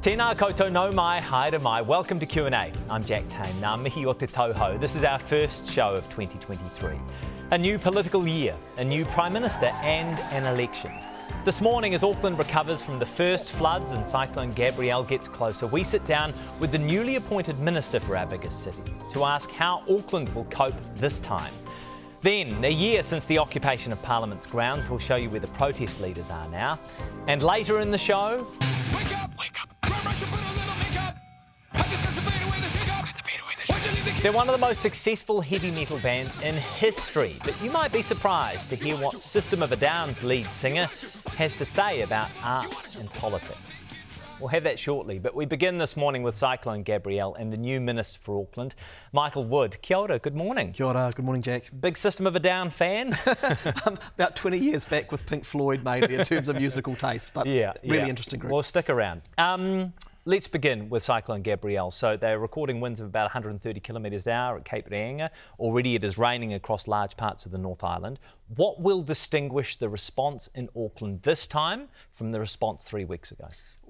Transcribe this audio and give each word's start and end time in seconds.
Tēnā 0.00 0.34
koutou 0.34 0.72
no 0.72 0.90
mai, 0.92 1.20
haere 1.20 1.58
mai. 1.60 1.82
Welcome 1.82 2.18
to 2.20 2.24
Q&A. 2.24 2.72
I'm 2.88 3.04
Jack 3.04 3.28
Tame. 3.28 3.52
Ngā 3.60 3.82
mihi 3.82 4.06
o 4.06 4.14
te. 4.14 4.26
This 4.78 4.96
is 4.96 5.04
our 5.04 5.18
first 5.18 5.66
show 5.66 5.92
of 5.92 6.08
2023. 6.08 6.96
A 7.50 7.58
new 7.58 7.78
political 7.78 8.26
year, 8.26 8.56
a 8.78 8.82
new 8.82 9.04
Prime 9.04 9.34
Minister 9.34 9.66
and 9.82 10.18
an 10.32 10.46
election. 10.46 10.90
This 11.44 11.60
morning, 11.60 11.92
as 11.92 12.02
Auckland 12.02 12.38
recovers 12.38 12.82
from 12.82 12.98
the 12.98 13.04
first 13.04 13.50
floods 13.50 13.92
and 13.92 14.06
Cyclone 14.06 14.52
Gabrielle 14.52 15.04
gets 15.04 15.28
closer, 15.28 15.66
we 15.66 15.82
sit 15.84 16.06
down 16.06 16.32
with 16.60 16.72
the 16.72 16.78
newly 16.78 17.16
appointed 17.16 17.58
Minister 17.58 18.00
for 18.00 18.16
our 18.16 18.24
biggest 18.24 18.62
city 18.62 18.80
to 19.12 19.24
ask 19.24 19.50
how 19.50 19.82
Auckland 19.86 20.30
will 20.34 20.44
cope 20.44 20.80
this 20.94 21.20
time. 21.20 21.52
Then, 22.22 22.62
a 22.64 22.70
year 22.70 23.02
since 23.02 23.24
the 23.24 23.38
occupation 23.38 23.92
of 23.92 24.02
Parliament's 24.02 24.46
grounds, 24.46 24.88
we'll 24.90 24.98
show 24.98 25.16
you 25.16 25.30
where 25.30 25.40
the 25.40 25.46
protest 25.48 26.02
leaders 26.02 26.28
are 26.28 26.46
now. 26.50 26.78
And 27.26 27.42
later 27.42 27.80
in 27.80 27.90
the 27.90 27.98
show, 27.98 28.46
Wake 28.94 29.16
up! 29.16 29.30
Wake 29.38 29.62
up! 29.62 29.70
Grab 29.86 30.02
brush 30.02 30.20
and 30.20 30.30
put 30.30 30.40
on 30.40 30.52
a 30.52 30.58
little 30.58 30.74
makeup. 30.76 31.16
I 31.72 31.82
just 31.84 32.04
have 32.04 32.14
to 32.16 32.30
fade 32.30 32.46
away 32.46 32.60
the 32.60 32.68
shake 32.68 32.92
up. 32.92 33.04
Why'd 33.68 33.86
you 33.86 33.92
leave 33.92 34.16
the 34.16 34.22
They're 34.22 34.32
one 34.32 34.48
of 34.48 34.52
the 34.52 34.66
most 34.66 34.82
successful 34.82 35.40
heavy 35.40 35.70
metal 35.70 35.98
bands 36.00 36.38
in 36.42 36.56
history, 36.56 37.36
but 37.42 37.54
you 37.62 37.70
might 37.70 37.90
be 37.90 38.02
surprised 38.02 38.68
to 38.68 38.76
hear 38.76 38.96
what 38.96 39.22
System 39.22 39.62
of 39.62 39.72
a 39.72 39.76
Down's 39.76 40.22
lead 40.22 40.50
singer 40.50 40.90
has 41.38 41.54
to 41.54 41.64
say 41.64 42.02
about 42.02 42.28
art 42.42 42.74
and 42.98 43.10
politics. 43.14 43.79
We'll 44.40 44.48
have 44.48 44.64
that 44.64 44.78
shortly, 44.78 45.18
but 45.18 45.34
we 45.34 45.44
begin 45.44 45.76
this 45.76 45.98
morning 45.98 46.22
with 46.22 46.34
Cyclone 46.34 46.82
Gabrielle 46.82 47.34
and 47.34 47.52
the 47.52 47.58
new 47.58 47.78
Minister 47.78 48.18
for 48.18 48.40
Auckland, 48.40 48.74
Michael 49.12 49.44
Wood. 49.44 49.76
Kia 49.82 49.98
ora, 49.98 50.18
good 50.18 50.34
morning. 50.34 50.72
Kia 50.72 50.86
ora, 50.86 51.10
good 51.14 51.26
morning, 51.26 51.42
Jack. 51.42 51.70
Big 51.78 51.98
System 51.98 52.26
of 52.26 52.34
a 52.34 52.40
Down 52.40 52.70
fan? 52.70 53.18
I'm 53.84 53.98
about 54.14 54.36
20 54.36 54.56
years 54.56 54.86
back 54.86 55.12
with 55.12 55.26
Pink 55.26 55.44
Floyd, 55.44 55.84
mainly 55.84 56.14
in 56.14 56.24
terms 56.24 56.48
of 56.48 56.56
musical 56.56 56.96
taste, 56.96 57.34
but 57.34 57.46
yeah, 57.46 57.74
really 57.82 57.98
yeah. 57.98 58.06
interesting 58.06 58.40
group. 58.40 58.50
Well, 58.50 58.62
stick 58.62 58.88
around. 58.88 59.20
Um, 59.36 59.92
let's 60.24 60.48
begin 60.48 60.88
with 60.88 61.02
Cyclone 61.02 61.42
Gabrielle. 61.42 61.90
So 61.90 62.16
they're 62.16 62.38
recording 62.38 62.80
winds 62.80 62.98
of 62.98 63.06
about 63.06 63.24
130 63.24 63.78
kilometres 63.80 64.26
an 64.26 64.32
hour 64.32 64.56
at 64.56 64.64
Cape 64.64 64.88
Reinga. 64.88 65.28
Already 65.58 65.96
it 65.96 66.04
is 66.04 66.16
raining 66.16 66.54
across 66.54 66.88
large 66.88 67.14
parts 67.18 67.44
of 67.44 67.52
the 67.52 67.58
North 67.58 67.84
Island. 67.84 68.18
What 68.56 68.80
will 68.80 69.02
distinguish 69.02 69.76
the 69.76 69.90
response 69.90 70.48
in 70.54 70.70
Auckland 70.74 71.24
this 71.24 71.46
time 71.46 71.88
from 72.10 72.30
the 72.30 72.40
response 72.40 72.84
three 72.84 73.04
weeks 73.04 73.32
ago? 73.32 73.48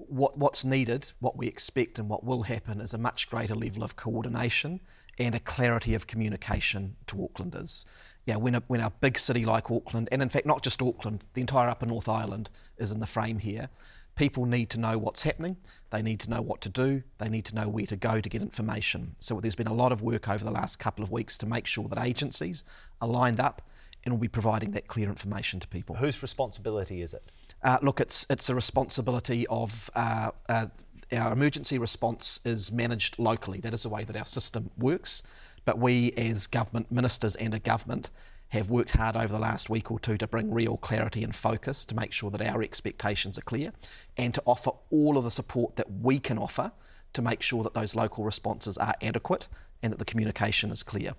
What, 0.09 0.37
what's 0.37 0.63
needed, 0.63 1.11
what 1.19 1.37
we 1.37 1.47
expect, 1.47 1.99
and 1.99 2.09
what 2.09 2.23
will 2.23 2.43
happen 2.43 2.81
is 2.81 2.93
a 2.93 2.97
much 2.97 3.29
greater 3.29 3.55
level 3.55 3.83
of 3.83 3.95
coordination 3.95 4.81
and 5.17 5.35
a 5.35 5.39
clarity 5.39 5.93
of 5.93 6.07
communication 6.07 6.95
to 7.07 7.15
Aucklanders. 7.15 7.85
Yeah, 8.25 8.37
when 8.37 8.55
a, 8.55 8.63
when 8.67 8.81
a 8.81 8.89
big 8.89 9.17
city 9.17 9.45
like 9.45 9.71
Auckland, 9.71 10.09
and 10.11 10.21
in 10.21 10.29
fact 10.29 10.45
not 10.45 10.63
just 10.63 10.81
Auckland, 10.81 11.23
the 11.33 11.41
entire 11.41 11.69
Upper 11.69 11.85
North 11.85 12.07
Island 12.07 12.49
is 12.77 12.91
in 12.91 12.99
the 12.99 13.07
frame 13.07 13.39
here. 13.39 13.69
People 14.15 14.45
need 14.45 14.69
to 14.71 14.79
know 14.79 14.97
what's 14.97 15.23
happening. 15.23 15.57
They 15.89 16.01
need 16.01 16.19
to 16.19 16.29
know 16.29 16.41
what 16.41 16.61
to 16.61 16.69
do. 16.69 17.03
They 17.17 17.29
need 17.29 17.45
to 17.45 17.55
know 17.55 17.67
where 17.69 17.85
to 17.85 17.95
go 17.95 18.19
to 18.19 18.29
get 18.29 18.41
information. 18.41 19.15
So 19.19 19.39
there's 19.39 19.55
been 19.55 19.67
a 19.67 19.73
lot 19.73 19.91
of 19.91 20.01
work 20.01 20.27
over 20.29 20.43
the 20.43 20.51
last 20.51 20.79
couple 20.79 21.03
of 21.03 21.11
weeks 21.11 21.37
to 21.39 21.45
make 21.45 21.65
sure 21.65 21.87
that 21.87 21.97
agencies 21.97 22.63
are 23.01 23.07
lined 23.07 23.39
up 23.39 23.61
and 24.03 24.13
we'll 24.13 24.21
be 24.21 24.27
providing 24.27 24.71
that 24.71 24.87
clear 24.87 25.09
information 25.09 25.59
to 25.59 25.67
people. 25.67 25.95
Whose 25.95 26.21
responsibility 26.21 27.01
is 27.01 27.13
it? 27.13 27.23
Uh, 27.63 27.77
look, 27.81 27.99
it's 27.99 28.25
it's 28.29 28.49
a 28.49 28.55
responsibility 28.55 29.45
of 29.47 29.89
uh, 29.95 30.31
uh, 30.49 30.67
our 31.11 31.33
emergency 31.33 31.77
response 31.77 32.39
is 32.45 32.71
managed 32.71 33.19
locally. 33.19 33.59
That 33.59 33.73
is 33.73 33.83
the 33.83 33.89
way 33.89 34.03
that 34.03 34.15
our 34.15 34.25
system 34.25 34.71
works. 34.77 35.23
But 35.65 35.77
we, 35.77 36.11
as 36.13 36.47
government 36.47 36.91
ministers 36.91 37.35
and 37.35 37.53
a 37.53 37.59
government, 37.59 38.09
have 38.49 38.69
worked 38.69 38.91
hard 38.91 39.15
over 39.15 39.27
the 39.27 39.39
last 39.39 39.69
week 39.69 39.91
or 39.91 39.99
two 39.99 40.17
to 40.17 40.27
bring 40.27 40.51
real 40.51 40.75
clarity 40.77 41.23
and 41.23 41.33
focus 41.35 41.85
to 41.85 41.95
make 41.95 42.11
sure 42.11 42.29
that 42.31 42.41
our 42.41 42.61
expectations 42.61 43.37
are 43.37 43.43
clear 43.43 43.71
and 44.17 44.33
to 44.33 44.43
offer 44.45 44.71
all 44.89 45.17
of 45.17 45.23
the 45.23 45.31
support 45.31 45.77
that 45.77 45.89
we 45.89 46.19
can 46.19 46.37
offer 46.37 46.71
to 47.13 47.21
make 47.21 47.41
sure 47.41 47.63
that 47.63 47.73
those 47.73 47.95
local 47.95 48.23
responses 48.23 48.77
are 48.77 48.93
adequate 49.01 49.47
and 49.81 49.93
that 49.93 49.99
the 49.99 50.05
communication 50.05 50.69
is 50.69 50.83
clear. 50.83 51.13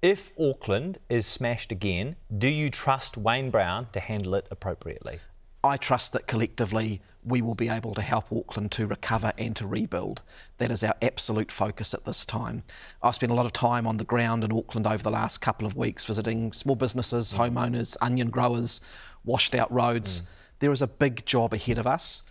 If 0.00 0.30
Auckland 0.38 0.98
is 1.08 1.26
smashed 1.26 1.72
again, 1.72 2.14
do 2.36 2.46
you 2.46 2.70
trust 2.70 3.16
Wayne 3.16 3.50
Brown 3.50 3.88
to 3.92 3.98
handle 3.98 4.36
it 4.36 4.46
appropriately? 4.48 5.18
I 5.64 5.76
trust 5.76 6.12
that 6.12 6.28
collectively 6.28 7.02
we 7.24 7.42
will 7.42 7.56
be 7.56 7.68
able 7.68 7.94
to 7.94 8.02
help 8.02 8.32
Auckland 8.32 8.70
to 8.72 8.86
recover 8.86 9.32
and 9.36 9.56
to 9.56 9.66
rebuild. 9.66 10.22
That 10.58 10.70
is 10.70 10.84
our 10.84 10.94
absolute 11.02 11.50
focus 11.50 11.94
at 11.94 12.04
this 12.04 12.24
time. 12.24 12.62
I've 13.02 13.16
spent 13.16 13.32
a 13.32 13.34
lot 13.34 13.44
of 13.44 13.52
time 13.52 13.88
on 13.88 13.96
the 13.96 14.04
ground 14.04 14.44
in 14.44 14.52
Auckland 14.52 14.86
over 14.86 15.02
the 15.02 15.10
last 15.10 15.40
couple 15.40 15.66
of 15.66 15.76
weeks 15.76 16.04
visiting 16.04 16.52
small 16.52 16.76
businesses, 16.76 17.34
mm. 17.34 17.38
homeowners, 17.38 17.96
onion 18.00 18.30
growers, 18.30 18.80
washed 19.24 19.52
out 19.52 19.70
roads. 19.72 20.20
Mm. 20.20 20.26
There 20.60 20.70
is 20.70 20.80
a 20.80 20.86
big 20.86 21.26
job 21.26 21.52
ahead 21.52 21.76
of 21.76 21.88
us. 21.88 22.22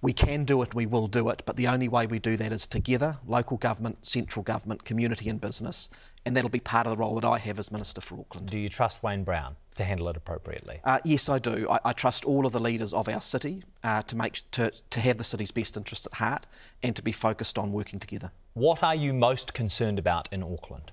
We 0.00 0.14
can 0.14 0.44
do 0.44 0.62
it, 0.62 0.74
we 0.74 0.86
will 0.86 1.08
do 1.08 1.28
it, 1.28 1.42
but 1.44 1.56
the 1.56 1.68
only 1.68 1.86
way 1.86 2.06
we 2.06 2.18
do 2.18 2.38
that 2.38 2.52
is 2.52 2.66
together 2.66 3.18
local 3.26 3.58
government, 3.58 4.06
central 4.06 4.42
government, 4.42 4.84
community, 4.84 5.28
and 5.28 5.38
business. 5.38 5.90
And 6.26 6.36
that'll 6.36 6.50
be 6.50 6.60
part 6.60 6.86
of 6.86 6.90
the 6.90 6.96
role 6.98 7.14
that 7.14 7.26
I 7.26 7.38
have 7.38 7.58
as 7.58 7.72
Minister 7.72 8.00
for 8.00 8.20
Auckland. 8.20 8.50
Do 8.50 8.58
you 8.58 8.68
trust 8.68 9.02
Wayne 9.02 9.24
Brown 9.24 9.56
to 9.76 9.84
handle 9.84 10.08
it 10.08 10.16
appropriately? 10.16 10.80
Uh, 10.84 10.98
yes, 11.02 11.28
I 11.28 11.38
do. 11.38 11.66
I, 11.70 11.78
I 11.86 11.92
trust 11.92 12.26
all 12.26 12.44
of 12.44 12.52
the 12.52 12.60
leaders 12.60 12.92
of 12.92 13.08
our 13.08 13.22
city 13.22 13.62
uh, 13.82 14.02
to 14.02 14.16
make 14.16 14.42
to, 14.52 14.70
to 14.90 15.00
have 15.00 15.16
the 15.16 15.24
city's 15.24 15.50
best 15.50 15.76
interests 15.76 16.06
at 16.06 16.18
heart 16.18 16.46
and 16.82 16.94
to 16.94 17.02
be 17.02 17.12
focused 17.12 17.56
on 17.58 17.72
working 17.72 17.98
together. 17.98 18.32
What 18.52 18.82
are 18.82 18.94
you 18.94 19.14
most 19.14 19.54
concerned 19.54 19.98
about 19.98 20.28
in 20.30 20.42
Auckland? 20.42 20.92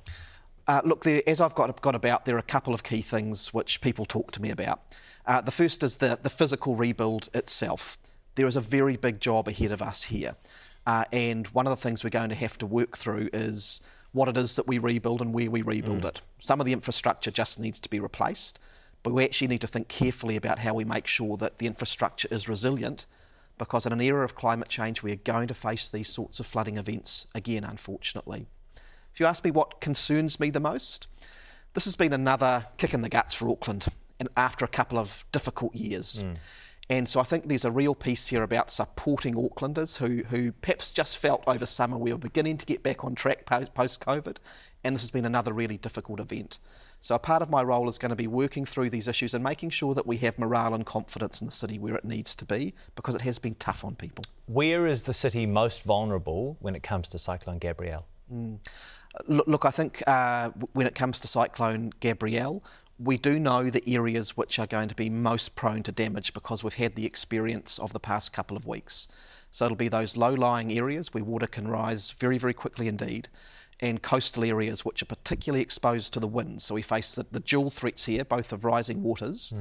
Uh, 0.67 0.81
look, 0.83 1.03
there, 1.03 1.21
as 1.25 1.39
I've 1.39 1.55
got, 1.55 1.81
got 1.81 1.95
about, 1.95 2.25
there 2.25 2.35
are 2.35 2.39
a 2.39 2.43
couple 2.43 2.73
of 2.73 2.83
key 2.83 3.01
things 3.01 3.53
which 3.53 3.81
people 3.81 4.05
talk 4.05 4.31
to 4.31 4.41
me 4.41 4.49
about. 4.49 4.81
Uh, 5.25 5.41
the 5.41 5.51
first 5.51 5.81
is 5.81 5.97
the, 5.97 6.19
the 6.21 6.29
physical 6.29 6.75
rebuild 6.75 7.29
itself. 7.33 7.97
There 8.35 8.47
is 8.47 8.55
a 8.55 8.61
very 8.61 8.97
big 8.97 9.19
job 9.19 9.47
ahead 9.47 9.71
of 9.71 9.81
us 9.81 10.03
here. 10.03 10.35
Uh, 10.85 11.05
and 11.11 11.47
one 11.47 11.67
of 11.67 11.71
the 11.71 11.81
things 11.81 12.03
we're 12.03 12.09
going 12.09 12.29
to 12.29 12.35
have 12.35 12.57
to 12.59 12.65
work 12.65 12.97
through 12.97 13.29
is 13.33 13.81
what 14.17 14.27
it 14.27 14.37
is 14.37 14.55
that 14.55 14.67
we 14.67 14.77
rebuild 14.77 15.21
and 15.21 15.33
where 15.33 15.49
we 15.49 15.61
rebuild 15.61 16.01
mm. 16.01 16.09
it. 16.09 16.21
Some 16.39 16.59
of 16.59 16.65
the 16.65 16.73
infrastructure 16.73 17.31
just 17.31 17.59
needs 17.59 17.79
to 17.79 17.89
be 17.89 17.99
replaced, 17.99 18.59
but 19.03 19.13
we 19.13 19.23
actually 19.23 19.47
need 19.47 19.61
to 19.61 19.67
think 19.67 19.87
carefully 19.87 20.35
about 20.35 20.59
how 20.59 20.73
we 20.73 20.83
make 20.83 21.07
sure 21.07 21.37
that 21.37 21.59
the 21.59 21.67
infrastructure 21.67 22.27
is 22.31 22.49
resilient 22.49 23.05
because 23.57 23.85
in 23.85 23.93
an 23.93 24.01
era 24.01 24.23
of 24.23 24.35
climate 24.35 24.69
change, 24.69 25.01
we 25.01 25.11
are 25.11 25.17
going 25.17 25.47
to 25.47 25.53
face 25.53 25.89
these 25.89 26.09
sorts 26.09 26.39
of 26.39 26.45
flooding 26.45 26.77
events 26.77 27.27
again, 27.33 27.63
unfortunately. 27.63 28.45
If 29.13 29.19
you 29.19 29.25
ask 29.25 29.43
me 29.43 29.51
what 29.51 29.81
concerns 29.81 30.39
me 30.39 30.49
the 30.49 30.59
most, 30.59 31.07
this 31.73 31.85
has 31.85 31.95
been 31.95 32.13
another 32.13 32.67
kick 32.77 32.93
in 32.93 33.01
the 33.01 33.09
guts 33.09 33.33
for 33.33 33.49
Auckland 33.49 33.87
and 34.19 34.29
after 34.37 34.65
a 34.65 34.67
couple 34.67 34.97
of 34.97 35.25
difficult 35.31 35.75
years. 35.75 36.23
Mm. 36.23 36.37
And 36.89 37.09
so 37.09 37.19
I 37.19 37.23
think 37.23 37.47
there's 37.47 37.65
a 37.65 37.71
real 37.71 37.95
piece 37.95 38.27
here 38.27 38.43
about 38.43 38.69
supporting 38.69 39.35
Aucklanders 39.35 39.97
who, 39.97 40.23
who 40.29 40.53
perhaps 40.53 40.93
just 40.93 41.17
felt 41.17 41.43
over 41.45 41.65
summer 41.65 41.97
we 41.97 42.13
were 42.13 42.17
beginning 42.17 42.57
to 42.59 42.65
get 42.65 42.81
back 42.81 43.03
on 43.03 43.13
track 43.13 43.45
post 43.45 43.99
COVID, 43.99 44.37
and 44.85 44.95
this 44.95 45.01
has 45.01 45.11
been 45.11 45.25
another 45.25 45.51
really 45.51 45.77
difficult 45.77 46.21
event. 46.21 46.59
So 47.01 47.13
a 47.13 47.19
part 47.19 47.41
of 47.41 47.49
my 47.49 47.61
role 47.61 47.89
is 47.89 47.97
going 47.97 48.11
to 48.11 48.15
be 48.15 48.27
working 48.27 48.63
through 48.63 48.89
these 48.89 49.07
issues 49.07 49.33
and 49.33 49.43
making 49.43 49.71
sure 49.71 49.93
that 49.93 50.07
we 50.07 50.17
have 50.17 50.39
morale 50.39 50.73
and 50.73 50.85
confidence 50.85 51.41
in 51.41 51.47
the 51.47 51.53
city 51.53 51.77
where 51.77 51.95
it 51.95 52.05
needs 52.05 52.35
to 52.37 52.45
be, 52.45 52.73
because 52.95 53.15
it 53.15 53.21
has 53.21 53.37
been 53.37 53.55
tough 53.55 53.83
on 53.83 53.95
people. 53.95 54.23
Where 54.45 54.87
is 54.87 55.03
the 55.03 55.13
city 55.13 55.45
most 55.45 55.83
vulnerable 55.83 56.55
when 56.61 56.73
it 56.73 56.83
comes 56.83 57.09
to 57.09 57.19
Cyclone 57.19 57.59
Gabrielle? 57.59 58.05
Look, 59.27 59.47
look 59.47 59.65
I 59.65 59.71
think 59.71 60.01
uh, 60.07 60.51
when 60.71 60.87
it 60.87 60.95
comes 60.95 61.19
to 61.19 61.27
Cyclone 61.27 61.91
Gabrielle, 61.99 62.63
we 62.99 63.17
do 63.17 63.39
know 63.39 63.69
the 63.69 63.87
areas 63.87 64.35
which 64.35 64.57
are 64.57 64.67
going 64.67 64.89
to 64.89 64.95
be 64.95 65.09
most 65.09 65.55
prone 65.55 65.83
to 65.83 65.91
damage 65.91 66.33
because 66.33 66.63
we've 66.63 66.73
had 66.75 66.95
the 66.95 67.05
experience 67.05 67.77
of 67.77 67.93
the 67.93 67.99
past 67.99 68.33
couple 68.33 68.57
of 68.57 68.65
weeks. 68.65 69.07
So 69.51 69.65
it'll 69.65 69.77
be 69.77 69.87
those 69.87 70.17
low 70.17 70.33
lying 70.33 70.71
areas 70.71 71.13
where 71.13 71.23
water 71.23 71.47
can 71.47 71.67
rise 71.67 72.11
very, 72.11 72.37
very 72.37 72.53
quickly 72.53 72.87
indeed, 72.87 73.29
and 73.79 74.01
coastal 74.01 74.43
areas 74.43 74.83
which 74.83 75.03
are 75.03 75.05
particularly 75.05 75.61
exposed 75.61 76.13
to 76.13 76.19
the 76.19 76.27
winds. 76.27 76.63
So 76.65 76.75
we 76.75 76.81
face 76.81 77.13
the, 77.13 77.25
the 77.31 77.39
dual 77.39 77.69
threats 77.69 78.05
here, 78.05 78.25
both 78.25 78.51
of 78.51 78.65
rising 78.65 79.03
waters 79.03 79.53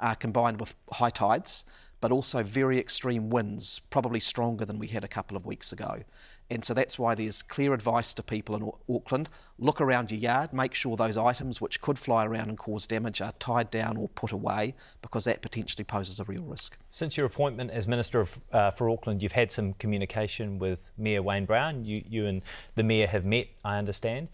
uh, 0.00 0.14
combined 0.14 0.60
with 0.60 0.76
high 0.92 1.10
tides, 1.10 1.64
but 2.00 2.12
also 2.12 2.42
very 2.42 2.78
extreme 2.78 3.30
winds, 3.30 3.80
probably 3.90 4.20
stronger 4.20 4.64
than 4.64 4.78
we 4.78 4.88
had 4.88 5.02
a 5.02 5.08
couple 5.08 5.36
of 5.36 5.44
weeks 5.44 5.72
ago. 5.72 6.02
And 6.50 6.64
so 6.64 6.74
that's 6.74 6.98
why 6.98 7.14
there's 7.14 7.42
clear 7.42 7.72
advice 7.72 8.12
to 8.14 8.22
people 8.22 8.54
in 8.54 8.70
Auckland 8.94 9.28
look 9.58 9.80
around 9.80 10.10
your 10.10 10.18
yard, 10.20 10.52
make 10.52 10.74
sure 10.74 10.96
those 10.96 11.16
items 11.16 11.60
which 11.60 11.80
could 11.80 11.98
fly 11.98 12.26
around 12.26 12.48
and 12.48 12.58
cause 12.58 12.86
damage 12.86 13.20
are 13.20 13.32
tied 13.38 13.70
down 13.70 13.96
or 13.96 14.08
put 14.08 14.32
away 14.32 14.74
because 15.00 15.24
that 15.24 15.40
potentially 15.42 15.84
poses 15.84 16.18
a 16.18 16.24
real 16.24 16.42
risk. 16.42 16.76
Since 16.90 17.16
your 17.16 17.24
appointment 17.26 17.70
as 17.70 17.86
Minister 17.86 18.20
of, 18.20 18.40
uh, 18.52 18.72
for 18.72 18.90
Auckland, 18.90 19.22
you've 19.22 19.32
had 19.32 19.52
some 19.52 19.72
communication 19.74 20.58
with 20.58 20.90
Mayor 20.98 21.22
Wayne 21.22 21.44
Brown. 21.46 21.84
You, 21.84 22.02
you 22.08 22.26
and 22.26 22.42
the 22.74 22.82
Mayor 22.82 23.06
have 23.06 23.24
met, 23.24 23.46
I 23.64 23.78
understand. 23.78 24.28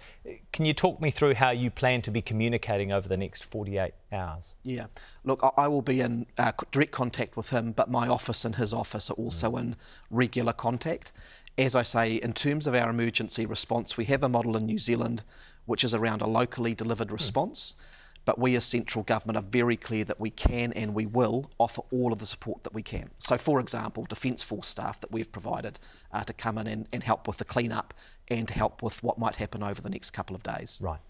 Can 0.53 0.65
you 0.65 0.73
talk 0.73 1.01
me 1.01 1.11
through 1.11 1.35
how 1.35 1.51
you 1.51 1.71
plan 1.71 2.01
to 2.03 2.11
be 2.11 2.23
communicating 2.23 2.91
over 2.91 3.07
the 3.09 3.17
next 3.19 3.45
48 3.45 3.93
hours? 4.13 4.55
Yeah. 4.63 4.87
Look, 5.23 5.41
I- 5.45 5.51
I 5.57 5.69
will 5.69 5.83
be 5.83 6.01
in 6.01 6.27
uh, 6.39 6.53
direct 6.73 6.93
contact 6.93 7.37
with 7.37 7.51
him, 7.51 7.73
but 7.73 7.91
my 7.91 8.09
office 8.09 8.45
and 8.47 8.57
his 8.57 8.73
office 8.73 9.11
are 9.11 9.15
also 9.15 9.57
in 9.57 9.77
regular 10.11 10.55
contact. 10.55 11.13
As 11.59 11.75
I 11.75 11.83
say, 11.83 12.15
in 12.15 12.33
terms 12.33 12.67
of 12.67 12.75
our 12.75 12.91
emergency 12.91 13.45
response, 13.47 13.97
we 13.97 14.07
have 14.07 14.23
a 14.23 14.29
model 14.29 14.57
in 14.57 14.67
New 14.67 14.79
Zealand 14.79 15.25
which 15.67 15.85
is 15.85 15.95
around 15.95 16.21
a 16.21 16.27
locally 16.27 16.75
delivered 16.75 17.13
response. 17.13 17.77
But 18.25 18.39
we 18.39 18.55
as 18.55 18.65
central 18.65 19.03
government 19.03 19.39
are 19.39 19.49
very 19.49 19.77
clear 19.77 20.05
that 20.05 20.21
we 20.21 20.31
can 20.31 20.73
and 20.75 20.95
we 20.95 21.07
will 21.07 21.51
offer 21.59 21.83
all 21.91 22.13
of 22.13 22.19
the 22.19 22.27
support 22.27 22.65
that 22.65 22.75
we 22.75 22.83
can. 22.83 23.11
So, 23.19 23.39
for 23.39 23.61
example, 23.61 24.05
Defence 24.05 24.43
Force 24.43 24.69
staff 24.69 25.01
that 25.01 25.11
we've 25.11 25.31
provided 25.31 25.79
uh, 26.13 26.25
to 26.25 26.33
come 26.33 26.59
in 26.59 26.67
and, 26.67 26.87
and 26.93 27.03
help 27.03 27.27
with 27.27 27.39
the 27.39 27.45
clean-up 27.45 27.95
and 28.29 28.47
to 28.49 28.55
help 28.55 28.83
with 28.83 29.03
what 29.03 29.19
might 29.19 29.37
happen 29.37 29.63
over 29.63 29.81
the 29.81 29.89
next 29.89 30.11
couple 30.11 30.37
of 30.37 30.43
days. 30.43 30.81
Right. 30.83 31.01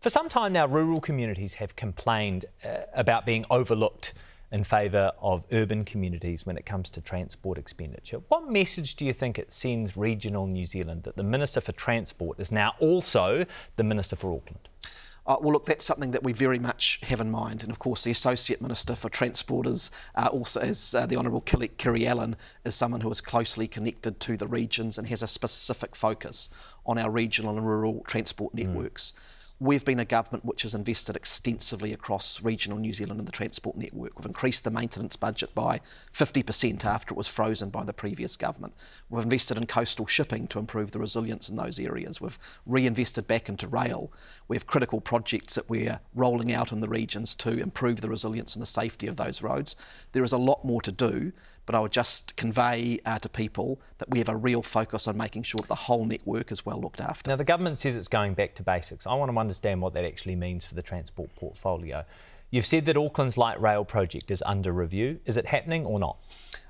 For 0.00 0.10
some 0.10 0.28
time 0.28 0.52
now, 0.52 0.66
rural 0.66 1.00
communities 1.00 1.54
have 1.54 1.76
complained 1.76 2.46
uh, 2.64 2.82
about 2.94 3.26
being 3.26 3.44
overlooked 3.50 4.14
in 4.54 4.62
favour 4.62 5.10
of 5.20 5.44
urban 5.50 5.84
communities 5.84 6.46
when 6.46 6.56
it 6.56 6.64
comes 6.64 6.88
to 6.88 7.00
transport 7.00 7.58
expenditure. 7.58 8.18
What 8.28 8.48
message 8.48 8.94
do 8.94 9.04
you 9.04 9.12
think 9.12 9.36
it 9.36 9.52
sends 9.52 9.96
regional 9.96 10.46
New 10.46 10.64
Zealand 10.64 11.02
that 11.02 11.16
the 11.16 11.24
Minister 11.24 11.60
for 11.60 11.72
Transport 11.72 12.38
is 12.38 12.52
now 12.52 12.74
also 12.78 13.46
the 13.74 13.82
Minister 13.82 14.14
for 14.14 14.32
Auckland? 14.32 14.68
Uh, 15.26 15.38
well, 15.40 15.54
look, 15.54 15.64
that's 15.64 15.84
something 15.84 16.12
that 16.12 16.22
we 16.22 16.32
very 16.32 16.60
much 16.60 17.00
have 17.02 17.20
in 17.20 17.32
mind. 17.32 17.64
And 17.64 17.72
of 17.72 17.80
course, 17.80 18.04
the 18.04 18.12
Associate 18.12 18.62
Minister 18.62 18.94
for 18.94 19.08
Transport 19.08 19.66
is 19.66 19.90
uh, 20.14 20.28
also, 20.30 20.60
as 20.60 20.94
uh, 20.94 21.04
the 21.04 21.16
Honourable 21.16 21.40
Kiri 21.40 22.06
Allen 22.06 22.36
is 22.64 22.76
someone 22.76 23.00
who 23.00 23.10
is 23.10 23.20
closely 23.20 23.66
connected 23.66 24.20
to 24.20 24.36
the 24.36 24.46
regions 24.46 24.98
and 24.98 25.08
has 25.08 25.22
a 25.22 25.26
specific 25.26 25.96
focus 25.96 26.48
on 26.86 26.96
our 26.96 27.10
regional 27.10 27.56
and 27.56 27.66
rural 27.66 28.04
transport 28.06 28.54
networks. 28.54 29.10
Mm. 29.10 29.43
We've 29.60 29.84
been 29.84 30.00
a 30.00 30.04
government 30.04 30.44
which 30.44 30.62
has 30.62 30.74
invested 30.74 31.14
extensively 31.14 31.92
across 31.92 32.42
regional 32.42 32.78
New 32.78 32.92
Zealand 32.92 33.20
in 33.20 33.26
the 33.26 33.32
transport 33.32 33.76
network. 33.76 34.18
We've 34.18 34.26
increased 34.26 34.64
the 34.64 34.70
maintenance 34.70 35.14
budget 35.14 35.54
by 35.54 35.80
50% 36.12 36.84
after 36.84 37.14
it 37.14 37.16
was 37.16 37.28
frozen 37.28 37.70
by 37.70 37.84
the 37.84 37.92
previous 37.92 38.36
government. 38.36 38.74
We've 39.08 39.22
invested 39.22 39.56
in 39.56 39.66
coastal 39.66 40.06
shipping 40.06 40.48
to 40.48 40.58
improve 40.58 40.90
the 40.90 40.98
resilience 40.98 41.48
in 41.48 41.54
those 41.54 41.78
areas. 41.78 42.20
We've 42.20 42.38
reinvested 42.66 43.28
back 43.28 43.48
into 43.48 43.68
rail. 43.68 44.12
We 44.48 44.56
have 44.56 44.66
critical 44.66 45.00
projects 45.00 45.54
that 45.54 45.70
we're 45.70 46.00
rolling 46.16 46.52
out 46.52 46.72
in 46.72 46.80
the 46.80 46.88
regions 46.88 47.36
to 47.36 47.50
improve 47.56 48.00
the 48.00 48.10
resilience 48.10 48.56
and 48.56 48.62
the 48.62 48.66
safety 48.66 49.06
of 49.06 49.16
those 49.16 49.40
roads. 49.40 49.76
There 50.12 50.24
is 50.24 50.32
a 50.32 50.38
lot 50.38 50.64
more 50.64 50.82
to 50.82 50.92
do 50.92 51.32
but 51.66 51.74
I 51.74 51.80
would 51.80 51.92
just 51.92 52.36
convey 52.36 53.00
uh, 53.06 53.18
to 53.18 53.28
people 53.28 53.80
that 53.98 54.10
we 54.10 54.18
have 54.18 54.28
a 54.28 54.36
real 54.36 54.62
focus 54.62 55.08
on 55.08 55.16
making 55.16 55.44
sure 55.44 55.58
that 55.58 55.68
the 55.68 55.74
whole 55.74 56.04
network 56.04 56.52
is 56.52 56.66
well 56.66 56.80
looked 56.80 57.00
after. 57.00 57.30
Now, 57.30 57.36
the 57.36 57.44
government 57.44 57.78
says 57.78 57.96
it's 57.96 58.08
going 58.08 58.34
back 58.34 58.54
to 58.56 58.62
basics. 58.62 59.06
I 59.06 59.14
want 59.14 59.32
to 59.32 59.38
understand 59.38 59.80
what 59.80 59.94
that 59.94 60.04
actually 60.04 60.36
means 60.36 60.64
for 60.64 60.74
the 60.74 60.82
transport 60.82 61.34
portfolio. 61.36 62.04
You've 62.50 62.66
said 62.66 62.84
that 62.86 62.96
Auckland's 62.96 63.36
light 63.36 63.60
rail 63.60 63.84
project 63.84 64.30
is 64.30 64.42
under 64.46 64.72
review. 64.72 65.20
Is 65.24 65.36
it 65.36 65.46
happening 65.46 65.84
or 65.86 65.98
not? 65.98 66.20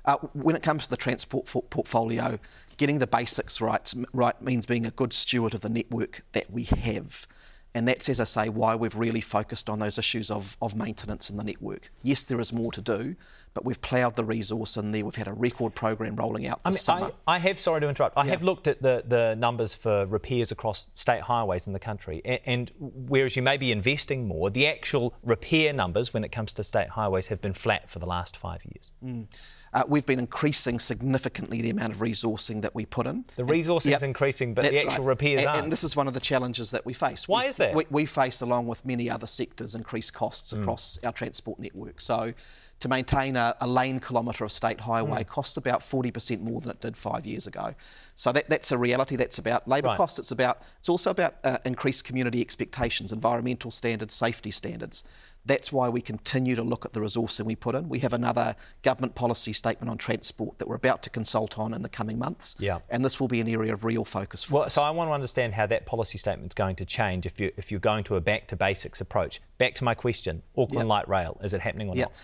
Uh, 0.05 0.17
when 0.33 0.55
it 0.55 0.63
comes 0.63 0.85
to 0.85 0.89
the 0.89 0.97
transport 0.97 1.45
portfolio, 1.69 2.39
getting 2.77 2.99
the 2.99 3.07
basics 3.07 3.61
right, 3.61 3.93
right 4.13 4.41
means 4.41 4.65
being 4.65 4.85
a 4.85 4.91
good 4.91 5.13
steward 5.13 5.53
of 5.53 5.61
the 5.61 5.69
network 5.69 6.23
that 6.31 6.49
we 6.51 6.63
have. 6.63 7.27
And 7.75 7.89
that's, 7.89 8.07
as 8.07 8.21
I 8.21 8.23
say, 8.23 8.47
why 8.47 8.73
we've 8.73 8.95
really 8.95 9.19
focused 9.19 9.69
on 9.69 9.79
those 9.79 9.97
issues 9.97 10.31
of, 10.31 10.55
of 10.61 10.77
maintenance 10.77 11.29
in 11.29 11.35
the 11.35 11.43
network. 11.43 11.91
Yes, 12.03 12.23
there 12.23 12.39
is 12.39 12.53
more 12.53 12.71
to 12.71 12.79
do, 12.79 13.17
but 13.53 13.65
we've 13.65 13.81
ploughed 13.81 14.15
the 14.15 14.23
resource 14.23 14.77
in 14.77 14.93
there. 14.93 15.03
We've 15.03 15.15
had 15.15 15.27
a 15.27 15.33
record 15.33 15.75
program 15.75 16.15
rolling 16.15 16.47
out 16.47 16.63
this 16.63 16.65
I 16.65 16.69
mean, 16.69 16.77
summer. 16.77 17.11
I, 17.27 17.35
I, 17.35 17.39
have, 17.39 17.59
sorry 17.59 17.81
to 17.81 17.89
interrupt, 17.89 18.17
I 18.17 18.23
yeah. 18.23 18.31
have 18.31 18.43
looked 18.43 18.67
at 18.67 18.81
the, 18.81 19.03
the 19.05 19.35
numbers 19.35 19.75
for 19.75 20.05
repairs 20.05 20.53
across 20.53 20.89
state 20.95 21.23
highways 21.23 21.67
in 21.67 21.73
the 21.73 21.79
country. 21.79 22.21
And, 22.23 22.39
and 22.45 22.71
whereas 22.79 23.35
you 23.35 23.41
may 23.41 23.57
be 23.57 23.73
investing 23.73 24.25
more, 24.25 24.49
the 24.49 24.67
actual 24.67 25.13
repair 25.21 25.73
numbers 25.73 26.13
when 26.13 26.23
it 26.23 26.31
comes 26.31 26.53
to 26.53 26.63
state 26.63 26.91
highways 26.91 27.27
have 27.27 27.41
been 27.41 27.53
flat 27.53 27.89
for 27.89 27.99
the 27.99 28.07
last 28.07 28.37
five 28.37 28.63
years. 28.63 28.93
Mm. 29.03 29.27
Uh, 29.75 29.83
we've 29.89 30.05
been 30.05 30.19
increasing 30.19 30.79
significantly 30.79 31.61
the 31.61 31.69
amount 31.69 31.91
of 31.91 31.99
resourcing 31.99 32.61
that 32.61 32.73
we 32.73 32.85
put 32.85 33.05
in. 33.05 33.25
The 33.35 33.43
resourcing 33.43 33.87
yep, 33.91 33.97
is 33.97 34.03
increasing, 34.03 34.53
but 34.53 34.63
the 34.63 34.79
actual 34.79 35.03
right. 35.03 35.09
repairs 35.09 35.39
and, 35.41 35.49
aren't. 35.49 35.63
And 35.63 35.71
this 35.71 35.83
is 35.83 35.97
one 35.97 36.07
of 36.07 36.13
the 36.13 36.21
challenges 36.21 36.71
that 36.71 36.85
we 36.85 36.93
face. 36.93 37.27
Why 37.27 37.43
we, 37.43 37.49
is 37.49 37.57
that? 37.57 37.75
We, 37.75 37.85
we, 37.89 38.05
face, 38.05 38.39
along 38.39 38.67
with 38.67 38.85
many 38.85 39.09
other 39.09 39.27
sectors, 39.27 39.75
increased 39.75 40.13
costs 40.13 40.53
mm. 40.53 40.61
across 40.61 40.97
our 41.03 41.11
transport 41.11 41.59
network. 41.59 41.99
So 41.99 42.33
to 42.79 42.89
maintain 42.89 43.35
a, 43.35 43.55
a 43.61 43.67
lane 43.67 43.99
kilometre 43.99 44.43
of 44.43 44.51
state 44.51 44.81
highway 44.81 45.23
mm. 45.23 45.27
costs 45.27 45.57
about 45.57 45.79
40% 45.79 46.41
more 46.41 46.59
than 46.59 46.71
it 46.71 46.81
did 46.81 46.97
five 46.97 47.25
years 47.25 47.47
ago. 47.47 47.73
So 48.15 48.31
that, 48.31 48.49
that's 48.49 48.71
a 48.71 48.77
reality. 48.77 49.15
That's 49.15 49.37
about 49.37 49.67
labour 49.67 49.89
right. 49.89 49.97
costs. 49.97 50.19
It's 50.19 50.31
about 50.31 50.61
it's 50.79 50.89
also 50.89 51.11
about 51.11 51.35
uh, 51.43 51.57
increased 51.65 52.03
community 52.03 52.41
expectations, 52.41 53.11
environmental 53.11 53.71
standards, 53.71 54.13
safety 54.13 54.51
standards. 54.51 55.03
That's 55.47 55.71
why 55.71 55.89
we 55.89 56.01
continue 56.01 56.55
to 56.55 56.63
look 56.63 56.85
at 56.85 56.93
the 56.93 56.99
resourcing 57.01 57.45
we 57.45 57.55
put 57.55 57.75
in. 57.75 57.87
We 57.87 57.99
have 57.99 58.13
another 58.13 58.55
government 58.81 59.13
policy 59.13 59.53
statement 59.53 59.91
on 59.91 59.97
transport 59.99 60.57
that 60.57 60.67
we're 60.67 60.75
about 60.75 61.03
to 61.03 61.11
consult 61.11 61.59
on 61.59 61.71
in 61.71 61.83
the 61.83 61.89
coming 61.89 62.17
months. 62.17 62.55
Yeah. 62.57 62.79
And 62.89 63.05
this 63.05 63.19
will 63.19 63.27
be 63.27 63.41
an 63.41 63.47
area 63.47 63.71
of 63.71 63.83
real 63.83 64.05
focus 64.05 64.43
for 64.43 64.55
well, 64.55 64.63
us. 64.63 64.73
So 64.73 64.81
I 64.81 64.89
want 64.89 65.09
to 65.09 65.13
understand 65.13 65.53
how 65.53 65.67
that 65.67 65.85
policy 65.85 66.17
statement 66.17 66.53
is 66.53 66.55
going 66.55 66.77
to 66.77 66.85
change 66.85 67.27
if, 67.27 67.39
you, 67.39 67.51
if 67.57 67.69
you're 67.69 67.79
going 67.79 68.03
to 68.05 68.15
a 68.15 68.21
back 68.21 68.47
to 68.47 68.55
basics 68.55 68.99
approach. 69.01 69.39
Back 69.59 69.75
to 69.75 69.83
my 69.83 69.93
question 69.93 70.41
Auckland. 70.57 70.89
Light 70.89 71.07
Rail, 71.07 71.39
is 71.43 71.53
it 71.53 71.61
happening 71.61 71.89
or 71.89 71.95
not? 71.95 72.19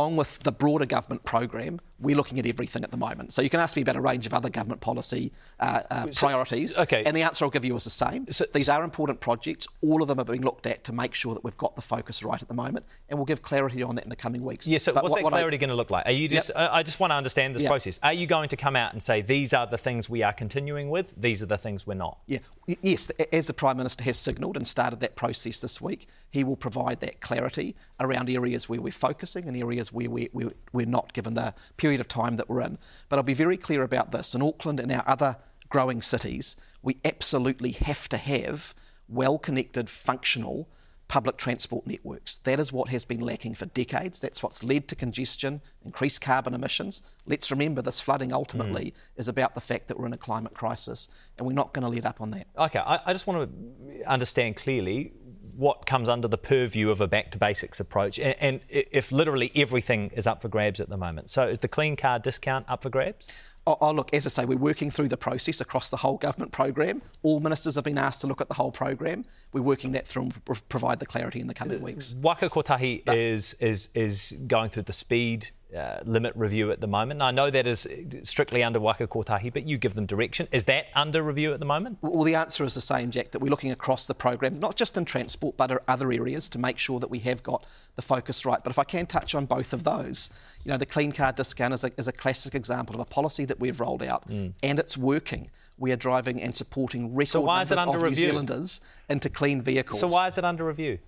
Along 0.00 0.16
with 0.16 0.38
the 0.44 0.52
broader 0.52 0.86
government 0.86 1.24
program, 1.24 1.78
we're 2.00 2.16
looking 2.16 2.38
at 2.38 2.46
everything 2.46 2.82
at 2.82 2.90
the 2.90 2.96
moment. 2.96 3.32
So 3.32 3.42
you 3.42 3.50
can 3.50 3.60
ask 3.60 3.76
me 3.76 3.82
about 3.82 3.96
a 3.96 4.00
range 4.00 4.26
of 4.26 4.34
other 4.34 4.48
government 4.48 4.80
policy 4.80 5.32
uh, 5.58 5.82
uh, 5.90 6.10
so, 6.10 6.26
priorities. 6.26 6.76
Okay. 6.76 7.04
And 7.04 7.16
the 7.16 7.22
answer 7.22 7.44
I'll 7.44 7.50
give 7.50 7.64
you 7.64 7.76
is 7.76 7.84
the 7.84 7.90
same. 7.90 8.26
So, 8.30 8.46
These 8.52 8.68
are 8.68 8.82
important 8.82 9.20
projects. 9.20 9.68
All 9.82 10.02
of 10.02 10.08
them 10.08 10.18
are 10.18 10.24
being 10.24 10.42
looked 10.42 10.66
at 10.66 10.84
to 10.84 10.92
make 10.92 11.14
sure 11.14 11.34
that 11.34 11.44
we've 11.44 11.56
got 11.56 11.76
the 11.76 11.82
focus 11.82 12.22
right 12.22 12.40
at 12.40 12.48
the 12.48 12.54
moment. 12.54 12.86
And 13.08 13.18
we'll 13.18 13.26
give 13.26 13.42
clarity 13.42 13.82
on 13.82 13.96
that 13.96 14.04
in 14.04 14.10
the 14.10 14.16
coming 14.16 14.44
weeks. 14.44 14.66
Yeah, 14.66 14.78
so 14.78 14.92
but 14.92 15.02
what's 15.02 15.12
what, 15.12 15.24
that 15.24 15.30
clarity 15.30 15.58
going 15.58 15.70
to 15.70 15.76
look 15.76 15.90
like? 15.90 16.06
Are 16.06 16.12
you 16.12 16.28
just, 16.28 16.50
yep. 16.54 16.70
I 16.72 16.82
just 16.82 17.00
want 17.00 17.10
to 17.10 17.16
understand 17.16 17.54
this 17.54 17.62
yep. 17.62 17.70
process. 17.70 17.98
Are 18.02 18.12
you 18.12 18.26
going 18.26 18.48
to 18.50 18.56
come 18.56 18.76
out 18.76 18.92
and 18.92 19.02
say, 19.02 19.20
these 19.20 19.52
are 19.52 19.66
the 19.66 19.78
things 19.78 20.08
we 20.08 20.22
are 20.22 20.32
continuing 20.32 20.90
with, 20.90 21.12
these 21.16 21.42
are 21.42 21.46
the 21.46 21.58
things 21.58 21.86
we're 21.86 21.94
not? 21.94 22.18
Yeah. 22.26 22.38
Yes, 22.82 23.10
as 23.32 23.48
the 23.48 23.52
Prime 23.52 23.76
Minister 23.78 24.04
has 24.04 24.16
signalled 24.16 24.56
and 24.56 24.66
started 24.66 25.00
that 25.00 25.16
process 25.16 25.60
this 25.60 25.80
week, 25.80 26.06
he 26.30 26.44
will 26.44 26.56
provide 26.56 27.00
that 27.00 27.20
clarity 27.20 27.74
around 27.98 28.30
areas 28.30 28.68
where 28.68 28.80
we're 28.80 28.92
focusing 28.92 29.48
and 29.48 29.56
areas 29.56 29.92
where 29.92 30.08
we're, 30.08 30.28
we're, 30.32 30.52
we're 30.72 30.86
not, 30.86 31.12
given 31.12 31.34
the 31.34 31.52
period 31.76 31.89
of 31.98 32.06
time 32.06 32.36
that 32.36 32.48
we're 32.48 32.60
in. 32.60 32.78
But 33.08 33.18
I'll 33.18 33.24
be 33.24 33.34
very 33.34 33.56
clear 33.56 33.82
about 33.82 34.12
this. 34.12 34.34
In 34.34 34.42
Auckland 34.42 34.78
and 34.78 34.92
our 34.92 35.02
other 35.08 35.38
growing 35.68 36.02
cities, 36.02 36.54
we 36.82 36.98
absolutely 37.04 37.72
have 37.72 38.08
to 38.10 38.16
have 38.16 38.74
well 39.08 39.38
connected, 39.38 39.90
functional 39.90 40.68
public 41.10 41.36
transport 41.36 41.88
networks. 41.88 42.36
That 42.36 42.60
is 42.60 42.72
what 42.72 42.90
has 42.90 43.04
been 43.04 43.18
lacking 43.18 43.54
for 43.54 43.66
decades. 43.66 44.20
That's 44.20 44.44
what's 44.44 44.62
led 44.62 44.86
to 44.88 44.94
congestion, 44.94 45.60
increased 45.84 46.20
carbon 46.20 46.54
emissions. 46.54 47.02
Let's 47.26 47.50
remember 47.50 47.82
this 47.82 48.00
flooding 48.00 48.32
ultimately 48.32 48.92
mm. 48.92 48.94
is 49.16 49.26
about 49.26 49.56
the 49.56 49.60
fact 49.60 49.88
that 49.88 49.98
we're 49.98 50.06
in 50.06 50.12
a 50.12 50.18
climate 50.18 50.54
crisis 50.54 51.08
and 51.36 51.48
we're 51.48 51.52
not 51.52 51.74
going 51.74 51.82
to 51.82 51.88
let 51.92 52.06
up 52.06 52.20
on 52.20 52.30
that. 52.30 52.46
Okay, 52.56 52.78
I, 52.78 53.00
I 53.06 53.12
just 53.12 53.26
want 53.26 53.50
to 53.50 54.04
understand 54.08 54.54
clearly 54.54 55.12
what 55.60 55.84
comes 55.84 56.08
under 56.08 56.26
the 56.26 56.38
purview 56.38 56.88
of 56.88 57.02
a 57.02 57.06
back 57.06 57.30
to 57.30 57.38
basics 57.38 57.78
approach 57.78 58.18
and, 58.18 58.34
and 58.40 58.60
if 58.68 59.12
literally 59.12 59.52
everything 59.54 60.10
is 60.14 60.26
up 60.26 60.40
for 60.40 60.48
grabs 60.48 60.80
at 60.80 60.88
the 60.88 60.96
moment. 60.96 61.28
So 61.28 61.46
is 61.46 61.58
the 61.58 61.68
clean 61.68 61.96
car 61.96 62.18
discount 62.18 62.64
up 62.66 62.82
for 62.82 62.88
grabs? 62.88 63.28
Oh, 63.66 63.76
oh, 63.82 63.92
look, 63.92 64.14
as 64.14 64.24
I 64.24 64.30
say, 64.30 64.44
we're 64.46 64.56
working 64.56 64.90
through 64.90 65.08
the 65.08 65.18
process 65.18 65.60
across 65.60 65.90
the 65.90 65.98
whole 65.98 66.16
government 66.16 66.50
program. 66.50 67.02
All 67.22 67.40
ministers 67.40 67.74
have 67.74 67.84
been 67.84 67.98
asked 67.98 68.22
to 68.22 68.26
look 68.26 68.40
at 68.40 68.48
the 68.48 68.54
whole 68.54 68.72
program. 68.72 69.26
We're 69.52 69.60
working 69.60 69.92
that 69.92 70.08
through 70.08 70.22
and 70.22 70.68
provide 70.70 70.98
the 70.98 71.04
clarity 71.04 71.40
in 71.40 71.46
the 71.46 71.52
coming 71.52 71.78
uh, 71.78 71.84
weeks. 71.84 72.14
Waka 72.14 72.48
Kotahi 72.48 73.02
is, 73.14 73.52
is, 73.60 73.90
is 73.94 74.34
going 74.46 74.70
through 74.70 74.84
the 74.84 74.94
speed 74.94 75.50
uh, 75.76 76.00
limit 76.04 76.32
review 76.34 76.70
at 76.70 76.80
the 76.80 76.86
moment. 76.86 77.22
I 77.22 77.30
know 77.30 77.50
that 77.50 77.66
is 77.66 77.86
strictly 78.22 78.62
under 78.62 78.80
Waka 78.80 79.06
Kotahi, 79.06 79.52
but 79.52 79.66
you 79.66 79.78
give 79.78 79.94
them 79.94 80.06
direction. 80.06 80.48
Is 80.52 80.64
that 80.64 80.86
under 80.94 81.22
review 81.22 81.52
at 81.52 81.60
the 81.60 81.66
moment? 81.66 81.98
Well, 82.02 82.24
the 82.24 82.34
answer 82.34 82.64
is 82.64 82.74
the 82.74 82.80
same, 82.80 83.10
Jack, 83.10 83.30
that 83.30 83.40
we're 83.40 83.50
looking 83.50 83.70
across 83.70 84.06
the 84.06 84.14
program, 84.14 84.58
not 84.58 84.76
just 84.76 84.96
in 84.96 85.04
transport, 85.04 85.56
but 85.56 85.82
other 85.86 86.12
areas 86.12 86.48
to 86.50 86.58
make 86.58 86.78
sure 86.78 86.98
that 87.00 87.10
we 87.10 87.20
have 87.20 87.42
got 87.42 87.66
the 87.96 88.02
focus 88.02 88.44
right. 88.44 88.62
But 88.62 88.70
if 88.70 88.78
I 88.78 88.84
can 88.84 89.06
touch 89.06 89.34
on 89.34 89.46
both 89.46 89.72
of 89.72 89.84
those, 89.84 90.30
you 90.64 90.70
know, 90.70 90.76
the 90.76 90.86
clean 90.86 91.12
car 91.12 91.32
discount 91.32 91.74
is 91.74 91.84
a, 91.84 91.92
is 91.96 92.08
a 92.08 92.12
classic 92.12 92.54
example 92.54 92.94
of 92.94 93.00
a 93.00 93.04
policy 93.04 93.44
that 93.44 93.60
we've 93.60 93.78
rolled 93.78 94.02
out 94.02 94.28
mm. 94.28 94.52
and 94.62 94.78
it's 94.78 94.96
working. 94.96 95.48
We 95.78 95.92
are 95.92 95.96
driving 95.96 96.42
and 96.42 96.54
supporting 96.54 97.14
record 97.14 97.28
so 97.28 97.44
numbers 97.44 97.70
of 97.70 98.02
review? 98.02 98.24
New 98.24 98.30
Zealanders 98.32 98.80
into 99.08 99.30
clean 99.30 99.62
vehicles. 99.62 100.00
So 100.00 100.08
why 100.08 100.26
is 100.26 100.36
it 100.36 100.44
under 100.44 100.64
review? 100.64 100.98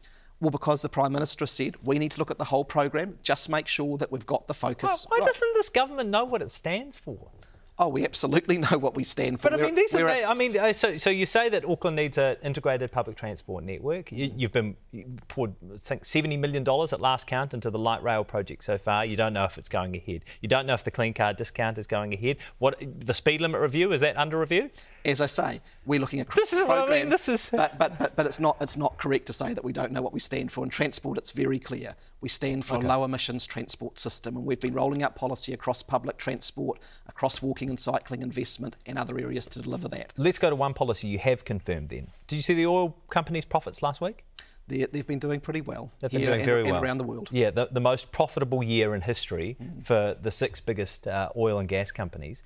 Well, 0.42 0.50
because 0.50 0.82
the 0.82 0.88
Prime 0.88 1.12
Minister 1.12 1.46
said 1.46 1.76
we 1.84 2.00
need 2.00 2.10
to 2.10 2.18
look 2.18 2.32
at 2.32 2.36
the 2.36 2.46
whole 2.46 2.64
program, 2.64 3.16
just 3.22 3.48
make 3.48 3.68
sure 3.68 3.96
that 3.98 4.10
we've 4.10 4.26
got 4.26 4.48
the 4.48 4.54
focus. 4.54 5.06
Why, 5.08 5.18
why 5.18 5.20
right. 5.20 5.32
doesn't 5.32 5.54
this 5.54 5.68
government 5.68 6.10
know 6.10 6.24
what 6.24 6.42
it 6.42 6.50
stands 6.50 6.98
for? 6.98 7.30
Oh, 7.78 7.86
we 7.88 8.04
absolutely 8.04 8.58
know 8.70 8.76
what 8.76 8.96
we 8.96 9.04
stand 9.04 9.40
for. 9.40 9.50
But 9.50 9.60
I 9.60 9.64
mean, 9.64 9.76
these 9.76 9.94
are, 9.94 10.08
I 10.08 10.34
mean, 10.34 10.58
uh, 10.58 10.72
so, 10.72 10.96
so 10.96 11.10
you 11.10 11.26
say 11.26 11.48
that 11.48 11.64
Auckland 11.64 11.94
needs 11.94 12.18
an 12.18 12.38
integrated 12.42 12.90
public 12.90 13.16
transport 13.16 13.62
network. 13.62 14.10
You, 14.10 14.32
have 14.40 14.52
been 14.52 14.76
poured, 15.28 15.54
I 15.72 15.76
think, 15.76 16.02
$70 16.02 16.36
million 16.40 16.68
at 16.68 17.00
last 17.00 17.28
count 17.28 17.54
into 17.54 17.70
the 17.70 17.78
light 17.78 18.02
rail 18.02 18.24
project 18.24 18.64
so 18.64 18.78
far. 18.78 19.04
You 19.04 19.14
don't 19.14 19.32
know 19.32 19.44
if 19.44 19.58
it's 19.58 19.68
going 19.68 19.96
ahead. 19.96 20.24
You 20.40 20.48
don't 20.48 20.66
know 20.66 20.74
if 20.74 20.82
the 20.82 20.90
clean 20.90 21.14
car 21.14 21.34
discount 21.34 21.78
is 21.78 21.86
going 21.86 22.14
ahead. 22.14 22.38
What 22.58 22.82
The 22.98 23.14
speed 23.14 23.40
limit 23.40 23.60
review, 23.60 23.92
is 23.92 24.00
that 24.00 24.16
under 24.16 24.40
review? 24.40 24.70
As 25.04 25.20
I 25.20 25.26
say, 25.26 25.60
we're 25.84 26.00
looking 26.00 26.20
at 26.20 26.30
this 26.30 26.52
is 26.52 26.60
program, 26.60 26.80
what 26.80 26.92
I 26.92 26.98
mean. 27.00 27.08
This 27.08 27.28
is, 27.28 27.50
but, 27.50 27.78
but, 27.78 27.98
but, 27.98 28.14
but 28.14 28.26
it's, 28.26 28.38
not, 28.38 28.56
it's 28.60 28.76
not 28.76 28.98
correct 28.98 29.26
to 29.26 29.32
say 29.32 29.52
that 29.52 29.64
we 29.64 29.72
don't 29.72 29.90
know 29.90 30.02
what 30.02 30.12
we 30.12 30.20
stand 30.20 30.52
for. 30.52 30.62
In 30.64 30.70
transport, 30.70 31.18
it's 31.18 31.32
very 31.32 31.58
clear. 31.58 31.94
We 32.20 32.28
stand 32.28 32.64
for 32.64 32.76
okay. 32.76 32.86
a 32.86 32.88
low 32.88 33.04
emissions 33.04 33.46
transport 33.46 33.98
system, 33.98 34.36
and 34.36 34.44
we've 34.44 34.60
been 34.60 34.74
rolling 34.74 35.02
out 35.02 35.16
policy 35.16 35.52
across 35.52 35.82
public 35.82 36.18
transport, 36.18 36.78
across 37.08 37.42
walking 37.42 37.68
and 37.68 37.80
cycling 37.80 38.22
investment 38.22 38.76
and 38.86 38.96
other 38.96 39.18
areas 39.18 39.46
to 39.46 39.60
deliver 39.60 39.88
that. 39.88 40.12
Let's 40.16 40.38
go 40.38 40.50
to 40.50 40.56
one 40.56 40.74
policy 40.74 41.08
you 41.08 41.18
have 41.18 41.44
confirmed 41.44 41.88
then. 41.88 42.08
Did 42.28 42.36
you 42.36 42.42
see 42.42 42.54
the 42.54 42.66
oil 42.66 42.96
companies' 43.10 43.44
profits 43.44 43.82
last 43.82 44.00
week? 44.00 44.24
They, 44.68 44.84
they've 44.84 45.06
been 45.06 45.18
doing 45.18 45.40
pretty 45.40 45.60
well 45.60 45.90
They've 45.98 46.10
been 46.10 46.20
doing 46.20 46.34
and, 46.34 46.44
very 46.44 46.60
and 46.60 46.70
well 46.70 46.82
around 46.82 46.98
the 46.98 47.04
world. 47.04 47.28
Yeah, 47.32 47.50
the, 47.50 47.66
the 47.70 47.80
most 47.80 48.12
profitable 48.12 48.62
year 48.62 48.94
in 48.94 49.00
history 49.00 49.56
for 49.82 50.16
the 50.20 50.30
six 50.30 50.60
biggest 50.60 51.08
uh, 51.08 51.30
oil 51.36 51.58
and 51.58 51.68
gas 51.68 51.90
companies. 51.90 52.44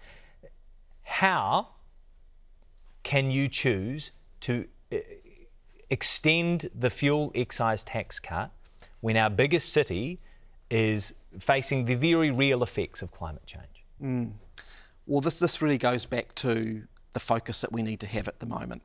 How 1.03 1.69
can 3.07 3.31
you 3.31 3.47
choose 3.47 4.11
to 4.41 4.67
uh, 4.93 4.97
extend 5.91 6.69
the 6.75 6.91
fuel 6.91 7.31
excise 7.37 7.85
tax 7.85 8.19
cut 8.19 8.51
when 9.01 9.17
our 9.17 9.31
biggest 9.31 9.73
city 9.73 10.19
is 10.71 11.15
facing 11.39 11.85
the 11.85 11.95
very 11.95 12.33
real 12.33 12.65
effects 12.65 13.03
of 13.03 13.13
climate 13.13 13.47
change? 13.47 13.85
Well, 15.07 15.21
this, 15.21 15.39
this 15.39 15.63
really 15.63 15.79
goes 15.79 16.05
back 16.05 16.35
to 16.47 16.83
the 17.13 17.21
focus 17.21 17.61
that 17.61 17.71
we 17.71 17.81
need 17.81 18.01
to 18.01 18.09
have 18.09 18.27
at 18.27 18.41
the 18.41 18.47
moment. 18.47 18.83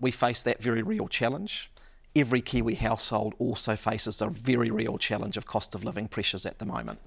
We 0.00 0.12
face 0.12 0.42
that 0.44 0.62
very 0.62 0.82
real 0.82 1.06
challenge. 1.06 1.70
Every 2.16 2.40
Kiwi 2.40 2.76
household 2.76 3.34
also 3.38 3.76
faces 3.76 4.22
a 4.22 4.28
very 4.28 4.70
real 4.70 4.96
challenge 4.96 5.36
of 5.36 5.44
cost 5.44 5.74
of 5.74 5.84
living 5.84 6.08
pressures 6.08 6.46
at 6.46 6.58
the 6.58 6.64
moment. 6.64 7.00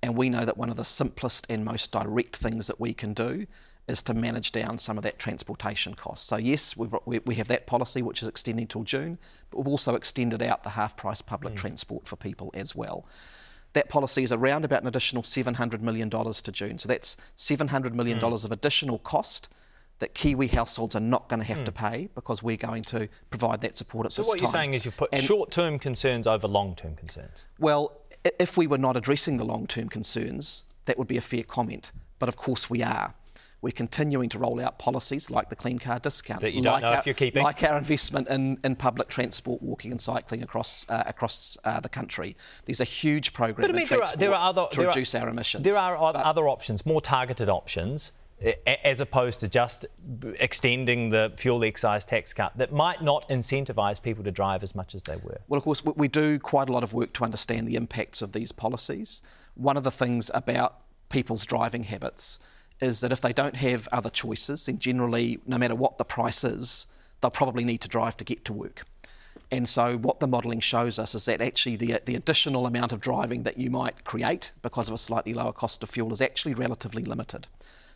And 0.00 0.16
we 0.16 0.30
know 0.30 0.44
that 0.44 0.56
one 0.56 0.70
of 0.70 0.76
the 0.76 0.84
simplest 0.84 1.44
and 1.50 1.64
most 1.64 1.90
direct 1.90 2.36
things 2.36 2.68
that 2.68 2.78
we 2.78 2.94
can 2.94 3.14
do 3.14 3.48
is 3.88 4.02
to 4.02 4.14
manage 4.14 4.52
down 4.52 4.78
some 4.78 4.96
of 4.96 5.04
that 5.04 5.18
transportation 5.18 5.94
cost. 5.94 6.26
So, 6.26 6.36
yes, 6.36 6.76
we've, 6.76 6.94
we, 7.04 7.18
we 7.20 7.34
have 7.36 7.48
that 7.48 7.66
policy 7.66 8.02
which 8.02 8.22
is 8.22 8.28
extending 8.28 8.66
till 8.66 8.84
June, 8.84 9.18
but 9.50 9.58
we've 9.58 9.68
also 9.68 9.94
extended 9.94 10.42
out 10.42 10.62
the 10.64 10.70
half 10.70 10.96
price 10.96 11.22
public 11.22 11.54
mm. 11.54 11.58
transport 11.58 12.06
for 12.06 12.16
people 12.16 12.50
as 12.54 12.74
well. 12.74 13.06
That 13.72 13.88
policy 13.88 14.22
is 14.22 14.32
around 14.32 14.64
about 14.64 14.82
an 14.82 14.88
additional 14.88 15.22
$700 15.22 15.80
million 15.80 16.10
to 16.10 16.52
June. 16.52 16.78
So 16.78 16.88
that's 16.88 17.16
$700 17.36 17.94
million 17.94 18.18
mm. 18.18 18.44
of 18.44 18.52
additional 18.52 18.98
cost 18.98 19.48
that 19.98 20.14
Kiwi 20.14 20.46
households 20.48 20.94
are 20.94 21.00
not 21.00 21.28
going 21.28 21.40
to 21.40 21.46
have 21.46 21.64
to 21.64 21.72
mm. 21.72 21.90
pay 21.90 22.08
because 22.14 22.42
we're 22.42 22.56
going 22.56 22.84
to 22.84 23.08
provide 23.30 23.60
that 23.62 23.76
support 23.76 24.06
at 24.06 24.12
So 24.12 24.22
this 24.22 24.28
what 24.28 24.40
you're 24.40 24.48
saying 24.48 24.74
is 24.74 24.84
you've 24.84 24.96
put 24.96 25.10
And- 25.12 25.22
short-term 25.22 25.78
concerns 25.78 26.26
over 26.26 26.46
long-term 26.46 26.94
concerns. 26.96 27.46
Well, 27.58 28.00
if 28.38 28.56
we 28.56 28.66
were 28.66 28.78
not 28.78 28.96
addressing 28.96 29.38
the 29.38 29.44
long 29.44 29.66
term 29.66 29.88
concerns, 29.88 30.64
that 30.84 30.98
would 30.98 31.08
be 31.08 31.16
a 31.16 31.22
fair 31.22 31.42
comment. 31.42 31.92
But 32.18 32.28
of 32.28 32.36
course, 32.36 32.68
we 32.68 32.82
are. 32.82 33.14
We're 33.60 33.72
continuing 33.72 34.28
to 34.30 34.38
roll 34.38 34.60
out 34.60 34.78
policies 34.78 35.30
like 35.30 35.50
the 35.50 35.56
clean 35.56 35.80
car 35.80 35.98
discount, 35.98 36.42
That 36.42 36.52
you 36.52 36.62
don't 36.62 36.74
like 36.74 36.82
know 36.82 36.92
if 36.92 36.98
our, 36.98 37.02
you're 37.06 37.14
keeping. 37.14 37.42
like 37.42 37.62
our 37.64 37.76
investment 37.76 38.28
in, 38.28 38.58
in 38.62 38.76
public 38.76 39.08
transport, 39.08 39.60
walking 39.62 39.90
and 39.90 40.00
cycling 40.00 40.42
across 40.44 40.86
uh, 40.88 41.02
across 41.06 41.58
uh, 41.64 41.80
the 41.80 41.88
country. 41.88 42.36
There's 42.66 42.80
a 42.80 42.84
huge 42.84 43.32
program 43.32 43.66
But 43.66 43.74
I 43.74 43.78
mean, 43.78 43.86
there 43.88 44.02
are, 44.04 44.16
there 44.16 44.32
are 44.34 44.48
other 44.48 44.66
to 44.70 44.76
there 44.76 44.86
are- 44.86 44.90
reduce 44.90 45.12
our 45.16 45.28
emissions. 45.28 45.64
There 45.64 45.76
are 45.76 45.96
But- 46.12 46.24
other 46.24 46.48
options, 46.48 46.86
more 46.86 47.00
targeted 47.00 47.48
options, 47.48 48.12
as 48.84 49.00
opposed 49.00 49.40
to 49.40 49.48
just 49.48 49.86
extending 50.38 51.10
the 51.10 51.32
fuel 51.36 51.64
excise 51.64 52.04
tax 52.04 52.32
cut 52.32 52.56
that 52.58 52.72
might 52.72 53.02
not 53.02 53.28
incentivise 53.28 54.00
people 54.00 54.22
to 54.22 54.30
drive 54.30 54.62
as 54.62 54.76
much 54.76 54.94
as 54.94 55.02
they 55.02 55.16
were. 55.16 55.40
Well, 55.48 55.58
of 55.58 55.64
course, 55.64 55.84
we 55.84 56.06
do 56.06 56.38
quite 56.38 56.68
a 56.68 56.72
lot 56.72 56.84
of 56.84 56.92
work 56.94 57.12
to 57.14 57.24
understand 57.24 57.66
the 57.66 57.74
impacts 57.74 58.22
of 58.22 58.32
these 58.32 58.52
policies. 58.52 59.20
One 59.54 59.76
of 59.76 59.82
the 59.82 59.90
things 59.90 60.30
about 60.32 60.76
people's 61.08 61.44
driving 61.44 61.84
habits 61.84 62.38
is 62.80 63.00
that 63.00 63.12
if 63.12 63.20
they 63.20 63.32
don't 63.32 63.56
have 63.56 63.88
other 63.90 64.10
choices, 64.10 64.66
then 64.66 64.78
generally, 64.78 65.40
no 65.46 65.58
matter 65.58 65.74
what 65.74 65.98
the 65.98 66.04
price 66.04 66.44
is, 66.44 66.86
they'll 67.20 67.30
probably 67.30 67.64
need 67.64 67.80
to 67.82 67.88
drive 67.88 68.16
to 68.18 68.24
get 68.24 68.44
to 68.44 68.52
work. 68.52 68.84
And 69.50 69.68
so, 69.68 69.96
what 69.96 70.20
the 70.20 70.26
modelling 70.26 70.60
shows 70.60 70.98
us 70.98 71.14
is 71.14 71.24
that 71.24 71.40
actually 71.40 71.76
the, 71.76 72.00
the 72.04 72.14
additional 72.14 72.66
amount 72.66 72.92
of 72.92 73.00
driving 73.00 73.44
that 73.44 73.58
you 73.58 73.70
might 73.70 74.04
create 74.04 74.52
because 74.62 74.88
of 74.88 74.94
a 74.94 74.98
slightly 74.98 75.32
lower 75.32 75.52
cost 75.52 75.82
of 75.82 75.90
fuel 75.90 76.12
is 76.12 76.20
actually 76.20 76.54
relatively 76.54 77.02
limited. 77.02 77.46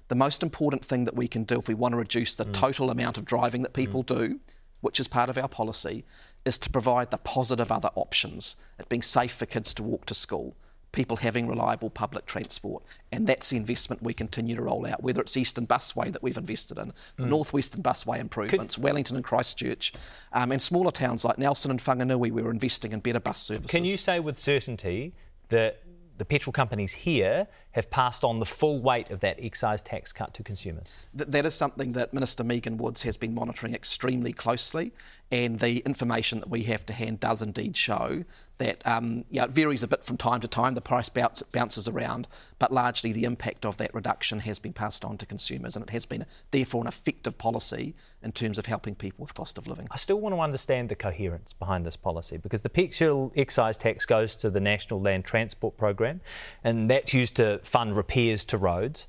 The 0.08 0.14
most 0.14 0.42
important 0.42 0.84
thing 0.84 1.04
that 1.04 1.14
we 1.14 1.28
can 1.28 1.44
do 1.44 1.58
if 1.58 1.68
we 1.68 1.74
want 1.74 1.92
to 1.92 1.98
reduce 1.98 2.34
the 2.34 2.44
mm. 2.44 2.52
total 2.52 2.90
amount 2.90 3.18
of 3.18 3.24
driving 3.24 3.62
that 3.62 3.74
people 3.74 4.02
mm. 4.02 4.18
do, 4.18 4.40
which 4.80 4.98
is 4.98 5.08
part 5.08 5.28
of 5.28 5.36
our 5.36 5.48
policy, 5.48 6.04
is 6.44 6.58
to 6.58 6.70
provide 6.70 7.10
the 7.10 7.18
positive 7.18 7.70
other 7.70 7.90
options. 7.94 8.56
It 8.78 8.88
being 8.88 9.02
safe 9.02 9.32
for 9.32 9.46
kids 9.46 9.74
to 9.74 9.82
walk 9.82 10.06
to 10.06 10.14
school, 10.14 10.56
people 10.92 11.16
having 11.16 11.48
reliable 11.48 11.90
public 11.90 12.26
transport, 12.26 12.82
and 13.10 13.26
that's 13.26 13.50
the 13.50 13.56
investment 13.56 14.02
we 14.02 14.14
continue 14.14 14.54
to 14.54 14.62
roll 14.62 14.86
out. 14.86 15.02
Whether 15.02 15.22
it's 15.22 15.36
Eastern 15.36 15.66
Busway 15.66 16.12
that 16.12 16.22
we've 16.22 16.36
invested 16.36 16.78
in, 16.78 16.92
the 17.16 17.26
Northwestern 17.26 17.82
Busway 17.82 18.18
improvements, 18.20 18.78
Wellington 18.78 19.16
and 19.16 19.24
Christchurch, 19.24 19.92
um, 20.32 20.52
and 20.52 20.60
smaller 20.60 20.92
towns 20.92 21.24
like 21.24 21.38
Nelson 21.38 21.70
and 21.70 21.80
Whanganui, 21.80 22.30
we're 22.30 22.50
investing 22.50 22.92
in 22.92 23.00
better 23.00 23.20
bus 23.20 23.40
services. 23.40 23.70
Can 23.70 23.84
you 23.84 23.96
say 23.96 24.20
with 24.20 24.38
certainty 24.38 25.14
that 25.48 25.82
the 26.18 26.24
petrol 26.24 26.52
companies 26.52 26.92
here 26.92 27.48
have 27.72 27.90
passed 27.90 28.24
on 28.24 28.38
the 28.38 28.46
full 28.46 28.80
weight 28.80 29.10
of 29.10 29.20
that 29.20 29.38
excise 29.42 29.82
tax 29.82 30.12
cut 30.12 30.34
to 30.34 30.42
consumers? 30.42 30.86
Th- 31.16 31.28
that 31.28 31.46
is 31.46 31.54
something 31.54 31.92
that 31.92 32.12
Minister 32.12 32.44
Megan 32.44 32.76
Woods 32.76 33.02
has 33.02 33.16
been 33.16 33.34
monitoring 33.34 33.74
extremely 33.74 34.32
closely, 34.32 34.92
and 35.30 35.58
the 35.60 35.78
information 35.78 36.40
that 36.40 36.50
we 36.50 36.64
have 36.64 36.84
to 36.86 36.92
hand 36.92 37.20
does 37.20 37.42
indeed 37.42 37.76
show 37.76 38.24
that 38.58 38.86
um, 38.86 39.24
yeah, 39.30 39.44
it 39.44 39.50
varies 39.50 39.82
a 39.82 39.88
bit 39.88 40.04
from 40.04 40.16
time 40.16 40.40
to 40.40 40.48
time. 40.48 40.74
The 40.74 40.80
price 40.80 41.08
bounce, 41.08 41.42
bounces 41.42 41.88
around, 41.88 42.28
but 42.58 42.72
largely 42.72 43.12
the 43.12 43.24
impact 43.24 43.64
of 43.64 43.76
that 43.78 43.92
reduction 43.92 44.40
has 44.40 44.58
been 44.58 44.72
passed 44.72 45.04
on 45.04 45.18
to 45.18 45.26
consumers, 45.26 45.74
and 45.74 45.84
it 45.84 45.90
has 45.90 46.06
been 46.06 46.26
therefore 46.50 46.82
an 46.82 46.86
effective 46.86 47.38
policy 47.38 47.94
in 48.22 48.32
terms 48.32 48.58
of 48.58 48.66
helping 48.66 48.94
people 48.94 49.22
with 49.22 49.34
cost 49.34 49.58
of 49.58 49.66
living. 49.66 49.88
I 49.90 49.96
still 49.96 50.20
want 50.20 50.34
to 50.34 50.40
understand 50.40 50.88
the 50.88 50.94
coherence 50.94 51.52
behind 51.52 51.84
this 51.84 51.96
policy 51.96 52.36
because 52.36 52.62
the 52.62 52.68
petrol 52.68 53.32
excise 53.36 53.78
tax 53.78 54.04
goes 54.04 54.36
to 54.36 54.50
the 54.50 54.60
National 54.60 55.00
Land 55.00 55.24
Transport 55.24 55.76
Program 55.76 56.20
and 56.62 56.90
that's 56.90 57.14
used 57.14 57.36
to 57.36 57.58
fund 57.66 57.96
repairs 57.96 58.44
to 58.46 58.56
roads. 58.56 59.06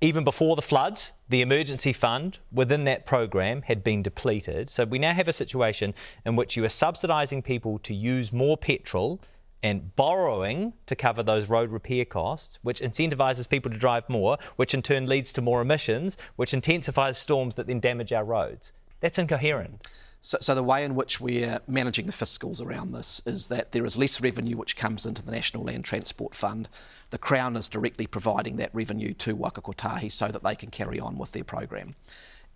Even 0.00 0.24
before 0.24 0.56
the 0.56 0.62
floods, 0.62 1.12
the 1.28 1.40
emergency 1.40 1.92
fund 1.92 2.38
within 2.52 2.84
that 2.84 3.06
program 3.06 3.62
had 3.62 3.82
been 3.82 4.02
depleted. 4.02 4.68
So 4.68 4.84
we 4.84 4.98
now 4.98 5.14
have 5.14 5.28
a 5.28 5.32
situation 5.32 5.94
in 6.26 6.36
which 6.36 6.56
you 6.56 6.64
are 6.64 6.68
subsidising 6.68 7.42
people 7.42 7.78
to 7.78 7.94
use 7.94 8.32
more 8.32 8.56
petrol 8.56 9.20
and 9.62 9.96
borrowing 9.96 10.74
to 10.84 10.94
cover 10.94 11.22
those 11.22 11.48
road 11.48 11.70
repair 11.70 12.04
costs, 12.04 12.58
which 12.60 12.82
incentivises 12.82 13.48
people 13.48 13.70
to 13.70 13.78
drive 13.78 14.06
more, 14.10 14.36
which 14.56 14.74
in 14.74 14.82
turn 14.82 15.06
leads 15.06 15.32
to 15.32 15.40
more 15.40 15.62
emissions, 15.62 16.18
which 16.36 16.52
intensifies 16.52 17.16
storms 17.16 17.54
that 17.54 17.66
then 17.66 17.80
damage 17.80 18.12
our 18.12 18.24
roads. 18.24 18.74
That's 19.00 19.18
incoherent. 19.18 19.86
So, 20.24 20.38
so 20.40 20.54
the 20.54 20.62
way 20.62 20.84
in 20.84 20.94
which 20.94 21.20
we're 21.20 21.60
managing 21.68 22.06
the 22.06 22.12
fiscals 22.12 22.64
around 22.64 22.92
this 22.92 23.20
is 23.26 23.48
that 23.48 23.72
there 23.72 23.84
is 23.84 23.98
less 23.98 24.22
revenue 24.22 24.56
which 24.56 24.74
comes 24.74 25.04
into 25.04 25.22
the 25.22 25.30
National 25.30 25.64
Land 25.64 25.84
Transport 25.84 26.34
Fund. 26.34 26.70
The 27.10 27.18
Crown 27.18 27.56
is 27.56 27.68
directly 27.68 28.06
providing 28.06 28.56
that 28.56 28.74
revenue 28.74 29.12
to 29.12 29.36
Waka 29.36 29.60
Kotahi 29.60 30.10
so 30.10 30.28
that 30.28 30.42
they 30.42 30.54
can 30.54 30.70
carry 30.70 30.98
on 30.98 31.18
with 31.18 31.32
their 31.32 31.44
program. 31.44 31.94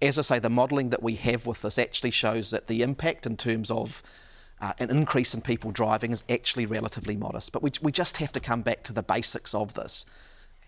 As 0.01 0.19
I 0.19 0.23
say, 0.23 0.39
the 0.39 0.49
modelling 0.49 0.89
that 0.89 1.03
we 1.03 1.17
have 1.17 1.45
with 1.45 1.61
this 1.61 1.79
actually 1.79 2.13
shows 2.13 2.51
that 2.53 2.69
the 2.69 2.81
impact 2.81 3.27
in 3.27 3.37
terms 3.37 3.71
of 3.71 4.03
uh, 4.63 4.73
an 4.79 4.89
increase 4.89 5.35
in 5.35 5.43
people 5.43 5.71
driving 5.71 6.11
is 6.11 6.25
actually 6.27 6.65
relatively 6.65 7.17
modest. 7.17 7.53
But 7.53 7.63
we, 7.63 7.73
we 7.83 7.93
just 7.93 8.17
have 8.17 8.33
to 8.33 8.41
come 8.41 8.63
back 8.63 8.83
to 8.85 8.95
the 8.95 9.03
basics 9.03 9.55
of 9.55 9.75
this. 9.75 10.07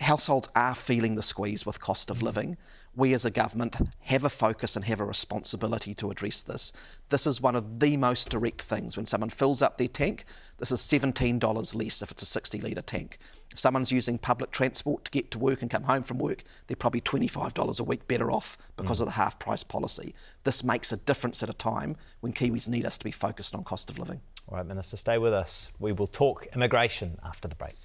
Households 0.02 0.50
are 0.54 0.74
feeling 0.74 1.14
the 1.14 1.22
squeeze 1.22 1.64
with 1.64 1.80
cost 1.80 2.10
of 2.10 2.20
living. 2.20 2.58
We 2.96 3.14
as 3.14 3.24
a 3.24 3.30
government 3.30 3.76
have 4.00 4.24
a 4.24 4.28
focus 4.28 4.74
and 4.74 4.84
have 4.84 5.00
a 5.00 5.04
responsibility 5.04 5.94
to 5.94 6.10
address 6.10 6.42
this. 6.42 6.72
This 7.08 7.26
is 7.26 7.40
one 7.40 7.54
of 7.54 7.78
the 7.78 7.96
most 7.96 8.28
direct 8.30 8.62
things. 8.62 8.96
When 8.96 9.06
someone 9.06 9.30
fills 9.30 9.62
up 9.62 9.78
their 9.78 9.88
tank, 9.88 10.24
this 10.58 10.72
is 10.72 10.80
$17 10.80 11.74
less 11.74 12.02
if 12.02 12.10
it's 12.10 12.22
a 12.22 12.26
60 12.26 12.60
litre 12.60 12.82
tank. 12.82 13.18
If 13.52 13.58
someone's 13.58 13.92
using 13.92 14.18
public 14.18 14.50
transport 14.50 15.04
to 15.04 15.10
get 15.10 15.30
to 15.30 15.38
work 15.38 15.62
and 15.62 15.70
come 15.70 15.84
home 15.84 16.02
from 16.02 16.18
work, 16.18 16.42
they're 16.66 16.76
probably 16.76 17.00
$25 17.00 17.80
a 17.80 17.84
week 17.84 18.08
better 18.08 18.30
off 18.30 18.58
because 18.76 18.98
mm. 18.98 19.02
of 19.02 19.06
the 19.06 19.12
half 19.12 19.38
price 19.38 19.62
policy. 19.62 20.14
This 20.44 20.64
makes 20.64 20.90
a 20.92 20.96
difference 20.96 21.42
at 21.42 21.48
a 21.48 21.54
time 21.54 21.96
when 22.20 22.32
Kiwis 22.32 22.68
need 22.68 22.84
us 22.84 22.98
to 22.98 23.04
be 23.04 23.12
focused 23.12 23.54
on 23.54 23.64
cost 23.64 23.88
of 23.90 23.98
living. 23.98 24.20
All 24.48 24.56
right, 24.56 24.66
Minister, 24.66 24.96
stay 24.96 25.16
with 25.16 25.32
us. 25.32 25.70
We 25.78 25.92
will 25.92 26.08
talk 26.08 26.48
immigration 26.54 27.18
after 27.24 27.46
the 27.46 27.54
break. 27.54 27.76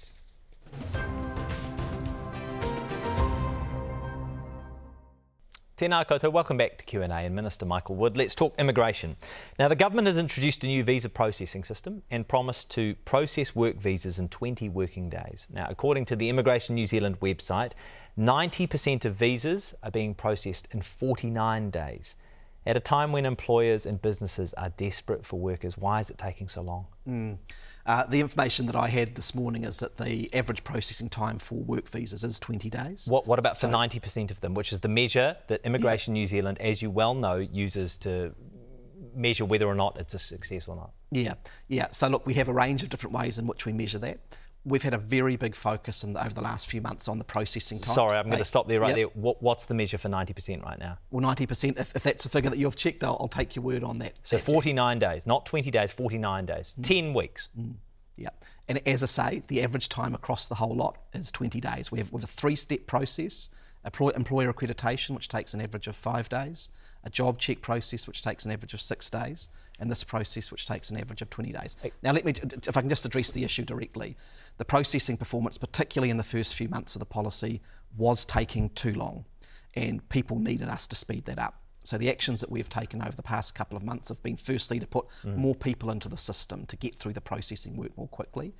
Tēnā 5.76 6.06
koutou, 6.08 6.32
welcome 6.32 6.56
back 6.56 6.78
to 6.78 6.84
Q&A 6.86 7.06
and 7.06 7.34
Minister 7.34 7.66
Michael 7.66 7.96
Wood. 7.96 8.16
Let's 8.16 8.34
talk 8.34 8.54
immigration. 8.58 9.14
Now, 9.58 9.68
the 9.68 9.76
government 9.76 10.06
has 10.06 10.16
introduced 10.16 10.64
a 10.64 10.66
new 10.66 10.82
visa 10.82 11.10
processing 11.10 11.64
system 11.64 12.02
and 12.10 12.26
promised 12.26 12.70
to 12.70 12.94
process 13.04 13.54
work 13.54 13.76
visas 13.76 14.18
in 14.18 14.30
20 14.30 14.70
working 14.70 15.10
days. 15.10 15.46
Now, 15.52 15.66
according 15.68 16.06
to 16.06 16.16
the 16.16 16.30
Immigration 16.30 16.76
New 16.76 16.86
Zealand 16.86 17.20
website, 17.20 17.72
90% 18.18 19.04
of 19.04 19.16
visas 19.16 19.74
are 19.82 19.90
being 19.90 20.14
processed 20.14 20.66
in 20.70 20.80
49 20.80 21.68
days. 21.68 22.16
At 22.66 22.76
a 22.76 22.80
time 22.80 23.12
when 23.12 23.24
employers 23.24 23.86
and 23.86 24.02
businesses 24.02 24.52
are 24.54 24.70
desperate 24.70 25.24
for 25.24 25.38
workers, 25.38 25.78
why 25.78 26.00
is 26.00 26.10
it 26.10 26.18
taking 26.18 26.48
so 26.48 26.62
long? 26.62 27.38
Uh, 27.86 28.04
the 28.06 28.18
information 28.18 28.66
that 28.66 28.74
I 28.74 28.88
had 28.88 29.14
this 29.14 29.36
morning 29.36 29.62
is 29.62 29.78
that 29.78 29.98
the 29.98 30.28
average 30.34 30.64
processing 30.64 31.08
time 31.08 31.38
for 31.38 31.54
work 31.54 31.88
visas 31.88 32.24
is 32.24 32.40
20 32.40 32.68
days. 32.68 33.06
What, 33.08 33.24
what 33.28 33.38
about 33.38 33.56
for 33.56 33.68
90% 33.68 34.32
of 34.32 34.40
them, 34.40 34.54
which 34.54 34.72
is 34.72 34.80
the 34.80 34.88
measure 34.88 35.36
that 35.46 35.64
Immigration 35.64 36.14
New 36.14 36.26
Zealand, 36.26 36.58
as 36.60 36.82
you 36.82 36.90
well 36.90 37.14
know, 37.14 37.36
uses 37.36 37.96
to 37.98 38.34
measure 39.14 39.44
whether 39.44 39.66
or 39.66 39.76
not 39.76 39.96
it's 39.98 40.14
a 40.14 40.18
success 40.18 40.66
or 40.66 40.74
not? 40.74 40.90
Yeah, 41.12 41.34
yeah. 41.68 41.88
So 41.92 42.08
look, 42.08 42.26
we 42.26 42.34
have 42.34 42.48
a 42.48 42.52
range 42.52 42.82
of 42.82 42.90
different 42.90 43.14
ways 43.14 43.38
in 43.38 43.46
which 43.46 43.64
we 43.64 43.72
measure 43.72 44.00
that. 44.00 44.18
We've 44.66 44.82
had 44.82 44.92
a 44.94 44.98
very 44.98 45.36
big 45.36 45.54
focus 45.54 46.02
in 46.02 46.12
the, 46.12 46.20
over 46.24 46.34
the 46.34 46.40
last 46.42 46.66
few 46.68 46.80
months 46.80 47.06
on 47.06 47.18
the 47.18 47.24
processing 47.24 47.78
time. 47.78 47.94
Sorry, 47.94 48.16
I'm 48.16 48.26
going 48.26 48.38
to 48.38 48.44
stop 48.44 48.66
there 48.66 48.80
right 48.80 48.88
Yep. 48.88 48.96
there. 48.96 49.06
What, 49.22 49.40
what's 49.42 49.64
the 49.66 49.74
measure 49.74 49.96
for 49.96 50.08
90% 50.08 50.62
right 50.62 50.78
now? 50.78 50.98
Well, 51.10 51.24
90%, 51.34 51.78
if, 51.78 51.94
if 51.94 52.02
that's 52.02 52.26
a 52.26 52.28
figure 52.28 52.50
that 52.50 52.58
you've 52.58 52.74
checked, 52.76 53.04
I'll, 53.04 53.16
I'll 53.20 53.28
take 53.28 53.54
your 53.54 53.64
word 53.64 53.84
on 53.84 53.98
that. 54.00 54.14
So 54.24 54.36
that, 54.36 54.44
49 54.44 54.98
days, 54.98 55.24
not 55.26 55.46
20 55.46 55.70
days, 55.70 55.92
49 55.92 56.46
days, 56.46 56.74
Mm. 56.78 56.84
10 56.84 57.14
weeks. 57.14 57.48
Yeah. 58.16 58.30
And 58.68 58.80
as 58.86 59.02
I 59.02 59.06
say, 59.06 59.42
the 59.46 59.62
average 59.62 59.88
time 59.88 60.14
across 60.14 60.48
the 60.48 60.56
whole 60.56 60.74
lot 60.74 60.96
is 61.14 61.30
20 61.30 61.60
days. 61.60 61.92
We 61.92 61.98
have, 62.00 62.10
we 62.12 62.20
have 62.20 62.24
a 62.28 62.32
three 62.32 62.56
step 62.56 62.86
process 62.86 63.50
employer 63.86 64.52
accreditation, 64.52 65.10
which 65.14 65.28
takes 65.28 65.54
an 65.54 65.60
average 65.60 65.86
of 65.86 65.96
five 65.96 66.28
days, 66.28 66.70
a 67.04 67.10
job 67.10 67.38
check 67.38 67.62
process, 67.62 68.06
which 68.06 68.22
takes 68.22 68.44
an 68.44 68.50
average 68.50 68.74
of 68.74 68.80
six 68.80 69.08
days, 69.08 69.48
and 69.78 69.90
this 69.90 70.04
process, 70.04 70.50
which 70.50 70.66
takes 70.66 70.90
an 70.90 70.98
average 70.98 71.22
of 71.22 71.30
20 71.30 71.52
days. 71.52 71.76
Now, 72.02 72.12
let 72.12 72.24
me, 72.24 72.32
if 72.66 72.76
I 72.76 72.80
can 72.80 72.88
just 72.88 73.04
address 73.04 73.32
the 73.32 73.44
issue 73.44 73.64
directly, 73.64 74.16
the 74.58 74.64
processing 74.64 75.16
performance, 75.16 75.58
particularly 75.58 76.10
in 76.10 76.16
the 76.16 76.24
first 76.24 76.54
few 76.54 76.68
months 76.68 76.94
of 76.94 77.00
the 77.00 77.06
policy, 77.06 77.60
was 77.96 78.24
taking 78.24 78.70
too 78.70 78.92
long, 78.92 79.24
and 79.74 80.06
people 80.08 80.38
needed 80.38 80.68
us 80.68 80.86
to 80.88 80.96
speed 80.96 81.24
that 81.26 81.38
up. 81.38 81.60
So 81.84 81.96
the 81.96 82.10
actions 82.10 82.40
that 82.40 82.50
we've 82.50 82.68
taken 82.68 83.00
over 83.00 83.14
the 83.14 83.22
past 83.22 83.54
couple 83.54 83.76
of 83.76 83.84
months 83.84 84.08
have 84.08 84.20
been 84.22 84.36
firstly 84.36 84.80
to 84.80 84.86
put 84.88 85.06
mm. 85.24 85.36
more 85.36 85.54
people 85.54 85.90
into 85.90 86.08
the 86.08 86.16
system 86.16 86.64
to 86.66 86.76
get 86.76 86.98
through 86.98 87.12
the 87.12 87.20
processing 87.20 87.76
work 87.76 87.96
more 87.96 88.08
quickly, 88.08 88.54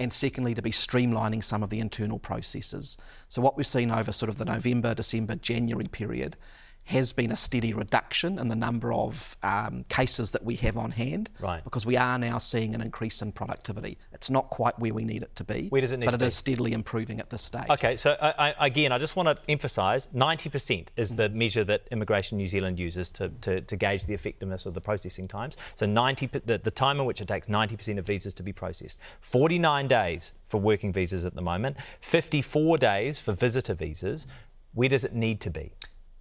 and 0.00 0.12
secondly 0.14 0.54
to 0.54 0.62
be 0.62 0.70
streamlining 0.70 1.44
some 1.44 1.62
of 1.62 1.68
the 1.68 1.78
internal 1.78 2.18
processes. 2.18 2.96
So 3.28 3.42
what 3.42 3.56
we've 3.56 3.66
seen 3.66 3.90
over 3.90 4.10
sort 4.10 4.30
of 4.30 4.38
the 4.38 4.46
November, 4.46 4.94
December, 4.94 5.36
January 5.36 5.86
period 5.86 6.36
has 6.84 7.12
been 7.12 7.30
a 7.30 7.36
steady 7.36 7.72
reduction 7.72 8.38
in 8.38 8.48
the 8.48 8.56
number 8.56 8.92
of 8.92 9.36
um, 9.44 9.84
cases 9.88 10.32
that 10.32 10.44
we 10.44 10.56
have 10.56 10.76
on 10.76 10.90
hand 10.90 11.30
Right. 11.40 11.62
because 11.62 11.86
we 11.86 11.96
are 11.96 12.18
now 12.18 12.38
seeing 12.38 12.74
an 12.74 12.80
increase 12.80 13.22
in 13.22 13.30
productivity. 13.30 13.96
It's 14.12 14.28
not 14.28 14.50
quite 14.50 14.76
where 14.78 14.92
we 14.92 15.04
need 15.04 15.22
it 15.22 15.34
to 15.36 15.44
be, 15.44 15.68
Where 15.68 15.80
does 15.80 15.92
it 15.92 15.98
need 15.98 16.06
but 16.06 16.14
it 16.14 16.22
is 16.22 16.34
steadily 16.34 16.72
improving 16.72 17.20
at 17.20 17.30
this 17.30 17.42
stage. 17.42 17.70
Okay, 17.70 17.96
so 17.96 18.16
I, 18.20 18.50
I, 18.50 18.66
again, 18.66 18.90
I 18.90 18.98
just 18.98 19.14
want 19.14 19.28
to 19.28 19.42
emphasise 19.48 20.08
90% 20.14 20.88
is 20.96 21.14
the 21.14 21.28
measure 21.28 21.62
that 21.64 21.86
Immigration 21.92 22.38
New 22.38 22.48
Zealand 22.48 22.78
uses 22.78 23.12
to, 23.12 23.28
to, 23.42 23.60
to 23.60 23.76
gauge 23.76 24.06
the 24.06 24.14
effectiveness 24.14 24.66
of 24.66 24.74
the 24.74 24.80
processing 24.80 25.28
times. 25.28 25.56
So 25.76 25.86
90, 25.86 26.26
the, 26.44 26.58
the 26.58 26.70
time 26.70 26.98
in 26.98 27.06
which 27.06 27.20
it 27.20 27.28
takes 27.28 27.46
90% 27.46 27.98
of 27.98 28.06
visas 28.06 28.34
to 28.34 28.42
be 28.42 28.52
processed. 28.52 28.98
49 29.20 29.86
days 29.86 30.32
for 30.42 30.60
working 30.60 30.92
visas 30.92 31.24
at 31.24 31.34
the 31.34 31.42
moment, 31.42 31.76
54 32.00 32.78
days 32.78 33.20
for 33.20 33.32
visitor 33.32 33.74
visas. 33.74 34.26
Where 34.72 34.88
does 34.88 35.04
it 35.04 35.14
need 35.14 35.40
to 35.42 35.50
be? 35.50 35.72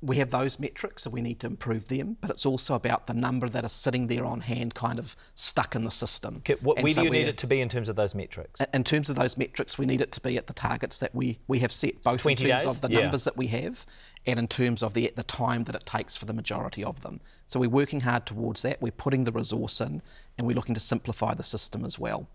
We 0.02 0.16
have 0.16 0.32
those 0.32 0.60
metrics, 0.60 1.04
so 1.04 1.10
we 1.10 1.22
need 1.22 1.40
to 1.42 1.48
improve 1.48 1.90
them. 1.90 2.18
But 2.22 2.30
it's 2.30 2.46
also 2.46 2.74
about 2.74 3.08
the 3.08 3.14
number 3.14 3.50
that 3.50 3.66
are 3.66 3.70
sitting 3.70 4.08
there 4.08 4.26
on 4.26 4.42
hand, 4.42 4.74
kind 4.74 4.98
of 4.98 5.16
stuck 5.36 5.76
in 5.76 5.84
the 5.84 5.92
system. 5.92 6.38
Okay, 6.38 6.56
what, 6.62 6.82
where 6.82 6.94
so 6.94 7.02
do 7.02 7.06
you 7.06 7.12
need 7.12 7.28
it 7.28 7.38
to 7.40 7.48
be 7.48 7.60
in 7.60 7.68
terms 7.68 7.90
of 7.90 7.98
those 7.98 8.16
metrics? 8.16 8.62
In 8.74 8.84
terms 8.86 9.10
of 9.10 9.18
those 9.18 9.38
metrics, 9.38 9.78
we 9.78 9.86
need 9.86 10.00
it 10.00 10.12
to 10.14 10.22
be 10.22 10.38
at 10.38 10.48
the 10.48 10.54
targets 10.54 11.00
that 11.00 11.14
we, 11.14 11.40
we 11.48 11.60
have 11.60 11.72
set, 11.72 12.02
both 12.02 12.26
in 12.26 12.36
terms 12.36 12.64
days? 12.64 12.66
of 12.66 12.82
the 12.82 12.90
Yeah. 12.90 13.02
numbers 13.02 13.26
that 13.26 13.36
we 13.36 13.48
have 13.48 13.86
and 14.26 14.40
in 14.40 14.48
terms 14.48 14.82
of 14.82 14.94
the, 14.94 15.12
the 15.16 15.24
time 15.24 15.66
that 15.66 15.76
it 15.76 15.86
takes 15.86 16.16
for 16.16 16.26
the 16.26 16.34
majority 16.34 16.84
of 16.84 17.02
them. 17.02 17.20
So 17.46 17.60
we're 17.60 17.70
working 17.70 18.02
hard 18.02 18.26
towards 18.26 18.62
that. 18.62 18.82
We're 18.82 18.92
putting 18.92 19.26
the 19.26 19.32
resource 19.32 19.82
in 19.82 20.02
and 20.38 20.48
we're 20.48 20.56
looking 20.56 20.76
to 20.76 20.82
simplify 20.82 21.34
the 21.34 21.44
system 21.44 21.84
as 21.84 22.00
well. 22.00 22.28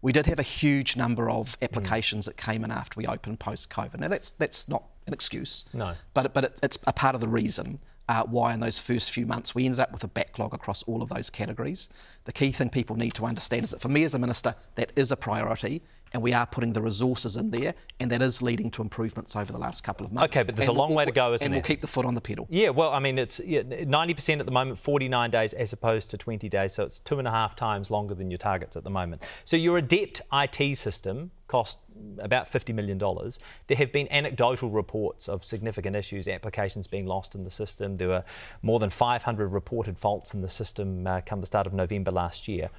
We 0.00 0.12
did 0.12 0.26
have 0.26 0.40
a 0.40 0.44
huge 0.44 0.96
number 0.96 1.30
of 1.30 1.54
hmm. 1.54 1.64
applications 1.64 2.26
that 2.26 2.36
came 2.36 2.64
in 2.64 2.72
after 2.72 2.98
we 2.98 3.06
opened 3.06 3.38
post 3.38 3.70
COVID. 3.70 4.00
Now, 4.00 4.08
that's, 4.08 4.32
that's 4.32 4.68
not 4.68 4.82
an 5.06 5.12
excuse, 5.12 5.64
No. 5.74 5.94
but, 6.14 6.32
but 6.34 6.44
it, 6.44 6.60
it's 6.62 6.78
a 6.86 6.92
part 6.92 7.14
of 7.14 7.20
the 7.20 7.28
reason 7.28 7.78
uh, 8.08 8.24
why 8.24 8.52
in 8.52 8.60
those 8.60 8.78
first 8.78 9.10
few 9.10 9.26
months 9.26 9.54
we 9.54 9.64
ended 9.64 9.80
up 9.80 9.92
with 9.92 10.02
a 10.04 10.08
backlog 10.08 10.52
across 10.52 10.82
all 10.84 11.02
of 11.02 11.08
those 11.08 11.30
categories. 11.30 11.88
The 12.24 12.32
key 12.32 12.50
thing 12.50 12.68
people 12.68 12.96
need 12.96 13.14
to 13.14 13.24
understand 13.24 13.64
is 13.64 13.70
that 13.70 13.80
for 13.80 13.88
me 13.88 14.04
as 14.04 14.14
a 14.14 14.18
minister, 14.18 14.54
that 14.74 14.92
is 14.96 15.12
a 15.12 15.16
priority, 15.16 15.82
and 16.12 16.20
we 16.22 16.34
are 16.34 16.44
putting 16.44 16.74
the 16.74 16.82
resources 16.82 17.38
in 17.38 17.50
there, 17.50 17.74
and 17.98 18.10
that 18.10 18.20
is 18.20 18.42
leading 18.42 18.70
to 18.72 18.82
improvements 18.82 19.34
over 19.34 19.50
the 19.50 19.58
last 19.58 19.82
couple 19.82 20.04
of 20.04 20.12
months. 20.12 20.36
Okay, 20.36 20.42
but 20.44 20.56
there's 20.56 20.68
And 20.68 20.76
a 20.76 20.78
long 20.78 20.90
we'll- 20.90 20.98
way 20.98 21.04
to 21.06 21.12
go, 21.12 21.32
isn't 21.32 21.42
And 21.44 21.54
there? 21.54 21.60
we'll 21.60 21.66
keep 21.66 21.80
the 21.80 21.86
foot 21.86 22.04
on 22.04 22.14
the 22.14 22.20
pedal. 22.20 22.46
Yeah, 22.50 22.68
well, 22.68 22.92
I 22.92 22.98
mean, 22.98 23.18
it's 23.18 23.40
yeah, 23.40 23.62
90% 23.62 24.38
at 24.40 24.44
the 24.44 24.52
moment, 24.52 24.78
49 24.78 25.30
days 25.30 25.54
as 25.54 25.72
opposed 25.72 26.10
to 26.10 26.18
20 26.18 26.50
days, 26.50 26.74
so 26.74 26.82
it's 26.82 26.98
two 26.98 27.18
and 27.18 27.26
a 27.26 27.30
half 27.30 27.56
times 27.56 27.90
longer 27.90 28.14
than 28.14 28.30
your 28.30 28.36
targets 28.38 28.76
at 28.76 28.84
the 28.84 28.90
moment. 28.90 29.22
So 29.46 29.56
your 29.56 29.78
Adept 29.78 30.20
IT 30.32 30.76
system 30.76 31.30
cost 31.46 31.78
about 32.18 32.50
$50 32.50 32.74
million. 32.74 32.98
There 32.98 33.76
have 33.76 33.92
been 33.92 34.08
anecdotal 34.10 34.70
reports 34.70 35.28
of 35.28 35.44
significant 35.44 35.96
issues, 35.96 36.28
applications 36.28 36.86
being 36.86 37.06
lost 37.06 37.34
in 37.34 37.44
the 37.44 37.50
system. 37.50 37.96
There 37.96 38.08
were 38.08 38.24
more 38.62 38.78
than 38.78 38.90
500 38.90 39.48
reported 39.48 39.98
faults 39.98 40.34
in 40.34 40.42
the 40.42 40.48
system 40.48 41.06
uh, 41.06 41.20
come 41.24 41.40
the 41.40 41.46
start 41.46 41.66
of 41.66 41.72
November 41.72 42.10
last 42.10 42.48
year. 42.48 42.70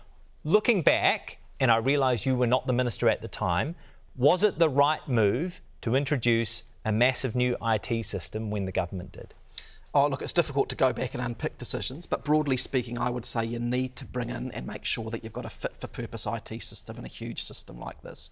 Looking 0.43 0.81
back, 0.81 1.37
and 1.59 1.71
I 1.71 1.77
realise 1.77 2.25
you 2.25 2.35
were 2.35 2.47
not 2.47 2.67
the 2.67 2.73
minister 2.73 3.09
at 3.09 3.21
the 3.21 3.27
time, 3.27 3.75
was 4.15 4.43
it 4.43 4.59
the 4.59 4.69
right 4.69 5.05
move 5.07 5.61
to 5.81 5.95
introduce 5.95 6.63
a 6.85 6.91
massive 6.91 7.35
new 7.35 7.55
IT 7.61 8.05
system 8.05 8.51
when 8.51 8.65
the 8.65 8.71
government 8.71 9.11
did? 9.11 9.33
Oh, 9.95 10.07
look, 10.07 10.23
it's 10.23 10.33
difficult 10.33 10.69
to 10.69 10.75
go 10.75 10.91
back 10.91 11.13
and 11.13 11.23
unpick 11.23 11.59
decisions, 11.59 12.07
but 12.07 12.23
broadly 12.23 12.57
speaking, 12.57 12.97
I 12.97 13.11
would 13.11 13.25
say 13.25 13.45
you 13.45 13.59
need 13.59 13.95
to 13.97 14.05
bring 14.05 14.31
in 14.31 14.51
and 14.51 14.65
make 14.65 14.85
sure 14.85 15.11
that 15.11 15.23
you've 15.23 15.33
got 15.33 15.45
a 15.45 15.49
fit 15.49 15.77
for 15.77 15.85
purpose 15.85 16.25
IT 16.25 16.63
system 16.63 16.97
in 16.97 17.05
a 17.05 17.09
huge 17.09 17.43
system 17.43 17.79
like 17.79 18.01
this. 18.01 18.31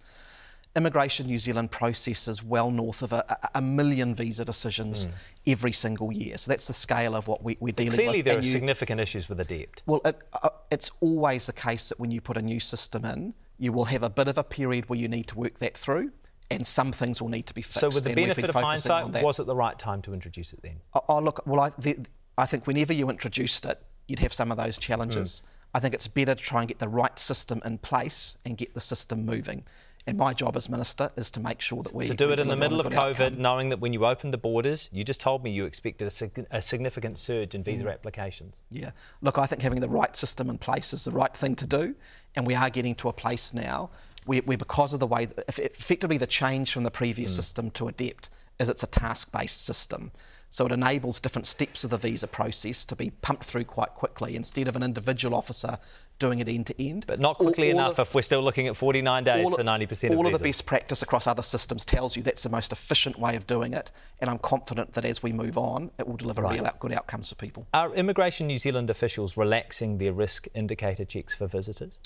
Immigration 0.74 1.26
New 1.26 1.38
Zealand 1.38 1.70
processes 1.70 2.42
well 2.42 2.70
north 2.70 3.02
of 3.02 3.12
a, 3.12 3.38
a- 3.54 3.60
million 3.60 4.14
visa 4.14 4.44
decisions 4.44 5.06
every 5.46 5.72
single 5.72 6.10
year. 6.10 6.38
So 6.38 6.50
that's 6.50 6.66
the 6.66 6.72
scale 6.72 7.14
of 7.14 7.28
what 7.28 7.42
we, 7.42 7.56
we're 7.60 7.72
dealing. 7.72 7.92
Clearly, 7.92 8.18
with. 8.18 8.24
there 8.24 8.38
are 8.38 8.40
you- 8.40 8.52
significant 8.52 9.00
issues 9.00 9.28
with 9.28 9.38
Adept. 9.40 9.82
well, 9.86 10.00
it, 10.04 10.18
uh, 10.42 10.48
it's 10.70 10.90
always 11.00 11.46
the 11.46 11.52
case 11.52 11.88
that 11.90 12.00
when 12.00 12.10
you 12.10 12.20
put 12.20 12.36
a 12.36 12.42
new 12.42 12.58
system 12.60 13.04
in, 13.04 13.34
you 13.58 13.72
will 13.72 13.84
have 13.86 14.02
a 14.02 14.10
bit 14.10 14.28
of 14.28 14.38
a 14.38 14.44
period 14.44 14.88
where 14.88 14.98
you 14.98 15.08
need 15.08 15.26
to 15.28 15.38
work 15.38 15.58
that 15.58 15.76
through, 15.76 16.10
and 16.50 16.66
some 16.66 16.90
things 16.90 17.20
will 17.20 17.28
need 17.28 17.46
to 17.46 17.54
be 17.54 17.62
fixed. 17.62 17.80
So, 17.80 17.88
with 17.88 18.04
the 18.04 18.14
benefit 18.14 18.48
of 18.48 18.54
hindsight, 18.54 19.22
was 19.22 19.38
it 19.38 19.46
the 19.46 19.56
right 19.56 19.78
time 19.78 20.02
to 20.02 20.14
introduce 20.14 20.52
it 20.52 20.62
then? 20.62 20.80
Oh, 20.94 21.04
oh, 21.08 21.18
look, 21.20 21.46
well, 21.46 21.60
I, 21.60 21.72
the, 21.78 21.98
I 22.38 22.46
think 22.46 22.66
whenever 22.66 22.92
you 22.92 23.08
introduced 23.10 23.66
it, 23.66 23.80
you'd 24.08 24.20
have 24.20 24.32
some 24.32 24.50
of 24.50 24.56
those 24.56 24.78
challenges. 24.78 25.42
I 25.74 25.80
think 25.80 25.94
it's 25.94 26.08
better 26.08 26.34
to 26.34 26.42
try 26.42 26.60
and 26.60 26.68
get 26.68 26.80
the 26.80 26.88
right 26.88 27.18
system 27.18 27.62
in 27.64 27.78
place 27.78 28.36
and 28.44 28.56
get 28.58 28.74
the 28.74 28.80
system 28.80 29.24
moving. 29.24 29.64
And 30.06 30.18
my 30.18 30.34
job 30.34 30.56
as 30.56 30.68
minister 30.68 31.12
is 31.16 31.30
to 31.32 31.40
make 31.40 31.60
sure 31.60 31.82
that 31.84 31.94
we 31.94 32.06
To 32.08 32.14
do 32.14 32.32
it 32.32 32.40
in 32.40 32.48
the 32.48 32.56
middle 32.56 32.80
of 32.80 32.88
COVID, 32.88 33.20
outcome. 33.20 33.40
knowing 33.40 33.68
that 33.68 33.78
when 33.78 33.92
you 33.92 34.04
opened 34.04 34.34
the 34.34 34.38
borders, 34.38 34.88
you 34.92 35.04
just 35.04 35.20
told 35.20 35.44
me 35.44 35.52
you 35.52 35.64
expected 35.64 36.06
a, 36.06 36.10
sig- 36.10 36.46
a 36.50 36.60
significant 36.60 37.18
surge 37.18 37.54
in 37.54 37.62
visa 37.62 37.84
mm. 37.84 37.92
applications. 37.92 38.62
Yeah. 38.70 38.90
Look, 39.20 39.38
I 39.38 39.46
think 39.46 39.62
having 39.62 39.80
the 39.80 39.88
right 39.88 40.16
system 40.16 40.50
in 40.50 40.58
place 40.58 40.92
is 40.92 41.04
the 41.04 41.12
right 41.12 41.34
thing 41.36 41.54
to 41.56 41.66
do. 41.66 41.94
And 42.34 42.46
we 42.46 42.54
are 42.54 42.68
getting 42.68 42.96
to 42.96 43.08
a 43.08 43.12
place 43.12 43.54
now 43.54 43.90
where, 44.24 44.40
where 44.42 44.58
because 44.58 44.92
of 44.92 45.00
the 45.00 45.06
way, 45.06 45.28
effectively 45.48 46.18
the 46.18 46.26
change 46.26 46.72
from 46.72 46.82
the 46.82 46.90
previous 46.90 47.32
mm. 47.32 47.36
system 47.36 47.70
to 47.72 47.88
Adept 47.88 48.28
is 48.58 48.68
it's 48.68 48.82
a 48.82 48.88
task 48.88 49.30
based 49.32 49.64
system. 49.64 50.10
So 50.52 50.66
it 50.66 50.72
enables 50.72 51.18
different 51.18 51.46
steps 51.46 51.82
of 51.82 51.88
the 51.88 51.96
visa 51.96 52.28
process 52.28 52.84
to 52.84 52.94
be 52.94 53.08
pumped 53.08 53.44
through 53.44 53.64
quite 53.64 53.94
quickly 53.94 54.36
instead 54.36 54.68
of 54.68 54.76
an 54.76 54.82
individual 54.82 55.34
officer 55.34 55.78
doing 56.18 56.40
it 56.40 56.48
end 56.48 56.66
to 56.66 56.80
end. 56.80 57.06
But 57.06 57.20
not 57.20 57.38
quickly 57.38 57.72
all 57.72 57.78
enough 57.78 57.98
of- 57.98 58.08
if 58.08 58.14
we're 58.14 58.20
still 58.20 58.42
looking 58.42 58.68
at 58.68 58.76
49 58.76 59.24
days 59.24 59.46
all 59.46 59.56
for 59.56 59.64
90% 59.64 60.12
of 60.12 60.18
all 60.18 60.26
of 60.26 60.32
the 60.34 60.38
best 60.38 60.66
practice 60.66 61.00
across 61.02 61.26
other 61.26 61.42
systems 61.42 61.86
tells 61.86 62.16
you 62.18 62.22
that's 62.22 62.42
the 62.42 62.50
most 62.50 62.70
efficient 62.70 63.18
way 63.18 63.34
of 63.34 63.46
doing 63.46 63.72
it, 63.72 63.90
and 64.20 64.28
I'm 64.28 64.38
confident 64.38 64.92
that 64.92 65.06
as 65.06 65.22
we 65.22 65.32
move 65.32 65.56
on, 65.56 65.90
it 65.98 66.06
will 66.06 66.18
deliver 66.18 66.42
real 66.42 66.66
out, 66.66 66.78
good 66.78 66.92
outcomes 66.92 67.30
for 67.30 67.34
people. 67.36 67.66
Are 67.72 67.92
Immigration 67.94 68.46
New 68.46 68.58
Zealand 68.58 68.90
officials 68.90 69.38
relaxing 69.38 69.96
their 69.96 70.12
risk 70.12 70.48
indicator 70.54 71.06
checks 71.06 71.34
for 71.34 71.46
visitors? 71.46 71.98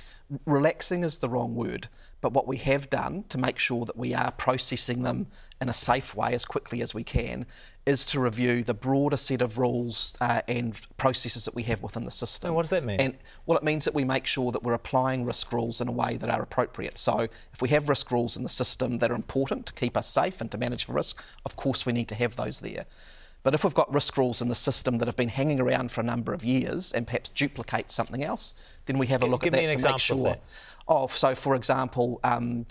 relaxing 0.46 1.02
is 1.02 1.18
the 1.18 1.28
wrong 1.28 1.54
word, 1.56 1.88
but 2.20 2.32
what 2.32 2.46
we 2.46 2.58
have 2.58 2.88
done 2.88 3.24
to 3.28 3.38
make 3.38 3.58
sure 3.58 3.84
that 3.84 3.96
we 3.96 4.14
are 4.14 4.30
processing 4.30 5.02
them 5.02 5.26
in 5.60 5.68
a 5.68 5.72
safe 5.72 6.14
way 6.14 6.32
as 6.32 6.44
quickly 6.44 6.80
as 6.80 6.94
we 6.94 7.02
can 7.02 7.44
is 7.86 8.04
to 8.04 8.18
review 8.18 8.64
the 8.64 8.74
broader 8.74 9.16
set 9.16 9.40
of 9.40 9.58
rules 9.58 10.16
uh, 10.20 10.42
and 10.48 10.78
processes 10.96 11.44
that 11.44 11.54
we 11.54 11.62
have 11.62 11.82
within 11.82 12.04
the 12.04 12.10
system. 12.10 12.48
And 12.48 12.56
what 12.56 12.62
does 12.62 12.70
that 12.70 12.84
mean? 12.84 13.00
And 13.00 13.16
well, 13.46 13.56
it 13.56 13.62
means 13.62 13.84
that 13.84 13.94
we 13.94 14.02
make 14.02 14.26
sure 14.26 14.50
that 14.50 14.64
we're 14.64 14.74
applying 14.74 15.24
risk 15.24 15.52
rules 15.52 15.80
in 15.80 15.86
a 15.86 15.92
way 15.92 16.16
that 16.16 16.28
are 16.28 16.42
appropriate. 16.42 16.98
So 16.98 17.20
if 17.20 17.62
we 17.62 17.68
have 17.68 17.88
risk 17.88 18.10
rules 18.10 18.36
in 18.36 18.42
the 18.42 18.48
system 18.48 18.98
that 18.98 19.10
are 19.12 19.14
important 19.14 19.66
to 19.66 19.72
keep 19.72 19.96
us 19.96 20.08
safe 20.08 20.40
and 20.40 20.50
to 20.50 20.58
manage 20.58 20.84
for 20.84 20.94
risk, 20.94 21.24
of 21.44 21.54
course 21.54 21.86
we 21.86 21.92
need 21.92 22.08
to 22.08 22.16
have 22.16 22.34
those 22.34 22.58
there. 22.58 22.86
But 23.44 23.54
if 23.54 23.62
we've 23.62 23.72
got 23.72 23.92
risk 23.94 24.16
rules 24.16 24.42
in 24.42 24.48
the 24.48 24.56
system 24.56 24.98
that 24.98 25.06
have 25.06 25.14
been 25.16 25.28
hanging 25.28 25.60
around 25.60 25.92
for 25.92 26.00
a 26.00 26.04
number 26.04 26.34
of 26.34 26.44
years 26.44 26.92
and 26.92 27.06
perhaps 27.06 27.30
duplicate 27.30 27.92
something 27.92 28.24
else, 28.24 28.54
then 28.86 28.98
we 28.98 29.06
have 29.06 29.22
a 29.22 29.26
look 29.26 29.42
give 29.42 29.54
at 29.54 29.58
that 29.58 29.60
to 29.60 29.66
make 29.68 29.74
example 29.74 30.26
of. 30.26 30.38
Oh, 30.88 31.06
so 31.06 31.36
for 31.36 31.54
example, 31.54 32.18
um, 32.24 32.66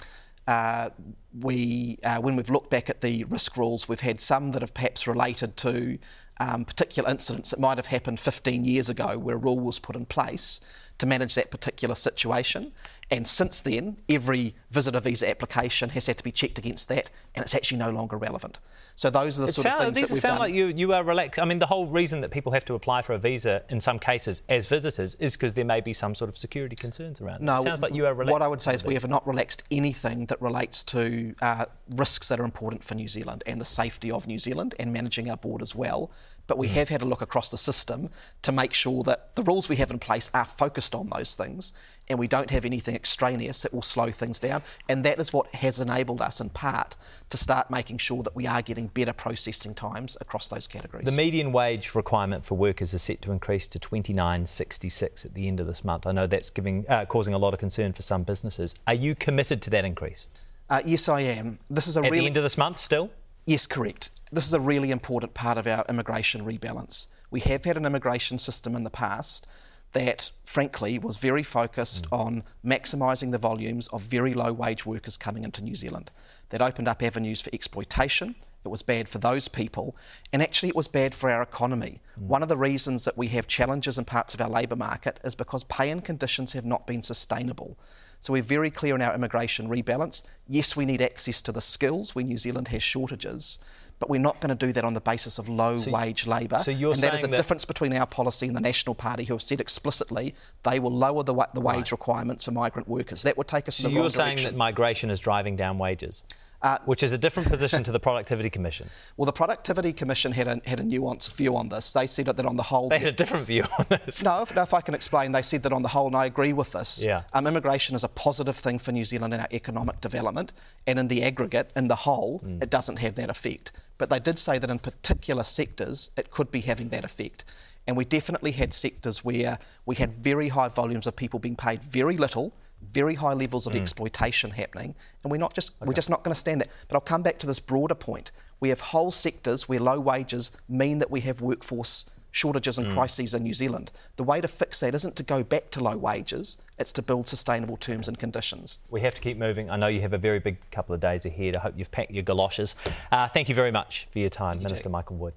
we 0.47 1.99
uh, 2.03 2.19
when 2.19 2.36
we've 2.36 2.49
looked 2.49 2.69
back 2.69 2.89
at 2.89 3.01
the 3.01 3.23
risk 3.25 3.58
rules, 3.58 3.89
we've 3.89 4.01
had 4.01 4.21
some 4.21 4.51
that 4.51 4.62
have 4.62 4.73
perhaps 4.73 5.08
related 5.08 5.58
to 5.58 5.97
um, 6.39 6.65
particular 6.65 7.10
incidents 7.10 7.51
that 7.51 7.60
might 7.60 7.77
have 7.77 7.88
happened 7.88 8.19
15 8.19 8.65
years 8.65 8.89
ago 8.89 9.17
where 9.17 9.36
a 9.36 9.39
rule 9.39 9.60
was 9.60 9.79
put 9.79 9.95
in 9.95 10.05
place 10.05 10.60
to 10.97 11.05
manage 11.05 11.36
that 11.36 11.51
particular 11.51 11.95
situation. 11.95 12.71
And 13.12 13.27
since 13.27 13.62
then, 13.62 13.97
every 14.10 14.55
visitor 14.71 14.99
visa 14.99 15.29
application 15.29 15.89
has 15.89 16.08
had 16.08 16.17
to 16.17 16.23
be 16.23 16.31
checked 16.31 16.58
against 16.58 16.88
that, 16.89 17.12
and 17.36 17.43
it's 17.43 17.53
actually 17.53 17.77
no 17.77 17.91
longer 17.91 18.17
relevant. 18.17 18.58
So 18.95 19.10
those 19.12 19.38
are 19.38 19.43
the 19.43 19.49
It 19.49 19.55
sort 19.55 19.65
sound- 19.65 19.79
of 19.81 19.86
things 19.93 19.95
these 19.97 20.08
that 20.08 20.13
we've 20.13 20.21
sound 20.21 20.31
done. 20.39 20.39
like 20.39 20.53
you, 20.55 20.67
you 20.67 20.93
are 20.93 21.03
relaxed. 21.03 21.39
I 21.39 21.45
mean, 21.45 21.60
the 21.60 21.67
whole 21.67 21.86
reason 21.86 22.21
that 22.21 22.31
people 22.31 22.53
have 22.53 22.65
to 22.65 22.73
apply 22.73 23.03
for 23.03 23.13
a 23.13 23.19
visa 23.19 23.62
in 23.69 23.79
some 23.79 23.99
cases 23.99 24.41
as 24.49 24.65
visitors 24.65 25.15
is 25.15 25.34
because 25.34 25.53
there 25.53 25.65
may 25.65 25.81
be 25.81 25.93
some 25.93 26.15
sort 26.15 26.29
of 26.29 26.38
security 26.38 26.75
concerns 26.75 27.21
around 27.21 27.36
it. 27.36 27.41
No, 27.41 27.58
it 27.60 27.63
sounds 27.63 27.81
like 27.84 27.93
you 27.93 28.08
are 28.08 28.13
relaxed. 28.13 28.31
What 28.31 28.41
I 28.41 28.47
would 28.47 28.62
say 28.62 28.73
is 28.73 28.84
we 28.84 28.93
have 28.95 29.08
not 29.08 29.27
relaxed 29.27 29.62
anything 29.69 30.25
that 30.27 30.41
relates 30.41 30.84
to 30.86 31.36
uh, 31.41 31.65
risks 31.89 32.29
that 32.29 32.39
are 32.39 32.45
important 32.45 32.84
for 32.84 32.95
New 32.95 33.08
Zealand 33.10 33.43
and 33.45 33.62
the 33.62 33.65
safety 33.65 34.10
of 34.10 34.25
New 34.27 34.39
Zealand 34.39 34.73
and 34.79 34.91
managing 34.93 35.29
our 35.29 35.38
borders 35.38 35.75
well. 35.75 36.10
But 36.47 36.58
Mm. 36.58 36.62
we 36.62 36.67
have 36.69 36.89
had 36.89 37.01
a 37.01 37.05
look 37.05 37.21
across 37.21 37.51
the 37.51 37.58
system 37.58 38.10
to 38.41 38.51
make 38.51 38.73
sure 38.73 39.03
that 39.03 39.34
the 39.36 39.43
rules 39.43 39.69
we 39.69 39.77
have 39.77 39.91
in 39.91 39.99
place 39.99 40.29
are 40.34 40.45
focused 40.45 40.93
on 40.93 41.10
those 41.10 41.36
things 41.36 41.73
and 42.08 42.19
we 42.19 42.27
don't 42.27 42.51
have 42.51 42.65
anything 42.65 42.95
extraneous 42.95 43.63
that 43.63 43.73
will 43.73 43.81
slow 43.81 44.12
things 44.12 44.39
down. 44.39 44.62
And 44.88 45.03
that 45.05 45.19
is 45.19 45.34
what 45.34 45.53
has 45.55 45.79
enabled 45.79 46.21
us, 46.21 46.39
in 46.39 46.49
part, 46.49 46.95
to 47.31 47.38
start 47.38 47.71
making 47.71 47.97
sure 47.97 48.21
that 48.23 48.36
we 48.36 48.45
are 48.45 48.62
getting 48.62 48.88
better 48.88 49.13
processing 49.13 49.73
times 49.73 50.15
across 50.21 50.49
those 50.49 50.67
categories. 50.67 51.05
The 51.05 51.12
median 51.12 51.51
wage 51.51 51.95
requirement 51.95 52.45
for 52.45 52.55
workers 52.55 52.93
is 52.93 53.01
set 53.01 53.21
to 53.23 53.31
increase 53.31 53.67
to 53.69 53.79
29.66 53.79 55.25
at 55.25 55.34
the 55.34 55.47
end 55.47 55.60
of 55.60 55.67
this 55.67 55.84
month. 55.84 56.05
I 56.05 56.12
know 56.12 56.27
that's 56.27 56.49
giving, 56.49 56.86
uh, 56.88 57.05
causing 57.05 57.34
a 57.34 57.39
lot 57.39 57.53
of 57.53 57.60
concern 57.60 57.93
for 57.93 58.03
some 58.03 58.23
businesses. 58.23 58.75
Are 58.88 58.93
you 58.93 59.15
committed 59.15 59.62
to 59.63 59.69
that 59.71 59.86
increase 59.86 60.29
uh, 60.69 60.81
yes, 60.84 61.08
I 61.08 61.21
am. 61.21 61.60
This 61.69 61.88
is 61.88 61.95
a 61.95 61.99
at 61.99 62.05
really 62.05 62.21
the 62.21 62.25
end 62.25 62.38
of 62.38 62.43
this 62.43 62.58
month 62.58 62.77
still? 62.77 63.12
Yes, 63.45 63.67
correct. 63.67 64.10
This 64.31 64.47
is 64.47 64.53
a 64.53 64.60
really 64.60 64.89
important 64.89 65.34
part 65.34 65.58
of 65.58 65.67
our 65.67 65.86
immigration 65.88 66.43
rebalance. 66.43 67.08
We 67.29 67.41
have 67.41 67.65
had 67.65 67.77
an 67.77 67.86
immigration 67.86 68.39
system 68.39 68.75
in 68.75 68.84
the 68.84 68.89
past 68.89 69.47
that, 69.93 70.31
frankly, 70.43 70.97
was 70.99 71.17
very 71.17 71.43
focused 71.43 72.10
mm. 72.10 72.19
on 72.19 72.43
maximising 72.65 73.31
the 73.31 73.38
volumes 73.38 73.88
of 73.89 74.01
very 74.01 74.34
low 74.34 74.51
wage 74.51 74.86
workers 74.86 75.15
coming 75.15 75.43
into 75.43 75.63
New 75.63 75.75
Zealand. 75.75 76.12
That 76.49 76.62
opened 76.62 76.88
up 76.88 77.03
avenues 77.03 77.41
for 77.41 77.49
exploitation. 77.53 78.36
It 78.65 78.69
was 78.69 78.81
bad 78.81 79.08
for 79.08 79.19
those 79.19 79.47
people, 79.47 79.95
and 80.34 80.41
actually, 80.41 80.69
it 80.69 80.75
was 80.75 80.88
bad 80.88 81.13
for 81.13 81.29
our 81.29 81.43
economy. 81.43 82.01
Mm. 82.19 82.23
One 82.23 82.41
of 82.41 82.49
the 82.49 82.58
reasons 82.58 83.05
that 83.05 83.17
we 83.17 83.27
have 83.27 83.47
challenges 83.47 83.99
in 83.99 84.05
parts 84.05 84.34
of 84.34 84.41
our 84.41 84.49
labour 84.49 84.75
market 84.75 85.19
is 85.23 85.36
because 85.36 85.63
pay 85.63 85.91
and 85.91 86.03
conditions 86.03 86.53
have 86.53 86.65
not 86.65 86.88
been 86.88 87.03
sustainable. 87.03 87.77
So 88.25 88.33
we're 88.33 88.41
very 88.41 88.71
clear 88.71 88.95
in 88.95 89.03
our 89.03 89.13
immigration 89.13 89.69
rebalance. 89.69 90.23
Yes, 90.47 90.75
we 90.75 90.83
need 90.88 90.99
access 90.99 91.43
to 91.43 91.51
the 91.51 91.61
skills 91.61 92.15
where 92.15 92.25
New 92.25 92.39
Zealand 92.39 92.69
has 92.69 92.81
shortages, 92.81 93.59
but 93.99 94.09
we're 94.09 94.19
not 94.19 94.39
going 94.41 94.49
to 94.49 94.65
do 94.65 94.73
that 94.73 94.83
on 94.83 94.95
the 94.95 94.99
basis 94.99 95.38
of 95.38 95.47
low 95.47 95.77
wage 95.85 96.25
labour. 96.25 96.57
so 96.57 96.71
you're 96.71 96.93
and 96.93 97.01
that 97.01 97.13
is 97.13 97.23
a 97.23 97.27
that- 97.27 97.38
difference 97.38 97.65
between 97.65 97.93
our 97.93 98.07
policy 98.07 98.47
and 98.47 98.55
the 98.55 98.61
National 98.61 98.95
Party, 98.95 99.25
who 99.25 99.35
have 99.35 99.43
said 99.43 99.61
explicitly 99.61 100.33
they 100.63 100.79
will 100.79 100.91
lower 100.91 101.21
the, 101.21 101.35
wa- 101.35 101.45
the 101.53 101.61
wage 101.61 101.91
requirements 101.91 102.45
for 102.45 102.51
migrant 102.51 102.88
workers. 102.88 103.21
That 103.21 103.38
would 103.38 103.47
take 103.47 103.67
us 103.67 103.75
So 103.75 103.89
in 103.89 103.93
the 103.93 104.01
you're 104.01 104.09
saying 104.09 104.38
direction. 104.38 104.53
that 104.53 104.57
migration 104.57 105.11
is 105.11 105.19
driving 105.19 105.55
down 105.55 105.77
wages, 105.77 106.23
Uh, 106.65 106.80
which 106.86 107.04
is 107.04 107.12
a 107.12 107.17
different 107.19 107.47
position 107.47 107.84
to 107.84 107.91
the 107.91 107.99
Productivity 107.99 108.49
Commission. 108.49 108.89
well, 109.17 109.28
the 109.28 109.32
Productivity 109.32 109.93
Commission 109.93 110.32
had 110.32 110.47
a, 110.47 110.60
had 110.65 110.80
a 110.80 110.84
nuanced 110.84 111.36
view 111.36 111.56
on 111.56 111.69
this. 111.69 111.93
They 111.93 112.08
said 112.08 112.25
that 112.25 112.43
on 112.43 112.56
the 112.56 112.63
whole, 112.63 112.89
They 112.89 112.97
had 112.97 113.10
a 113.10 113.12
different 113.12 113.45
view 113.45 113.65
on 113.78 113.86
this. 113.88 114.23
No, 114.23 114.41
if, 114.41 114.56
no, 114.56 114.63
if 114.63 114.73
I 114.73 114.82
can 114.82 114.95
explain, 114.95 115.32
they 115.32 115.43
said 115.43 115.62
that 115.62 115.71
on 115.71 115.84
the 115.84 115.89
whole, 115.89 116.08
and 116.08 116.15
I 116.15 116.25
agree 116.25 116.54
with 116.54 116.71
this. 116.71 117.04
Yeah. 117.04 117.21
Um, 117.34 117.45
immigration 117.45 117.95
is 117.95 118.04
a 118.04 118.08
positive 118.08 118.56
thing 118.56 118.80
for 118.80 118.91
New 118.91 119.04
Zealand 119.04 119.32
and 119.36 119.41
our 119.43 119.47
economic 119.51 120.01
development, 120.01 120.54
and 120.88 120.97
in 120.97 121.08
the 121.08 121.21
aggregate, 121.21 121.69
in 121.75 121.88
the 121.88 121.97
whole, 121.97 122.39
Mm. 122.39 122.63
it 122.63 122.71
doesn't 122.71 122.97
have 122.97 123.13
that 123.13 123.30
effect. 123.30 123.71
But 123.99 124.10
they 124.10 124.19
did 124.19 124.39
say 124.39 124.58
that 124.58 124.71
in 124.71 124.80
particular 124.80 125.43
sectors, 125.43 126.10
it 126.17 126.32
could 126.32 126.49
be 126.49 126.62
having 126.62 126.89
that 126.89 127.06
effect. 127.06 127.45
And 127.86 127.95
we 127.95 128.06
definitely 128.06 128.54
had 128.54 128.73
sectors 128.73 129.23
where 129.23 129.60
we 129.86 129.97
had 129.97 130.15
very 130.15 130.49
high 130.49 130.69
volumes 130.69 131.06
of 131.06 131.15
people 131.15 131.39
being 131.39 131.56
paid 131.56 131.84
very 131.84 132.17
little, 132.17 132.54
very 132.91 133.15
high 133.15 133.33
levels 133.33 133.67
of 133.67 133.73
Mm. 133.73 133.81
exploitation 133.81 134.51
happening, 134.51 134.95
and 135.23 135.31
we're 135.31 135.37
not 135.37 135.53
just 135.53 135.71
we're 135.81 135.93
just 135.93 136.09
not 136.09 136.23
going 136.23 136.33
to 136.33 136.39
stand 136.39 136.61
that. 136.61 136.69
But 136.87 136.95
I'll 136.95 137.01
come 137.01 137.21
back 137.23 137.39
to 137.39 137.47
this 137.47 137.59
broader 137.59 137.95
point. 137.95 138.31
We 138.59 138.69
have 138.69 138.79
whole 138.79 139.11
sectors 139.11 139.67
where 139.69 139.79
low 139.79 139.99
wages 139.99 140.51
mean 140.69 140.99
that 140.99 141.11
we 141.11 141.21
have 141.21 141.41
workforce 141.41 142.05
shortages 142.31 142.77
Mm. 142.77 142.83
and 142.85 142.93
crises 142.93 143.33
in 143.33 143.43
New 143.43 143.53
Zealand. 143.53 143.91
The 144.17 144.23
way 144.23 144.41
to 144.41 144.47
fix 144.49 144.81
that 144.81 144.93
isn't 144.93 145.15
to 145.15 145.23
go 145.23 145.41
back 145.41 145.71
to 145.71 145.79
low 145.81 145.95
wages, 145.95 146.57
it's 146.77 146.91
to 146.93 147.01
build 147.01 147.27
sustainable 147.29 147.77
terms 147.77 148.09
and 148.09 148.19
conditions. 148.19 148.77
We 148.89 148.99
have 149.01 149.15
to 149.15 149.21
keep 149.21 149.37
moving. 149.37 149.71
I 149.71 149.77
know 149.77 149.87
you 149.87 150.01
have 150.01 150.11
a 150.11 150.17
very 150.17 150.39
big 150.39 150.57
couple 150.69 150.93
of 150.93 150.99
days 150.99 151.25
ahead. 151.25 151.55
I 151.55 151.59
hope 151.59 151.75
you've 151.77 151.91
packed 151.91 152.11
your 152.11 152.23
galoshes. 152.23 152.75
Uh, 153.09 153.27
thank 153.29 153.47
you 153.47 153.55
very 153.55 153.71
much 153.71 154.07
for 154.11 154.19
your 154.19 154.29
time, 154.29 154.61
Minister 154.61 154.89
Michael 154.89 155.15
Wood. 155.15 155.33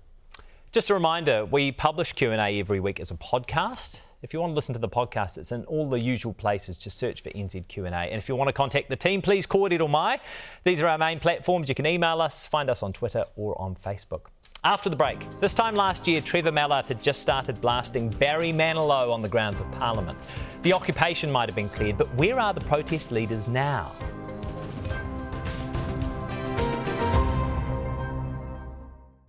Just 0.73 0.91
a 0.91 0.95
reminder, 0.95 1.45
we 1.47 1.71
publish 1.73 2.13
Q&A 2.13 2.59
every 2.59 2.81
week 2.81 2.99
as 2.99 3.11
a 3.13 3.15
podcast. 3.15 4.01
If 4.21 4.33
you 4.33 4.41
want 4.41 4.51
to 4.51 4.55
listen 4.57 4.73
to 4.73 4.81
the 4.81 4.89
podcast, 4.89 5.39
it's 5.39 5.53
in 5.53 5.65
all 5.67 5.87
the 5.87 6.01
usual 6.01 6.33
places. 6.33 6.77
Just 6.77 6.99
search 6.99 7.23
for 7.23 7.31
NZ 7.31 7.69
Q&A. 7.69 7.89
And 7.89 8.17
if 8.17 8.29
you 8.29 8.35
want 8.35 8.49
to 8.49 8.53
contact 8.53 8.89
the 8.89 8.97
team, 8.97 9.23
please 9.23 9.47
call 9.47 9.67
it 9.67 9.81
or 9.81 9.89
my. 9.89 10.19
These 10.65 10.81
are 10.83 10.89
our 10.89 10.99
main 10.99 11.21
platforms. 11.21 11.69
You 11.69 11.77
can 11.77 11.87
email 11.87 12.21
us, 12.21 12.45
find 12.45 12.69
us 12.69 12.83
on 12.83 12.93
Twitter 12.93 13.27
or 13.37 13.61
on 13.61 13.77
Facebook. 13.77 14.23
After 14.65 14.91
the 14.91 14.97
break, 14.97 15.25
this 15.39 15.55
time 15.55 15.77
last 15.77 16.09
year, 16.09 16.21
Trevor 16.21 16.51
Mallard 16.51 16.87
had 16.87 17.01
just 17.01 17.23
started 17.23 17.61
blasting 17.61 18.11
Barry 18.11 18.53
Manilow 18.53 19.13
on 19.13 19.23
the 19.23 19.29
grounds 19.29 19.61
of 19.61 19.71
Parliament. 19.71 20.19
The 20.63 20.73
occupation 20.73 21.31
might 21.31 21.49
have 21.49 21.55
been 21.55 21.69
cleared, 21.69 21.97
but 21.97 22.13
where 22.17 22.41
are 22.41 22.53
the 22.53 22.63
protest 22.63 23.13
leaders 23.13 23.47
now? 23.47 23.93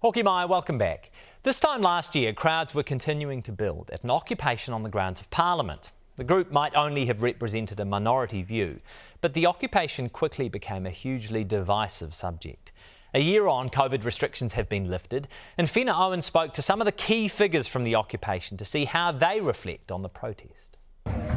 Hoki 0.01 0.23
Mai, 0.23 0.45
welcome 0.45 0.79
back. 0.79 1.08
This 1.43 1.61
time 1.61 1.81
last 1.81 2.15
year, 2.15 2.33
crowds 2.33 2.75
were 2.75 2.83
continuing 2.83 3.41
to 3.43 3.53
build 3.53 3.91
at 3.93 4.03
an 4.03 4.11
occupation 4.11 4.73
on 4.73 4.83
the 4.83 4.89
grounds 4.89 5.21
of 5.21 5.29
Parliament. 5.29 5.93
The 6.17 6.25
group 6.25 6.51
might 6.51 6.75
only 6.75 7.05
have 7.05 7.21
represented 7.21 7.79
a 7.79 7.85
minority 7.85 8.43
view, 8.43 8.79
but 9.21 9.33
the 9.33 9.45
occupation 9.45 10.09
quickly 10.09 10.49
became 10.49 10.85
a 10.85 10.89
hugely 10.89 11.45
divisive 11.45 12.13
subject. 12.13 12.73
A 13.13 13.21
year 13.21 13.47
on, 13.47 13.69
COVID 13.69 14.03
restrictions 14.03 14.51
have 14.53 14.67
been 14.67 14.89
lifted, 14.89 15.29
and 15.57 15.69
Fina 15.69 15.93
Owen 15.95 16.21
spoke 16.21 16.53
to 16.55 16.61
some 16.61 16.81
of 16.81 16.85
the 16.85 16.91
key 16.91 17.29
figures 17.29 17.69
from 17.69 17.83
the 17.83 17.95
occupation 17.95 18.57
to 18.57 18.65
see 18.65 18.83
how 18.83 19.13
they 19.13 19.39
reflect 19.39 19.93
on 19.93 20.01
the 20.01 20.09
protest. 20.09 20.75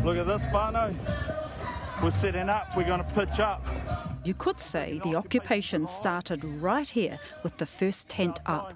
Look 0.03 0.17
at 0.17 0.27
this, 0.27 0.45
Fano. 0.49 0.93
We're 2.03 2.11
setting 2.11 2.49
up, 2.49 2.77
we're 2.77 2.83
going 2.83 3.05
to 3.05 3.11
pitch 3.15 3.39
up. 3.39 3.65
You 4.25 4.35
could 4.35 4.59
say 4.59 5.01
the 5.05 5.15
occupation 5.15 5.87
started 5.87 6.45
right 6.45 6.91
here 6.91 7.21
with 7.45 7.59
the 7.59 7.67
first 7.67 8.09
tent 8.09 8.41
up. 8.45 8.75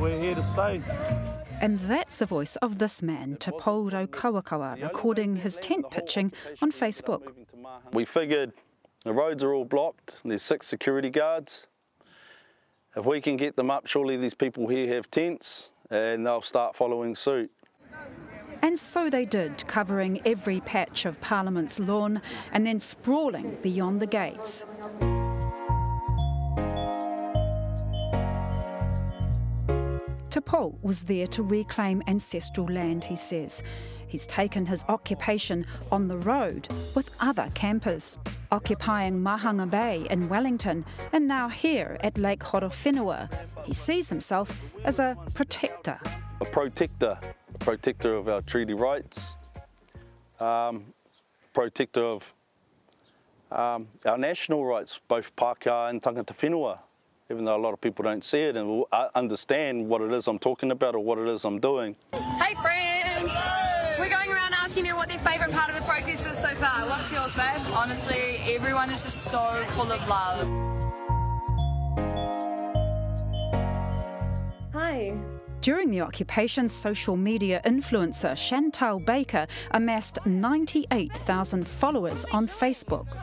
We're 0.00 0.18
here 0.18 0.34
to 0.34 0.42
stay. 0.42 0.82
And 1.60 1.78
that's 1.78 2.18
the 2.18 2.26
voice 2.26 2.56
of 2.56 2.78
this 2.80 3.00
man, 3.00 3.36
Te 3.36 3.52
Pauro 3.52 4.08
Kawakawa, 4.08 4.82
recording 4.82 5.36
his 5.36 5.56
tent 5.58 5.88
pitching 5.92 6.32
on 6.60 6.72
Facebook. 6.72 7.32
We 7.92 8.04
figured 8.04 8.52
the 9.04 9.12
roads 9.12 9.44
are 9.44 9.54
all 9.54 9.64
blocked, 9.64 10.22
there's 10.24 10.42
six 10.42 10.66
security 10.66 11.10
guards. 11.10 11.68
If 12.96 13.06
we 13.06 13.20
can 13.20 13.36
get 13.36 13.54
them 13.54 13.70
up, 13.70 13.86
surely 13.86 14.16
these 14.16 14.34
people 14.34 14.66
here 14.66 14.92
have 14.96 15.08
tents 15.12 15.70
and 15.90 16.26
they'll 16.26 16.42
start 16.42 16.74
following 16.74 17.14
suit. 17.14 17.52
And 18.64 18.78
so 18.78 19.10
they 19.10 19.26
did, 19.26 19.66
covering 19.66 20.22
every 20.24 20.60
patch 20.60 21.04
of 21.04 21.20
Parliament's 21.20 21.78
lawn 21.78 22.22
and 22.50 22.66
then 22.66 22.80
sprawling 22.80 23.54
beyond 23.62 24.00
the 24.00 24.06
gates. 24.06 25.00
Te 30.30 30.40
Paul 30.40 30.78
was 30.80 31.04
there 31.04 31.26
to 31.26 31.42
reclaim 31.42 32.02
ancestral 32.06 32.66
land, 32.66 33.04
he 33.04 33.16
says. 33.16 33.62
He's 34.08 34.26
taken 34.26 34.64
his 34.64 34.82
occupation 34.88 35.66
on 35.92 36.08
the 36.08 36.16
road 36.16 36.66
with 36.94 37.10
other 37.20 37.50
campers, 37.52 38.18
occupying 38.50 39.22
Mahanga 39.22 39.66
Bay 39.70 40.06
in 40.08 40.26
Wellington 40.30 40.86
and 41.12 41.28
now 41.28 41.50
here 41.50 41.98
at 42.00 42.16
Lake 42.16 42.40
Horowhenua. 42.40 43.28
He 43.66 43.74
sees 43.74 44.08
himself 44.08 44.62
as 44.84 45.00
a 45.00 45.18
protector. 45.34 46.00
A 46.40 46.46
protector, 46.46 47.18
protector 47.64 48.14
of 48.14 48.28
our 48.28 48.42
treaty 48.42 48.74
rights, 48.74 49.32
um, 50.38 50.82
protector 51.54 52.04
of 52.04 52.30
um, 53.50 53.86
our 54.04 54.18
national 54.18 54.66
rights, 54.66 55.00
both 55.08 55.34
Pākehā 55.34 55.88
and 55.88 56.02
tangata 56.02 56.34
whenua, 56.34 56.78
even 57.30 57.46
though 57.46 57.56
a 57.56 57.62
lot 57.66 57.72
of 57.72 57.80
people 57.80 58.02
don't 58.02 58.22
see 58.22 58.40
it 58.40 58.56
and 58.56 58.68
will 58.68 58.86
uh, 58.92 59.08
understand 59.14 59.88
what 59.88 60.02
it 60.02 60.12
is 60.12 60.28
I'm 60.28 60.38
talking 60.38 60.72
about 60.72 60.94
or 60.94 60.98
what 61.02 61.16
it 61.18 61.26
is 61.26 61.46
I'm 61.46 61.58
doing. 61.58 61.96
Hey 62.12 62.54
friends! 62.60 63.32
We're 63.98 64.10
going 64.10 64.30
around 64.30 64.52
asking 64.52 64.84
you 64.84 64.94
what 64.94 65.08
their 65.08 65.18
favourite 65.18 65.52
part 65.52 65.70
of 65.70 65.76
the 65.76 65.82
protest 65.88 66.26
is 66.26 66.36
so 66.36 66.48
far. 66.56 66.86
What's 66.86 67.10
yours, 67.10 67.34
babe? 67.34 67.62
Honestly, 67.74 68.40
everyone 68.54 68.90
is 68.90 69.02
just 69.02 69.22
so 69.22 69.38
full 69.68 69.90
of 69.90 70.06
love. 70.06 70.50
Hi. 74.74 75.33
During 75.64 75.88
the 75.90 76.02
occupation, 76.02 76.68
social 76.68 77.16
media 77.16 77.62
influencer 77.64 78.36
Chantal 78.36 79.00
Baker 79.00 79.46
amassed 79.70 80.18
98,000 80.26 81.66
followers 81.66 82.26
on 82.34 82.46
Facebook. 82.46 83.06
No! 83.14 83.22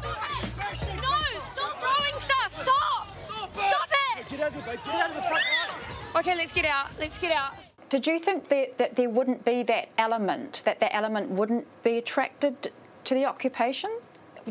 Stop 1.37 1.79
throwing 1.79 2.17
stuff! 2.17 2.51
Stop! 2.51 3.53
Stop 3.53 3.89
it! 4.17 4.27
Get 4.27 4.39
out 4.41 5.09
of 5.11 5.15
the 5.17 5.21
front. 5.21 6.15
Okay, 6.15 6.35
let's 6.35 6.51
get 6.51 6.65
out. 6.65 6.87
Let's 6.99 7.19
get 7.19 7.31
out. 7.31 7.53
Did 7.89 8.07
you 8.07 8.17
think 8.17 8.47
that, 8.47 8.75
that 8.79 8.95
there 8.95 9.11
wouldn't 9.11 9.45
be 9.45 9.61
that 9.61 9.89
element, 9.99 10.63
that 10.65 10.79
that 10.79 10.95
element 10.95 11.29
wouldn't 11.29 11.67
be 11.83 11.99
attracted 11.99 12.71
to 13.03 13.13
the 13.13 13.23
occupation? 13.23 13.95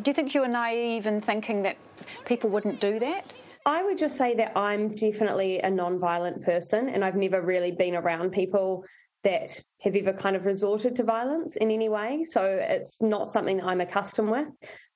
Do 0.01 0.03
you 0.09 0.15
think 0.15 0.33
you 0.33 0.43
were 0.43 0.47
naive 0.47 1.09
in 1.09 1.21
thinking 1.21 1.63
that 1.63 1.77
people 2.25 2.51
wouldn't 2.51 2.81
do 2.81 3.01
that? 3.01 3.33
I 3.67 3.83
would 3.83 3.99
just 3.99 4.17
say 4.17 4.35
that 4.37 4.57
I'm 4.57 4.95
definitely 4.95 5.61
a 5.61 5.71
non-violent 5.71 6.43
person, 6.43 6.89
and 6.89 7.05
I've 7.05 7.17
never 7.17 7.43
really 7.43 7.73
been 7.73 7.95
around 7.95 8.33
people 8.33 8.85
that 9.23 9.61
have 9.83 9.95
ever 9.95 10.15
kind 10.15 10.35
of 10.35 10.47
resorted 10.47 10.97
to 10.97 11.05
violence 11.05 11.57
in 11.57 11.71
any 11.71 11.89
way. 11.91 12.25
So 12.25 12.45
it's 12.45 13.03
not 13.03 13.29
something 13.29 13.59
that 13.59 13.67
I'm 13.67 13.83
accustomed 13.83 14.31
with. 14.31 14.49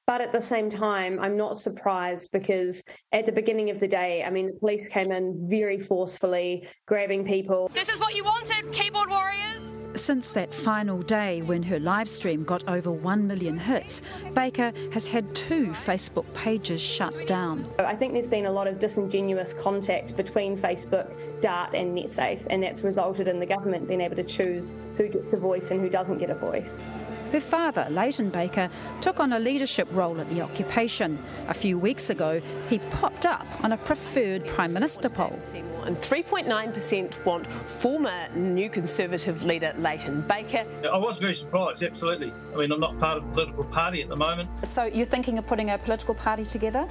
But 0.07 0.21
at 0.21 0.33
the 0.33 0.41
same 0.41 0.69
time, 0.69 1.19
I'm 1.19 1.37
not 1.37 1.57
surprised 1.57 2.31
because 2.31 2.83
at 3.13 3.25
the 3.25 3.33
beginning 3.33 3.71
of 3.71 3.81
the 3.81 3.89
day, 3.89 4.23
I 4.23 4.31
mean, 4.31 4.47
the 4.47 4.59
police 4.61 4.89
came 4.89 5.11
in 5.13 5.47
very 5.49 5.79
forcefully, 5.79 6.69
grabbing 6.87 7.25
people. 7.25 7.69
This 7.69 7.89
is 7.89 8.01
what 8.01 8.15
you 8.15 8.23
wanted, 8.25 8.71
keyboard 8.73 9.09
warriors. 9.09 9.74
Since 9.97 10.33
that 10.33 10.53
final 10.53 11.03
day 11.03 11.43
when 11.43 11.63
her 11.63 11.79
live 11.79 12.09
stream 12.09 12.43
got 12.43 12.67
over 12.69 12.91
1 12.91 13.27
million 13.29 13.57
hits, 13.57 14.03
Baker 14.35 14.73
has 14.93 15.07
had 15.07 15.33
two 15.37 15.69
Facebook 15.69 16.27
pages 16.35 16.81
shut 16.81 17.29
down. 17.29 17.73
I 17.79 17.95
think 17.95 18.13
there's 18.13 18.27
been 18.27 18.47
a 18.47 18.51
lot 18.51 18.67
of 18.67 18.81
disingenuous 18.81 19.55
contact 19.55 20.17
between 20.17 20.59
Facebook, 20.59 21.41
Dart, 21.41 21.75
and 21.75 21.97
NetSafe, 21.97 22.45
and 22.51 22.61
that's 22.61 22.83
resulted 22.83 23.29
in 23.29 23.39
the 23.39 23.47
government 23.47 23.87
being 23.87 24.01
able 24.01 24.17
to 24.17 24.25
choose 24.25 24.75
who 24.97 25.09
gets 25.09 25.33
a 25.33 25.39
voice 25.39 25.71
and 25.71 25.81
who 25.81 25.89
doesn't 25.89 26.19
get 26.19 26.29
a 26.29 26.35
voice. 26.35 26.83
Her 27.31 27.41
father, 27.41 27.87
Leighton 27.91 28.31
Baker, 28.31 28.71
took 29.01 29.21
on 29.21 29.33
a 29.33 29.39
leadership 29.39 29.89
role 29.93 30.21
at 30.21 30.29
the 30.29 30.41
occupation. 30.41 31.19
A 31.49 31.55
few 31.55 31.79
weeks 31.79 32.11
ago, 32.11 32.41
he 32.69 32.79
popped 32.79 33.27
up 33.27 33.47
on 33.63 33.73
a 33.73 33.77
preferred 33.77 34.47
Prime 34.47 34.73
Minister 34.73 35.09
poll. 35.09 35.39
And 35.85 35.99
3.9% 35.99 37.25
want 37.27 37.47
former 37.47 38.29
New 38.35 38.71
Conservative 38.71 39.43
leader 39.43 39.75
Leighton 39.77 40.23
Baker. 40.23 40.65
I 40.91 40.97
was 40.97 41.19
very 41.19 41.35
surprised, 41.35 41.83
absolutely. 41.83 42.33
I 42.55 42.57
mean, 42.57 42.73
I'm 42.73 42.81
not 42.81 42.99
part 42.99 43.19
of 43.19 43.25
a 43.25 43.33
political 43.33 43.65
party 43.65 44.03
at 44.03 44.09
the 44.09 44.17
moment. 44.17 44.49
So 44.67 44.85
you're 44.85 45.05
thinking 45.05 45.37
of 45.37 45.47
putting 45.47 45.71
a 45.71 45.79
political 45.79 46.15
party 46.15 46.45
together? 46.45 46.89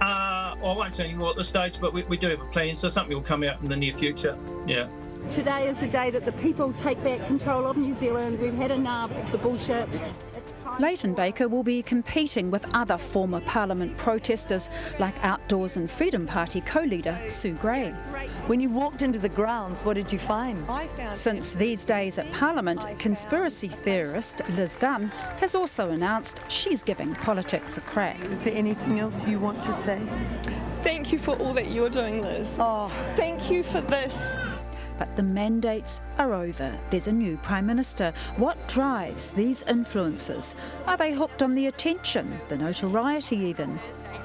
Uh, 0.00 0.54
well, 0.60 0.72
I 0.72 0.76
won't 0.76 0.94
say 0.94 1.04
any 1.04 1.14
more 1.14 1.30
at 1.30 1.36
this 1.36 1.48
stage, 1.48 1.78
but 1.80 1.92
we, 1.92 2.02
we 2.04 2.16
do 2.16 2.28
have 2.28 2.40
a 2.40 2.46
plan, 2.46 2.74
so 2.74 2.88
something 2.88 3.14
will 3.14 3.22
come 3.22 3.44
out 3.44 3.60
in 3.60 3.68
the 3.68 3.76
near 3.76 3.92
future. 3.92 4.38
Yeah. 4.66 4.88
Today 5.30 5.68
is 5.68 5.78
the 5.80 5.88
day 5.88 6.10
that 6.10 6.24
the 6.24 6.32
people 6.32 6.72
take 6.74 7.02
back 7.04 7.24
control 7.26 7.66
of 7.66 7.76
New 7.76 7.94
Zealand. 7.94 8.40
We've 8.40 8.54
had 8.54 8.70
enough 8.70 9.10
of 9.10 9.32
the 9.32 9.38
bullshit. 9.38 10.02
Leighton 10.78 11.14
Baker 11.14 11.48
will 11.48 11.62
be 11.62 11.82
competing 11.82 12.50
with 12.50 12.66
other 12.74 12.98
former 12.98 13.40
Parliament 13.40 13.96
protesters 13.96 14.70
like 14.98 15.14
Outdoors 15.24 15.76
and 15.76 15.90
Freedom 15.90 16.26
Party 16.26 16.60
co 16.60 16.80
leader 16.80 17.20
Sue 17.26 17.54
Gray. 17.54 17.90
When 18.46 18.60
you 18.60 18.70
walked 18.70 19.02
into 19.02 19.18
the 19.18 19.28
grounds, 19.28 19.84
what 19.84 19.94
did 19.94 20.12
you 20.12 20.18
find? 20.18 20.58
Since 21.12 21.54
these 21.54 21.84
days 21.84 22.18
at 22.18 22.30
Parliament, 22.32 22.84
conspiracy 22.98 23.68
theorist 23.68 24.42
Liz 24.50 24.76
Gunn 24.76 25.08
has 25.38 25.54
also 25.54 25.90
announced 25.90 26.40
she's 26.48 26.82
giving 26.82 27.14
politics 27.14 27.78
a 27.78 27.80
crack. 27.82 28.20
Is 28.20 28.44
there 28.44 28.54
anything 28.54 29.00
else 29.00 29.26
you 29.26 29.38
want 29.38 29.62
to 29.64 29.72
say? 29.72 29.98
Thank 30.82 31.12
you 31.12 31.18
for 31.18 31.34
all 31.36 31.54
that 31.54 31.70
you're 31.70 31.88
doing, 31.88 32.20
Liz. 32.20 32.56
Oh. 32.60 32.88
Thank 33.16 33.50
you 33.50 33.62
for 33.62 33.80
this. 33.80 34.18
But 34.98 35.16
the 35.16 35.22
mandates 35.22 36.00
are 36.18 36.32
over. 36.32 36.78
There's 36.90 37.08
a 37.08 37.12
new 37.12 37.36
Prime 37.38 37.66
Minister. 37.66 38.12
What 38.36 38.68
drives 38.68 39.32
these 39.32 39.62
influences? 39.64 40.54
Are 40.86 40.96
they 40.96 41.12
hooked 41.12 41.42
on 41.42 41.54
the 41.54 41.66
attention, 41.66 42.40
the 42.48 42.56
notoriety 42.56 43.36
even? 43.36 43.78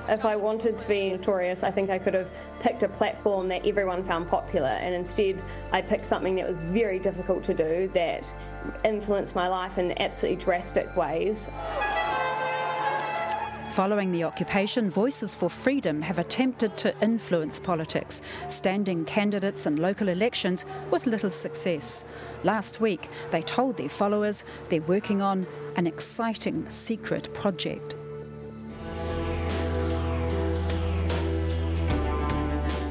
If 0.08 0.26
I 0.26 0.36
wanted 0.36 0.78
to 0.78 0.88
be 0.88 1.12
notorious, 1.12 1.64
I 1.64 1.72
think 1.72 1.90
I 1.90 2.00
could 2.00 2.14
have 2.14 2.32
picked 2.60 2.84
a 2.84 2.90
platform 2.90 3.48
that 3.50 3.66
everyone 3.66 4.04
found 4.04 4.28
popular, 4.28 4.70
and 4.70 4.94
instead 4.96 5.44
I 5.72 5.82
picked 5.82 6.06
something 6.06 6.36
that 6.36 6.48
was 6.48 6.60
very 6.60 7.00
difficult 7.00 7.44
to 7.46 7.54
do 7.54 7.90
that 7.94 8.36
influenced 8.84 9.36
my 9.36 9.48
life 9.48 9.78
in 9.78 10.00
absolutely 10.02 10.44
drastic 10.44 10.96
ways. 10.96 11.50
Following 13.70 14.12
the 14.12 14.24
occupation, 14.24 14.90
Voices 14.90 15.36
for 15.36 15.48
Freedom 15.48 16.02
have 16.02 16.18
attempted 16.18 16.76
to 16.78 16.94
influence 17.02 17.60
politics, 17.60 18.24
standing 18.48 19.06
candidates 19.06 19.68
in 19.68 19.76
local 19.76 20.10
elections 20.10 20.66
with 20.90 21.06
little 21.06 21.30
success. 21.30 22.04
Last 22.44 22.82
week, 22.82 23.08
they 23.30 23.44
told 23.44 23.78
their 23.78 23.88
followers 23.88 24.44
they're 24.70 24.82
working 24.82 25.22
on 25.22 25.46
an 25.76 25.86
exciting 25.86 26.68
secret 26.68 27.32
project. 27.36 27.96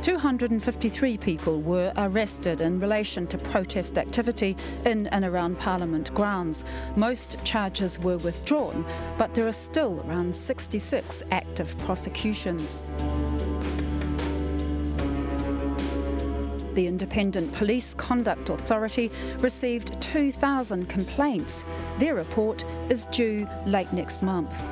253 0.08 1.18
people 1.18 1.60
were 1.60 1.92
arrested 1.98 2.62
in 2.62 2.80
relation 2.80 3.26
to 3.26 3.36
protest 3.36 3.98
activity 3.98 4.56
in 4.86 5.06
and 5.08 5.22
around 5.22 5.58
Parliament 5.58 6.14
grounds. 6.14 6.64
Most 6.96 7.36
charges 7.44 7.98
were 7.98 8.16
withdrawn, 8.16 8.86
but 9.18 9.34
there 9.34 9.46
are 9.46 9.52
still 9.52 10.00
around 10.08 10.34
66 10.34 11.24
active 11.30 11.76
prosecutions. 11.80 12.84
The 16.72 16.86
Independent 16.86 17.52
Police 17.52 17.92
Conduct 17.92 18.48
Authority 18.48 19.10
received 19.40 20.00
2,000 20.00 20.88
complaints. 20.88 21.66
Their 21.98 22.14
report 22.14 22.64
is 22.88 23.08
due 23.08 23.46
late 23.66 23.92
next 23.92 24.22
month. 24.22 24.70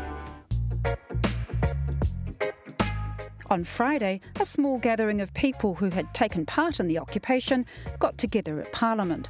On 3.49 3.63
Friday, 3.63 4.21
a 4.41 4.45
small 4.45 4.77
gathering 4.77 5.21
of 5.21 5.33
people 5.33 5.77
who 5.77 5.91
had 5.91 6.13
taken 6.13 6.45
part 6.45 6.81
in 6.81 6.89
the 6.89 6.99
occupation 6.99 7.65
got 8.01 8.19
together 8.19 8.61
at 8.61 8.73
Parliament. 8.73 9.29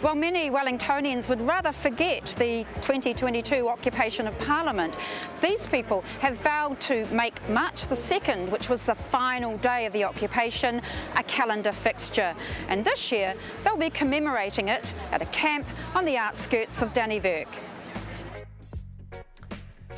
While 0.00 0.14
many 0.14 0.48
Wellingtonians 0.48 1.28
would 1.28 1.40
rather 1.42 1.72
forget 1.72 2.24
the 2.38 2.64
2022 2.80 3.68
occupation 3.68 4.26
of 4.26 4.38
Parliament, 4.40 4.94
these 5.42 5.66
people 5.66 6.00
have 6.20 6.36
vowed 6.36 6.80
to 6.82 7.06
make 7.12 7.46
March 7.50 7.86
the 7.88 7.94
2nd, 7.94 8.50
which 8.50 8.70
was 8.70 8.86
the 8.86 8.94
final 8.94 9.58
day 9.58 9.84
of 9.84 9.92
the 9.92 10.04
occupation, 10.04 10.80
a 11.16 11.22
calendar 11.24 11.72
fixture. 11.72 12.34
And 12.70 12.86
this 12.86 13.12
year, 13.12 13.34
they'll 13.64 13.76
be 13.76 13.90
commemorating 13.90 14.68
it 14.68 14.94
at 15.12 15.20
a 15.20 15.26
camp 15.26 15.66
on 15.94 16.06
the 16.06 16.16
outskirts 16.16 16.80
of 16.80 16.94
Dannevirke. 16.94 17.67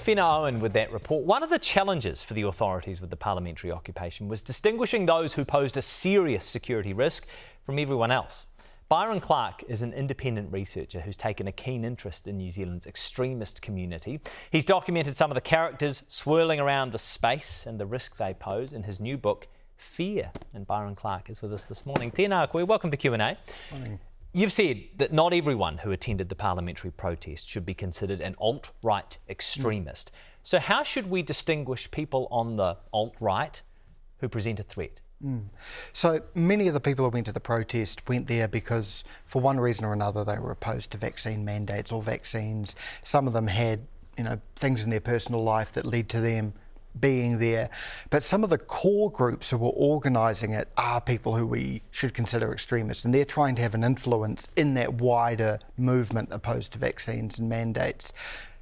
Fina 0.00 0.26
Owen 0.26 0.60
with 0.60 0.72
that 0.72 0.90
report. 0.92 1.24
One 1.24 1.42
of 1.42 1.50
the 1.50 1.58
challenges 1.58 2.22
for 2.22 2.32
the 2.32 2.42
authorities 2.42 3.02
with 3.02 3.10
the 3.10 3.16
parliamentary 3.16 3.70
occupation 3.70 4.28
was 4.28 4.40
distinguishing 4.40 5.04
those 5.04 5.34
who 5.34 5.44
posed 5.44 5.76
a 5.76 5.82
serious 5.82 6.46
security 6.46 6.94
risk 6.94 7.26
from 7.62 7.78
everyone 7.78 8.10
else. 8.10 8.46
Byron 8.88 9.20
Clark 9.20 9.62
is 9.68 9.82
an 9.82 9.92
independent 9.92 10.50
researcher 10.50 11.00
who's 11.00 11.18
taken 11.18 11.46
a 11.46 11.52
keen 11.52 11.84
interest 11.84 12.26
in 12.26 12.38
New 12.38 12.50
Zealand's 12.50 12.86
extremist 12.86 13.60
community. 13.60 14.20
He's 14.50 14.64
documented 14.64 15.14
some 15.16 15.30
of 15.30 15.34
the 15.34 15.42
characters 15.42 16.02
swirling 16.08 16.60
around 16.60 16.92
the 16.92 16.98
space 16.98 17.66
and 17.66 17.78
the 17.78 17.86
risk 17.86 18.16
they 18.16 18.32
pose 18.32 18.72
in 18.72 18.84
his 18.84 19.00
new 19.00 19.18
book, 19.18 19.48
Fear. 19.76 20.32
And 20.54 20.66
Byron 20.66 20.94
Clark 20.94 21.28
is 21.28 21.42
with 21.42 21.52
us 21.52 21.66
this 21.66 21.84
morning. 21.84 22.10
Tēnā 22.10 22.48
koe, 22.50 22.64
welcome 22.64 22.90
to 22.90 22.96
Q&A. 22.96 23.36
Morning. 23.70 24.00
You've 24.32 24.52
said 24.52 24.84
that 24.96 25.12
not 25.12 25.32
everyone 25.34 25.78
who 25.78 25.90
attended 25.90 26.28
the 26.28 26.34
parliamentary 26.34 26.90
protest 26.90 27.48
should 27.48 27.66
be 27.66 27.74
considered 27.74 28.20
an 28.20 28.36
alt 28.38 28.70
right 28.82 29.16
extremist. 29.28 30.12
Mm. 30.12 30.36
So, 30.42 30.58
how 30.58 30.82
should 30.82 31.10
we 31.10 31.22
distinguish 31.22 31.90
people 31.90 32.28
on 32.30 32.56
the 32.56 32.76
alt 32.92 33.14
right 33.20 33.60
who 34.18 34.28
present 34.28 34.60
a 34.60 34.62
threat? 34.62 35.00
Mm. 35.24 35.46
So, 35.92 36.22
many 36.34 36.68
of 36.68 36.74
the 36.74 36.80
people 36.80 37.04
who 37.04 37.10
went 37.10 37.26
to 37.26 37.32
the 37.32 37.40
protest 37.40 38.08
went 38.08 38.28
there 38.28 38.46
because, 38.46 39.04
for 39.26 39.42
one 39.42 39.58
reason 39.58 39.84
or 39.84 39.92
another, 39.92 40.24
they 40.24 40.38
were 40.38 40.52
opposed 40.52 40.92
to 40.92 40.98
vaccine 40.98 41.44
mandates 41.44 41.90
or 41.90 42.00
vaccines. 42.00 42.76
Some 43.02 43.26
of 43.26 43.32
them 43.32 43.48
had 43.48 43.86
you 44.16 44.24
know, 44.24 44.40
things 44.56 44.84
in 44.84 44.90
their 44.90 45.00
personal 45.00 45.42
life 45.42 45.72
that 45.72 45.86
led 45.86 46.08
to 46.10 46.20
them 46.20 46.52
being 46.98 47.38
there. 47.38 47.70
But 48.10 48.22
some 48.22 48.42
of 48.42 48.50
the 48.50 48.58
core 48.58 49.10
groups 49.10 49.50
who 49.50 49.58
were 49.58 49.70
organising 49.70 50.52
it 50.52 50.68
are 50.76 51.00
people 51.00 51.36
who 51.36 51.46
we 51.46 51.82
should 51.90 52.14
consider 52.14 52.52
extremists, 52.52 53.04
and 53.04 53.14
they're 53.14 53.24
trying 53.24 53.54
to 53.56 53.62
have 53.62 53.74
an 53.74 53.84
influence 53.84 54.48
in 54.56 54.74
that 54.74 54.94
wider 54.94 55.58
movement 55.76 56.28
opposed 56.32 56.72
to 56.72 56.78
vaccines 56.78 57.38
and 57.38 57.48
mandates. 57.48 58.12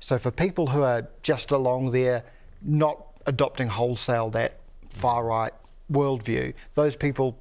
So 0.01 0.19
for 0.19 0.31
people 0.31 0.69
who 0.69 0.83
are 0.83 1.09
just 1.23 1.51
along 1.51 1.91
there, 1.93 2.25
not 2.62 3.05
adopting 3.27 3.69
wholesale 3.69 4.31
that 4.31 4.61
far 4.91 5.25
right 5.25 5.53
worldview, 5.91 6.55
those 6.75 6.97
people, 6.97 7.38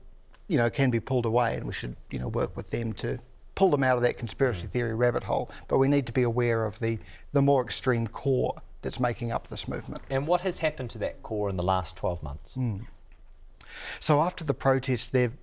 you 0.48 0.58
know, 0.58 0.70
can 0.70 0.90
be 0.90 1.00
pulled 1.00 1.26
away, 1.26 1.56
and 1.56 1.66
we 1.66 1.74
should, 1.74 1.96
you 2.12 2.20
know, 2.20 2.28
work 2.28 2.56
with 2.56 2.70
them 2.70 2.94
to 2.94 3.20
pull 3.56 3.72
them 3.72 3.84
out 3.84 3.98
of 3.98 4.04
that 4.04 4.18
conspiracy 4.18 4.68
mm. 4.68 4.72
theory 4.72 4.94
rabbit 4.94 5.24
hole. 5.24 5.50
But 5.68 5.80
we 5.80 5.88
need 5.88 6.06
to 6.08 6.14
be 6.14 6.24
aware 6.24 6.66
of 6.66 6.80
the 6.80 7.00
the 7.34 7.42
more 7.42 7.64
extreme 7.64 8.08
core 8.08 8.62
that's 8.82 9.00
making 9.00 9.32
up 9.32 9.48
this 9.48 9.68
movement. 9.68 10.02
And 10.10 10.28
what 10.28 10.42
has 10.42 10.60
happened 10.60 10.90
to 10.92 10.98
that 11.00 11.24
core 11.24 11.50
in 11.50 11.56
the 11.56 11.64
last 11.64 11.96
12 11.96 12.24
months? 12.24 12.56
Mm. 12.56 12.86
So 14.00 14.22
after 14.22 14.44
the 14.44 14.54
protests, 14.54 15.10
they've 15.10 15.34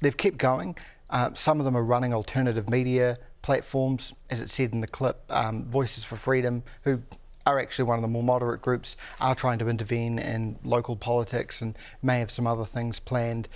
they've 0.00 0.16
kept 0.16 0.38
going. 0.38 0.76
Uh, 1.08 1.30
some 1.34 1.58
of 1.60 1.64
them 1.64 1.76
are 1.76 1.84
running 1.84 2.12
alternative 2.12 2.68
media 2.68 3.18
platforms, 3.42 4.12
as 4.28 4.40
it 4.40 4.50
said 4.50 4.72
in 4.72 4.80
the 4.80 4.86
clip. 4.86 5.22
Um, 5.30 5.64
Voices 5.64 6.04
for 6.04 6.16
Freedom, 6.16 6.62
who 6.82 7.00
are 7.46 7.60
actually 7.60 7.84
one 7.84 7.96
of 7.96 8.02
the 8.02 8.08
more 8.08 8.24
moderate 8.24 8.60
groups, 8.60 8.96
are 9.20 9.34
trying 9.34 9.58
to 9.60 9.68
intervene 9.68 10.18
in 10.18 10.58
local 10.64 10.96
politics 10.96 11.62
and 11.62 11.78
may 12.02 12.18
have 12.18 12.30
some 12.30 12.46
other 12.46 12.64
things 12.64 12.98
planned. 12.98 13.48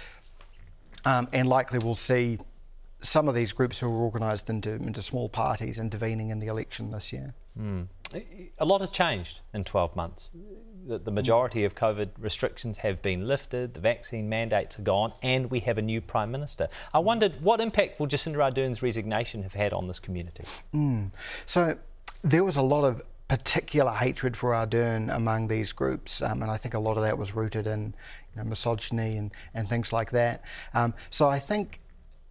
Um, 1.05 1.29
and 1.33 1.49
likely 1.49 1.81
we'll 1.81 1.97
see 1.97 2.39
some 3.03 3.29
of 3.29 3.35
these 3.35 3.53
groups 3.53 3.81
who 3.81 3.89
are 3.89 4.03
organised 4.03 4.49
into, 4.49 4.71
into 4.71 5.03
small 5.03 5.29
parties 5.29 5.79
intervening 5.79 6.31
in 6.31 6.39
the 6.39 6.47
election 6.47 6.91
this 6.91 7.13
year. 7.13 7.35
Mm. 7.59 7.89
A 8.59 8.65
lot 8.65 8.81
has 8.81 8.91
changed 8.91 9.41
in 9.55 9.65
12 9.65 9.97
months. 9.97 10.31
The, 10.87 10.99
the 10.99 11.11
majority 11.11 11.65
of 11.65 11.75
COVID 11.75 12.11
restrictions 12.19 12.79
have 12.79 13.03
been 13.03 13.27
lifted, 13.27 13.75
the 13.75 13.81
vaccine 13.81 14.29
mandates 14.29 14.79
are 14.79 14.83
gone, 14.83 15.13
and 15.23 15.51
we 15.51 15.61
have 15.61 15.79
a 15.79 15.83
new 15.83 16.01
Prime 16.01 16.31
Minister. 16.31 16.69
I 16.95 16.99
wondered 16.99 17.41
what 17.43 17.61
impact 17.61 18.01
will 18.01 18.07
Jacinda 18.07 18.39
Ardern's 18.39 18.83
resignation 18.83 19.43
have 19.43 19.53
had 19.53 19.73
on 19.73 19.87
this 19.87 20.01
community? 20.01 20.45
Mm. 20.75 21.11
So 21.47 21.77
there 22.23 22.45
was 22.45 22.57
a 22.57 22.63
lot 22.63 22.85
of 22.85 23.03
particular 23.29 23.93
hatred 23.93 24.37
for 24.37 24.51
Ardern 24.51 25.15
among 25.15 25.49
these 25.49 25.73
groups, 25.73 26.21
um, 26.23 26.43
and 26.43 26.51
I 26.51 26.57
think 26.57 26.75
a 26.75 26.81
lot 26.81 26.97
of 26.97 27.05
that 27.05 27.17
was 27.17 27.35
rooted 27.35 27.67
in 27.67 27.95
you 28.35 28.43
know, 28.43 28.45
misogyny 28.45 29.17
and, 29.17 29.31
and 29.55 29.69
things 29.69 29.93
like 29.93 30.11
that. 30.11 30.43
Um, 30.75 30.95
so 31.11 31.29
I 31.29 31.39
think 31.39 31.80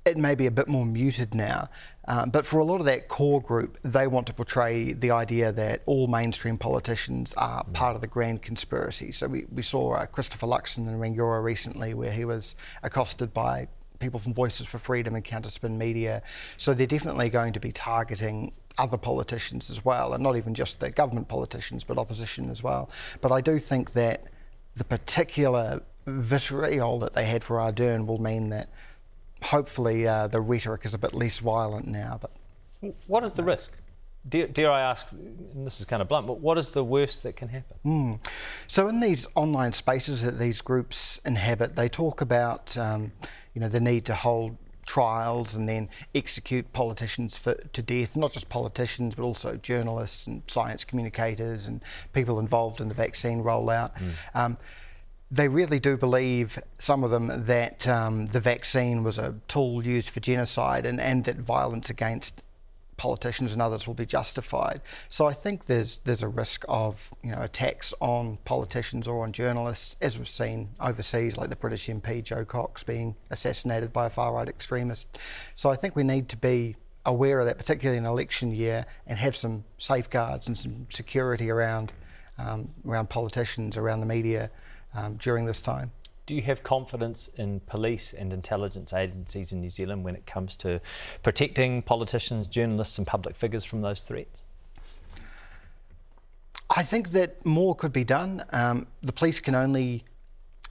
it 0.09 0.17
may 0.17 0.35
be 0.35 0.45
a 0.45 0.51
bit 0.51 0.67
more 0.67 0.85
muted 0.85 1.33
now. 1.33 1.69
Um, 2.07 2.29
but 2.31 2.45
for 2.45 2.59
a 2.59 2.63
lot 2.63 2.79
of 2.79 2.85
that 2.85 3.07
core 3.07 3.41
group, 3.41 3.77
they 3.83 4.07
want 4.07 4.25
to 4.27 4.33
portray 4.33 4.93
the 4.93 5.11
idea 5.11 5.51
that 5.51 5.83
all 5.85 6.07
mainstream 6.07 6.57
politicians 6.57 7.33
are 7.35 7.63
mm. 7.63 7.73
part 7.73 7.95
of 7.95 8.01
the 8.01 8.07
grand 8.07 8.41
conspiracy. 8.41 9.11
So 9.11 9.27
we, 9.27 9.45
we 9.51 9.61
saw 9.61 9.93
uh, 9.93 10.05
Christopher 10.07 10.47
Luxon 10.47 10.87
in 10.87 10.99
Rangiora 10.99 11.43
recently, 11.43 11.93
where 11.93 12.11
he 12.11 12.25
was 12.25 12.55
accosted 12.83 13.33
by 13.33 13.67
people 13.99 14.19
from 14.19 14.33
Voices 14.33 14.65
for 14.65 14.79
Freedom 14.79 15.15
and 15.15 15.23
Counterspin 15.23 15.77
Media. 15.77 16.23
So 16.57 16.73
they're 16.73 16.87
definitely 16.87 17.29
going 17.29 17.53
to 17.53 17.59
be 17.59 17.71
targeting 17.71 18.53
other 18.77 18.97
politicians 18.97 19.69
as 19.69 19.83
well, 19.83 20.13
and 20.13 20.23
not 20.23 20.35
even 20.37 20.53
just 20.53 20.79
the 20.79 20.89
government 20.89 21.27
politicians, 21.27 21.83
but 21.83 21.97
opposition 21.97 22.49
as 22.49 22.63
well. 22.63 22.89
But 23.21 23.31
I 23.31 23.41
do 23.41 23.59
think 23.59 23.91
that 23.93 24.23
the 24.75 24.85
particular 24.85 25.83
vitriol 26.07 26.99
that 26.99 27.13
they 27.13 27.25
had 27.25 27.43
for 27.43 27.57
Ardern 27.57 28.05
will 28.05 28.21
mean 28.21 28.49
that 28.49 28.69
hopefully 29.41 30.07
uh, 30.07 30.27
the 30.27 30.41
rhetoric 30.41 30.85
is 30.85 30.93
a 30.93 30.97
bit 30.97 31.13
less 31.13 31.39
violent 31.39 31.87
now. 31.87 32.19
But 32.21 32.31
what 33.07 33.23
is 33.23 33.33
the 33.33 33.43
risk? 33.43 33.71
Dare, 34.27 34.47
dare, 34.47 34.71
I 34.71 34.81
ask, 34.81 35.09
and 35.11 35.65
this 35.65 35.79
is 35.79 35.85
kind 35.85 36.01
of 36.01 36.09
blunt, 36.09 36.27
but 36.27 36.39
what 36.39 36.57
is 36.57 36.71
the 36.71 36.83
worst 36.83 37.23
that 37.23 37.37
can 37.37 37.47
happen? 37.47 37.77
Mm. 37.85 38.19
So, 38.67 38.89
in 38.89 38.99
these 38.99 39.25
online 39.33 39.71
spaces 39.71 40.23
that 40.23 40.37
these 40.37 40.59
groups 40.59 41.21
inhabit, 41.23 41.75
they 41.75 41.87
talk 41.87 42.19
about, 42.19 42.77
um, 42.77 43.13
you 43.53 43.61
know, 43.61 43.69
the 43.69 43.79
need 43.79 44.05
to 44.05 44.15
hold 44.15 44.57
trials 44.85 45.55
and 45.55 45.69
then 45.69 45.87
execute 46.15 46.71
politicians 46.73 47.37
for, 47.37 47.53
to 47.53 47.81
death, 47.81 48.17
not 48.17 48.33
just 48.33 48.49
politicians, 48.49 49.15
but 49.15 49.23
also 49.23 49.55
journalists 49.55 50.27
and 50.27 50.41
science 50.47 50.83
communicators 50.83 51.67
and 51.67 51.83
people 52.11 52.39
involved 52.39 52.81
in 52.81 52.89
the 52.89 52.95
vaccine 52.95 53.41
rollout. 53.41 53.91
Mm. 53.95 54.11
Um, 54.33 54.57
they 55.31 55.47
really 55.47 55.79
do 55.79 55.95
believe, 55.95 56.57
some 56.79 57.03
of 57.03 57.11
them, 57.11 57.43
that 57.45 57.87
um, 57.87 58.25
the 58.27 58.39
vaccine 58.39 59.03
was 59.03 59.19
a 59.19 59.35
tool 59.47 59.85
used 59.85 60.09
for 60.09 60.19
genocide 60.19 60.85
and, 60.85 60.99
and 60.99 61.25
that 61.25 61.37
violence 61.37 61.89
against 61.89 62.41
politicians 62.97 63.53
and 63.53 63.61
others 63.61 63.87
will 63.87 63.93
be 63.93 64.05
justified. 64.05 64.81
So 65.07 65.25
I 65.25 65.33
think 65.33 65.65
there's 65.65 65.99
there's 65.99 66.21
a 66.21 66.27
risk 66.27 66.65
of 66.67 67.11
you 67.23 67.31
know 67.31 67.41
attacks 67.41 67.93
on 68.01 68.37
politicians 68.45 69.07
or 69.07 69.23
on 69.23 69.31
journalists, 69.31 69.95
as 70.01 70.17
we've 70.19 70.27
seen 70.27 70.69
overseas, 70.79 71.37
like 71.37 71.49
the 71.49 71.55
British 71.55 71.87
MP 71.87 72.23
Jo 72.23 72.43
Cox 72.43 72.83
being 72.83 73.15
assassinated 73.31 73.93
by 73.93 74.07
a 74.07 74.09
far 74.09 74.33
right 74.33 74.49
extremist. 74.49 75.17
So 75.55 75.69
I 75.69 75.75
think 75.75 75.95
we 75.95 76.03
need 76.03 76.27
to 76.29 76.37
be 76.37 76.75
aware 77.05 77.39
of 77.39 77.45
that, 77.45 77.57
particularly 77.57 77.97
in 77.97 78.05
election 78.05 78.51
year, 78.51 78.85
and 79.07 79.17
have 79.17 79.35
some 79.35 79.63
safeguards 79.77 80.47
and 80.47 80.57
some 80.57 80.85
security 80.89 81.49
around 81.49 81.93
um, 82.37 82.69
around 82.85 83.09
politicians, 83.09 83.77
around 83.77 84.01
the 84.01 84.05
media 84.07 84.51
um, 84.93 85.15
during 85.15 85.45
this 85.45 85.61
time. 85.61 85.91
Do 86.25 86.35
you 86.35 86.41
have 86.43 86.61
confidence 86.61 87.27
in 87.37 87.59
police 87.61 88.13
and 88.13 88.31
intelligence 88.31 88.93
agencies 88.93 89.51
in 89.51 89.61
New 89.61 89.69
Zealand 89.69 90.03
when 90.03 90.15
it 90.15 90.27
comes 90.27 90.55
to 90.57 90.79
protecting 91.23 91.81
politicians, 91.81 92.47
journalists, 92.47 92.99
and 92.99 93.07
public 93.07 93.35
figures 93.35 93.65
from 93.65 93.81
those 93.81 94.01
threats? 94.01 94.43
I 96.69 96.83
think 96.83 97.11
that 97.11 97.43
more 97.45 97.73
could 97.73 97.91
be 97.91 98.03
done. 98.03 98.43
Um, 98.51 98.85
the 99.01 99.11
police 99.11 99.39
can 99.39 99.55
only 99.55 100.03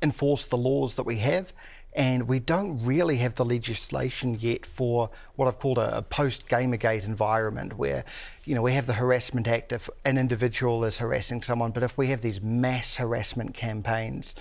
enforce 0.01 0.47
the 0.47 0.57
laws 0.57 0.95
that 0.95 1.03
we 1.03 1.17
have, 1.17 1.53
and 1.99 2.29
we 2.29 2.39
don't 2.39 2.79
really 2.85 3.17
have 3.17 3.35
the 3.35 3.45
legislation 3.45 4.39
yet 4.39 4.65
for 4.65 5.11
what 5.35 5.49
I've 5.49 5.59
called 5.59 5.79
a, 5.79 5.99
a 5.99 6.03
post 6.03 6.49
Gamergate 6.49 7.05
environment 7.05 7.77
where, 7.77 8.05
you 8.45 8.55
know, 8.55 8.63
we 8.63 8.73
have 8.75 8.87
the 8.87 8.93
Harassment 8.93 9.49
Act 9.49 9.73
if 9.73 9.91
an 10.05 10.17
individual 10.17 10.85
is 10.85 10.99
harassing 10.99 11.43
someone, 11.43 11.73
but 11.73 11.83
if 11.83 11.99
we 11.99 12.07
have 12.07 12.23
these 12.23 12.41
mass 12.41 12.95
harassment 12.95 13.53
campaigns, 13.53 14.37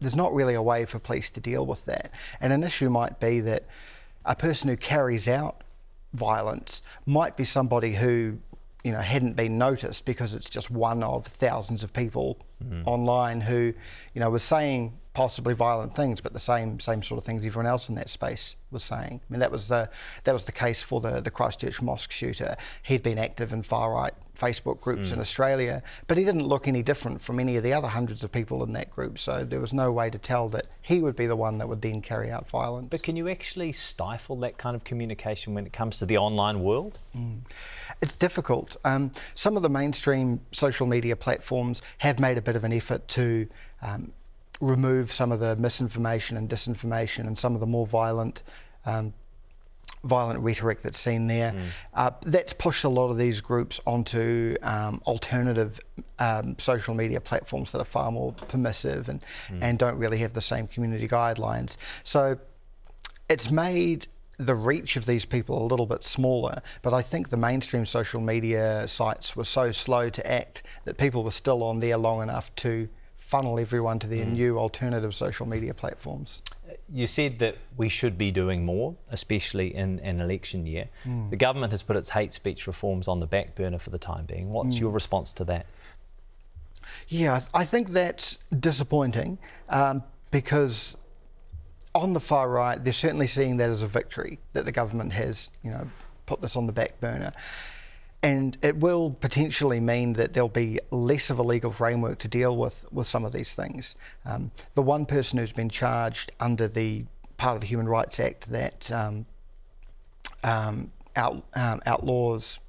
there's 0.00 0.16
not 0.16 0.32
really 0.32 0.54
a 0.54 0.62
way 0.62 0.86
for 0.86 0.98
police 0.98 1.28
to 1.32 1.40
deal 1.40 1.66
with 1.66 1.84
that. 1.84 2.10
And 2.40 2.50
an 2.50 2.64
issue 2.64 2.88
might 2.88 3.20
be 3.20 3.40
that 3.40 3.66
a 4.24 4.34
person 4.34 4.70
who 4.70 4.76
carries 4.78 5.28
out 5.28 5.64
violence 6.14 6.80
might 7.04 7.36
be 7.36 7.44
somebody 7.44 7.92
who 7.92 8.38
you 8.84 8.92
know 8.92 9.00
hadn't 9.00 9.34
been 9.34 9.58
noticed 9.58 10.06
because 10.06 10.34
it's 10.34 10.50
just 10.50 10.70
one 10.70 11.02
of 11.02 11.26
thousands 11.26 11.84
of 11.84 11.92
people 11.92 12.38
mm. 12.62 12.82
online 12.84 13.40
who 13.40 13.72
you 14.12 14.20
know 14.20 14.28
was 14.28 14.42
saying 14.42 14.92
possibly 15.14 15.52
violent 15.52 15.94
things, 15.94 16.20
but 16.20 16.32
the 16.32 16.40
same 16.40 16.80
same 16.80 17.02
sort 17.02 17.18
of 17.18 17.24
things 17.24 17.44
everyone 17.44 17.66
else 17.66 17.88
in 17.88 17.94
that 17.96 18.08
space 18.08 18.56
was 18.70 18.82
saying. 18.82 19.20
I 19.28 19.32
mean, 19.32 19.40
that 19.40 19.52
was 19.52 19.68
the 19.68 19.90
that 20.24 20.32
was 20.32 20.44
the 20.44 20.52
case 20.52 20.82
for 20.82 21.00
the 21.00 21.20
the 21.20 21.30
Christchurch 21.30 21.82
mosque 21.82 22.12
shooter. 22.12 22.56
He'd 22.82 23.02
been 23.02 23.18
active 23.18 23.52
in 23.52 23.62
far 23.62 23.92
right 23.92 24.14
Facebook 24.38 24.80
groups 24.80 25.10
mm. 25.10 25.14
in 25.14 25.20
Australia, 25.20 25.82
but 26.06 26.16
he 26.16 26.24
didn't 26.24 26.46
look 26.46 26.66
any 26.66 26.82
different 26.82 27.20
from 27.20 27.38
any 27.38 27.56
of 27.56 27.62
the 27.62 27.72
other 27.72 27.88
hundreds 27.88 28.24
of 28.24 28.32
people 28.32 28.64
in 28.64 28.72
that 28.72 28.90
group. 28.90 29.18
So 29.18 29.44
there 29.44 29.60
was 29.60 29.74
no 29.74 29.92
way 29.92 30.08
to 30.08 30.18
tell 30.18 30.48
that 30.50 30.68
he 30.80 31.00
would 31.00 31.14
be 31.14 31.26
the 31.26 31.36
one 31.36 31.58
that 31.58 31.68
would 31.68 31.82
then 31.82 32.00
carry 32.00 32.30
out 32.30 32.48
violence. 32.48 32.88
But 32.90 33.02
can 33.02 33.14
you 33.14 33.28
actually 33.28 33.72
stifle 33.72 34.36
that 34.36 34.56
kind 34.56 34.74
of 34.74 34.84
communication 34.84 35.54
when 35.54 35.66
it 35.66 35.72
comes 35.72 35.98
to 35.98 36.06
the 36.06 36.16
online 36.16 36.62
world? 36.62 36.98
Mm. 37.14 37.40
It's 38.00 38.14
difficult. 38.14 38.76
Um, 38.84 39.12
some 39.34 39.56
of 39.56 39.62
the 39.62 39.70
mainstream 39.70 40.40
social 40.50 40.86
media 40.86 41.14
platforms 41.14 41.82
have 41.98 42.18
made 42.18 42.38
a 42.38 42.42
bit 42.42 42.56
of 42.56 42.64
an 42.64 42.72
effort 42.72 43.06
to 43.08 43.46
um, 43.82 44.12
remove 44.62 45.12
some 45.12 45.32
of 45.32 45.40
the 45.40 45.56
misinformation 45.56 46.36
and 46.36 46.48
disinformation 46.48 47.26
and 47.26 47.36
some 47.36 47.54
of 47.54 47.60
the 47.60 47.66
more 47.66 47.86
violent 47.86 48.42
um, 48.86 49.12
violent 50.04 50.40
rhetoric 50.40 50.82
that's 50.82 50.98
seen 50.98 51.26
there. 51.26 51.52
Mm. 51.52 51.66
Uh, 51.94 52.10
that's 52.26 52.52
pushed 52.52 52.84
a 52.84 52.88
lot 52.88 53.08
of 53.08 53.16
these 53.16 53.40
groups 53.40 53.80
onto 53.86 54.56
um, 54.62 55.00
alternative 55.06 55.80
um, 56.18 56.56
social 56.58 56.94
media 56.94 57.20
platforms 57.20 57.72
that 57.72 57.80
are 57.80 57.84
far 57.84 58.10
more 58.10 58.32
permissive 58.32 59.08
and, 59.08 59.22
mm. 59.48 59.58
and 59.60 59.78
don't 59.78 59.96
really 59.98 60.18
have 60.18 60.32
the 60.32 60.40
same 60.40 60.66
community 60.66 61.06
guidelines. 61.06 61.76
So 62.04 62.38
it's 63.28 63.50
made 63.50 64.06
the 64.38 64.54
reach 64.54 64.96
of 64.96 65.06
these 65.06 65.24
people 65.24 65.62
a 65.62 65.66
little 65.66 65.86
bit 65.86 66.02
smaller, 66.02 66.62
but 66.82 66.92
I 66.92 67.02
think 67.02 67.28
the 67.28 67.36
mainstream 67.36 67.86
social 67.86 68.20
media 68.20 68.86
sites 68.88 69.36
were 69.36 69.44
so 69.44 69.70
slow 69.70 70.08
to 70.10 70.30
act 70.30 70.64
that 70.84 70.98
people 70.98 71.22
were 71.22 71.30
still 71.30 71.62
on 71.62 71.78
there 71.78 71.96
long 71.96 72.22
enough 72.22 72.52
to 72.56 72.88
funnel 73.32 73.58
everyone 73.58 73.98
to 73.98 74.06
their 74.06 74.26
mm. 74.26 74.32
new 74.32 74.58
alternative 74.58 75.14
social 75.14 75.46
media 75.46 75.72
platforms. 75.72 76.42
You 76.92 77.06
said 77.06 77.38
that 77.38 77.56
we 77.78 77.88
should 77.88 78.18
be 78.18 78.30
doing 78.30 78.62
more, 78.66 78.94
especially 79.08 79.74
in 79.74 80.00
an 80.00 80.20
election 80.20 80.66
year. 80.66 80.90
Mm. 81.06 81.30
The 81.30 81.36
government 81.36 81.72
has 81.72 81.82
put 81.82 81.96
its 81.96 82.10
hate 82.10 82.34
speech 82.34 82.66
reforms 82.66 83.08
on 83.08 83.20
the 83.20 83.26
back 83.26 83.54
burner 83.54 83.78
for 83.78 83.88
the 83.88 83.98
time 83.98 84.26
being. 84.26 84.50
What's 84.50 84.76
mm. 84.76 84.80
your 84.80 84.90
response 84.90 85.32
to 85.34 85.44
that? 85.44 85.64
Yeah, 87.08 87.40
I 87.54 87.64
think 87.64 87.92
that's 87.92 88.36
disappointing 88.60 89.38
um, 89.70 90.02
because 90.30 90.98
on 91.94 92.12
the 92.12 92.20
far 92.20 92.50
right, 92.50 92.84
they're 92.84 92.92
certainly 92.92 93.28
seeing 93.28 93.56
that 93.56 93.70
as 93.70 93.82
a 93.82 93.86
victory 93.86 94.40
that 94.52 94.66
the 94.66 94.72
government 94.72 95.14
has, 95.14 95.48
you 95.64 95.70
know, 95.70 95.88
put 96.26 96.42
this 96.42 96.54
on 96.54 96.66
the 96.66 96.72
back 96.72 97.00
burner. 97.00 97.32
And 98.22 98.56
it 98.62 98.76
will 98.76 99.10
potentially 99.10 99.80
mean 99.80 100.12
that 100.12 100.32
there'll 100.32 100.48
be 100.48 100.78
less 100.90 101.28
of 101.28 101.38
a 101.38 101.42
legal 101.42 101.72
framework 101.72 102.20
to 102.20 102.28
deal 102.28 102.56
with, 102.56 102.86
with 102.92 103.08
some 103.08 103.24
of 103.24 103.32
these 103.32 103.52
things. 103.52 103.96
Um, 104.24 104.52
the 104.74 104.82
one 104.82 105.06
person 105.06 105.38
who's 105.38 105.52
been 105.52 105.68
charged 105.68 106.30
under 106.38 106.68
the 106.68 107.04
part 107.36 107.56
of 107.56 107.62
the 107.62 107.66
Human 107.66 107.88
Rights 107.88 108.20
Act 108.20 108.48
that 108.50 108.92
um, 108.92 109.26
um, 110.44 110.92
out, 111.16 111.42
um, 111.54 111.80
outlaws 111.84 112.60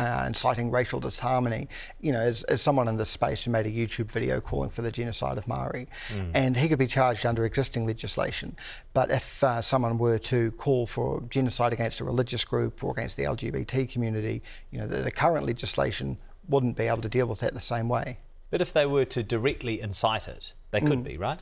uh, 0.00 0.24
inciting 0.26 0.70
racial 0.70 0.98
disharmony, 0.98 1.68
you 2.00 2.10
know, 2.10 2.20
as, 2.20 2.42
as 2.44 2.62
someone 2.62 2.88
in 2.88 2.96
this 2.96 3.10
space 3.10 3.44
who 3.44 3.50
made 3.50 3.66
a 3.66 3.70
YouTube 3.70 4.10
video 4.10 4.40
calling 4.40 4.70
for 4.70 4.80
the 4.80 4.90
genocide 4.90 5.36
of 5.36 5.46
Maori, 5.46 5.88
mm. 6.08 6.30
and 6.32 6.56
he 6.56 6.68
could 6.68 6.78
be 6.78 6.86
charged 6.86 7.26
under 7.26 7.44
existing 7.44 7.86
legislation. 7.86 8.56
But 8.94 9.10
if 9.10 9.44
uh, 9.44 9.60
someone 9.60 9.98
were 9.98 10.18
to 10.18 10.52
call 10.52 10.86
for 10.86 11.20
genocide 11.28 11.74
against 11.74 12.00
a 12.00 12.04
religious 12.04 12.44
group 12.44 12.82
or 12.82 12.92
against 12.92 13.16
the 13.18 13.24
LGBT 13.24 13.90
community, 13.90 14.42
you 14.70 14.78
know, 14.78 14.86
the, 14.86 15.02
the 15.02 15.10
current 15.10 15.44
legislation 15.44 16.16
wouldn't 16.48 16.78
be 16.78 16.84
able 16.84 17.02
to 17.02 17.08
deal 17.10 17.26
with 17.26 17.40
that 17.40 17.52
the 17.52 17.60
same 17.60 17.88
way. 17.88 18.18
But 18.48 18.62
if 18.62 18.72
they 18.72 18.86
were 18.86 19.04
to 19.04 19.22
directly 19.22 19.82
incite 19.82 20.28
it, 20.28 20.54
they 20.70 20.80
could 20.80 21.00
mm. 21.00 21.04
be, 21.04 21.18
right? 21.18 21.40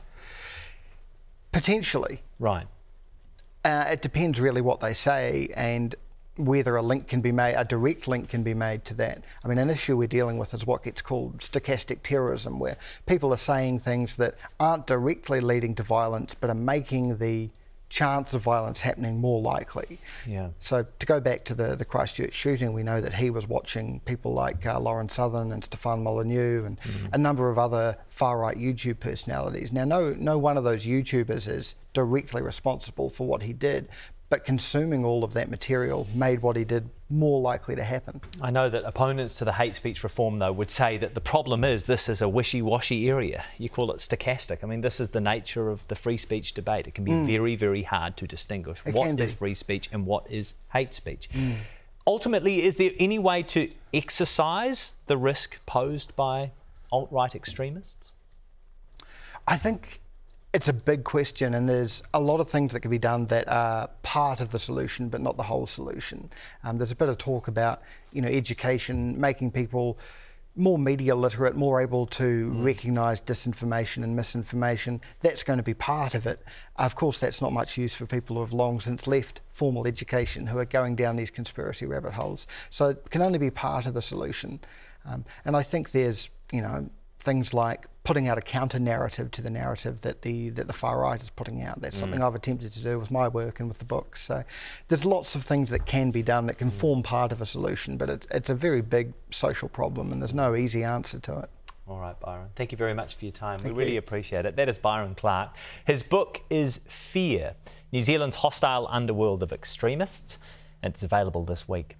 Potentially. 1.53 2.23
Right. 2.39 2.67
Uh, 3.63 3.85
it 3.89 4.01
depends 4.01 4.39
really 4.39 4.61
what 4.61 4.81
they 4.81 4.93
say, 4.93 5.49
and 5.55 5.95
whether 6.39 6.75
a 6.75 6.81
link 6.81 7.07
can 7.07 7.21
be 7.21 7.31
made, 7.31 7.55
a 7.55 7.65
direct 7.65 8.07
link 8.07 8.29
can 8.29 8.43
be 8.43 8.53
made 8.53 8.85
to 8.85 8.93
that. 8.95 9.23
I 9.43 9.47
mean, 9.47 9.57
an 9.57 9.69
issue 9.69 9.97
we're 9.97 10.07
dealing 10.07 10.37
with 10.37 10.53
is 10.53 10.65
what 10.65 10.83
gets 10.83 11.01
called 11.01 11.39
stochastic 11.39 11.99
terrorism, 12.01 12.59
where 12.59 12.77
people 13.05 13.33
are 13.33 13.37
saying 13.37 13.79
things 13.79 14.15
that 14.15 14.35
aren't 14.59 14.87
directly 14.87 15.41
leading 15.41 15.75
to 15.75 15.83
violence 15.83 16.33
but 16.33 16.49
are 16.49 16.55
making 16.55 17.17
the 17.17 17.49
chance 17.89 18.35
of 18.35 18.41
violence 18.43 18.81
happening 18.81 19.19
more 19.19 19.41
likely. 19.41 19.97
Yeah. 20.27 20.49
So 20.59 20.85
to 20.99 21.05
go 21.07 21.19
back 21.19 21.43
to 21.45 21.55
the, 21.55 21.75
the 21.75 21.85
Christchurch 21.85 22.33
shooting, 22.33 22.71
we 22.71 22.83
know 22.83 23.01
that 23.01 23.15
he 23.15 23.31
was 23.31 23.47
watching 23.47 23.99
people 24.05 24.31
like 24.31 24.63
uh, 24.65 24.79
Lauren 24.79 25.09
Southern 25.09 25.51
and 25.51 25.63
Stefan 25.63 26.03
Molyneux 26.03 26.65
and 26.65 26.79
Mm-hmm. 26.79 27.07
a 27.13 27.17
number 27.17 27.49
of 27.49 27.57
other 27.57 27.97
far 28.07 28.37
right 28.37 28.55
YouTube 28.57 28.99
personalities. 28.99 29.71
Now, 29.73 29.85
no, 29.85 30.15
no 30.19 30.37
one 30.37 30.55
of 30.55 30.63
those 30.63 30.85
YouTubers 30.85 31.47
is 31.47 31.73
directly 31.93 32.41
responsible 32.43 33.09
for 33.09 33.25
what 33.25 33.41
he 33.41 33.53
did, 33.53 33.89
but 34.29 34.45
consuming 34.45 35.03
all 35.03 35.23
of 35.23 35.33
that 35.33 35.49
material 35.49 36.07
made 36.13 36.41
what 36.41 36.55
he 36.55 36.63
did 36.63 36.89
more 37.09 37.41
likely 37.41 37.75
to 37.75 37.83
happen. 37.83 38.21
I 38.39 38.51
know 38.51 38.69
that 38.69 38.83
opponents 38.85 39.33
to 39.39 39.45
the 39.45 39.53
hate 39.53 39.75
speech 39.75 40.03
reform, 40.03 40.37
though, 40.37 40.51
would 40.51 40.69
say 40.69 40.97
that 40.99 41.15
the 41.15 41.21
problem 41.21 41.63
is 41.63 41.85
this 41.85 42.07
is 42.07 42.21
a 42.21 42.29
wishy 42.29 42.61
washy 42.61 43.09
area. 43.09 43.43
You 43.57 43.69
call 43.69 43.91
it 43.91 43.97
stochastic. 43.97 44.63
I 44.63 44.67
mean, 44.67 44.81
this 44.81 44.99
is 44.99 45.09
the 45.09 45.19
nature 45.21 45.69
of 45.69 45.87
the 45.87 45.95
free 45.95 46.17
speech 46.17 46.53
debate. 46.53 46.87
It 46.87 46.93
can 46.93 47.03
be 47.03 47.11
Mm. 47.11 47.25
very, 47.25 47.55
very 47.55 47.81
hard 47.83 48.15
to 48.17 48.27
distinguish 48.27 48.83
It 48.85 48.93
what 48.93 49.19
is 49.19 49.33
free 49.33 49.55
speech 49.55 49.89
and 49.91 50.05
what 50.05 50.29
is 50.29 50.53
hate 50.73 50.93
speech. 50.93 51.27
Ultimately, 52.05 52.61
is 52.63 52.77
there 52.77 52.91
any 52.99 53.17
way 53.17 53.41
to 53.43 53.71
exercise 53.93 54.93
the 55.07 55.17
risk 55.17 55.65
posed 55.65 56.15
by 56.15 56.51
alt 56.91 57.11
right 57.11 57.33
extremists? 57.33 58.13
I 59.47 59.57
think 59.57 59.99
it's 60.53 60.67
a 60.67 60.73
big 60.73 61.03
question, 61.03 61.53
and 61.53 61.69
there's 61.69 62.01
a 62.13 62.19
lot 62.19 62.39
of 62.39 62.49
things 62.49 62.73
that 62.73 62.79
can 62.79 62.89
be 62.89 62.97
done 62.97 63.27
that 63.27 63.47
are 63.47 63.89
part 64.01 64.41
of 64.41 64.49
the 64.49 64.59
solution, 64.59 65.07
but 65.07 65.21
not 65.21 65.37
the 65.37 65.43
whole 65.43 65.67
solution. 65.67 66.29
Um, 66.63 66.77
there's 66.77 66.91
a 66.91 66.95
bit 66.95 67.09
of 67.09 67.17
talk 67.19 67.47
about, 67.47 67.81
you 68.13 68.21
know, 68.21 68.27
education, 68.27 69.19
making 69.19 69.51
people 69.51 69.99
more 70.55 70.79
media 70.79 71.15
literate, 71.15 71.55
more 71.55 71.79
able 71.79 72.07
to 72.07 72.51
recognise 72.63 73.21
disinformation 73.21 74.03
and 74.03 74.15
misinformation. 74.15 74.99
That's 75.21 75.43
going 75.43 75.57
to 75.57 75.63
be 75.63 75.75
part 75.75 76.15
of 76.15 76.25
it. 76.25 76.43
Of 76.75 76.95
course, 76.95 77.19
that's 77.19 77.41
not 77.41 77.53
much 77.53 77.77
use 77.77 77.93
for 77.93 78.05
people 78.07 78.35
who 78.35 78.41
have 78.41 78.51
long 78.51 78.81
since 78.81 79.07
left 79.07 79.41
formal 79.51 79.85
education, 79.87 80.47
who 80.47 80.57
are 80.57 80.65
going 80.65 80.95
down 80.95 81.15
these 81.15 81.29
conspiracy 81.29 81.85
rabbit 81.85 82.13
holes. 82.13 82.47
So 82.71 82.89
it 82.89 83.09
can 83.09 83.21
only 83.21 83.39
be 83.39 83.51
part 83.51 83.85
of 83.85 83.93
the 83.93 84.01
solution. 84.01 84.59
Um, 85.05 85.23
and 85.45 85.55
I 85.55 85.63
think 85.63 85.91
there's, 85.91 86.29
you 86.51 86.61
know, 86.61 86.89
things 87.19 87.53
like 87.53 87.85
putting 88.05 88.27
out 88.27 88.37
a 88.37 88.41
counter 88.41 88.79
narrative 88.79 89.29
to 89.31 89.41
the 89.41 89.49
narrative 89.49 90.01
that 90.01 90.21
the 90.21 90.49
that 90.51 90.67
the 90.67 90.73
far 90.73 90.99
right 91.01 91.21
is 91.21 91.29
putting 91.29 91.61
out. 91.61 91.81
That's 91.81 91.97
something 91.97 92.19
Mm. 92.21 92.27
I've 92.27 92.35
attempted 92.35 92.71
to 92.73 92.79
do 92.81 92.97
with 92.97 93.11
my 93.11 93.27
work 93.27 93.59
and 93.59 93.67
with 93.67 93.77
the 93.79 93.85
book. 93.85 94.15
So 94.17 94.43
there's 94.87 95.05
lots 95.05 95.35
of 95.35 95.43
things 95.43 95.69
that 95.69 95.85
can 95.85 96.11
be 96.11 96.23
done 96.23 96.45
that 96.47 96.55
Mm. 96.55 96.59
can 96.59 96.71
form 96.71 97.03
part 97.03 97.31
of 97.31 97.41
a 97.41 97.45
solution, 97.45 97.97
but 97.97 98.09
it's 98.09 98.25
it's 98.31 98.49
a 98.49 98.55
very 98.55 98.81
big 98.81 99.13
social 99.29 99.67
problem 99.69 100.11
and 100.11 100.21
there's 100.21 100.33
no 100.33 100.55
easy 100.55 100.83
answer 100.83 101.19
to 101.19 101.39
it. 101.39 101.49
All 101.87 101.99
right, 101.99 102.17
Byron. 102.19 102.49
Thank 102.55 102.71
you 102.71 102.77
very 102.77 102.93
much 102.93 103.15
for 103.15 103.25
your 103.25 103.31
time. 103.31 103.59
Thank 103.59 103.73
we 103.75 103.79
really 103.79 103.93
you. 103.93 103.99
appreciate 103.99 104.45
it. 104.45 104.55
That 104.55 104.69
is 104.69 104.77
Byron 104.77 105.15
Clark. 105.15 105.55
His 105.85 106.03
book 106.03 106.41
is 106.49 106.79
Fear 106.87 107.55
New 107.91 108.01
Zealand's 108.01 108.37
Hostile 108.37 108.87
Underworld 108.91 109.41
of 109.43 109.51
Extremists, 109.51 110.37
and 110.83 110.93
it's 110.93 111.01
available 111.03 111.43
this 111.43 111.67
week. 111.67 111.97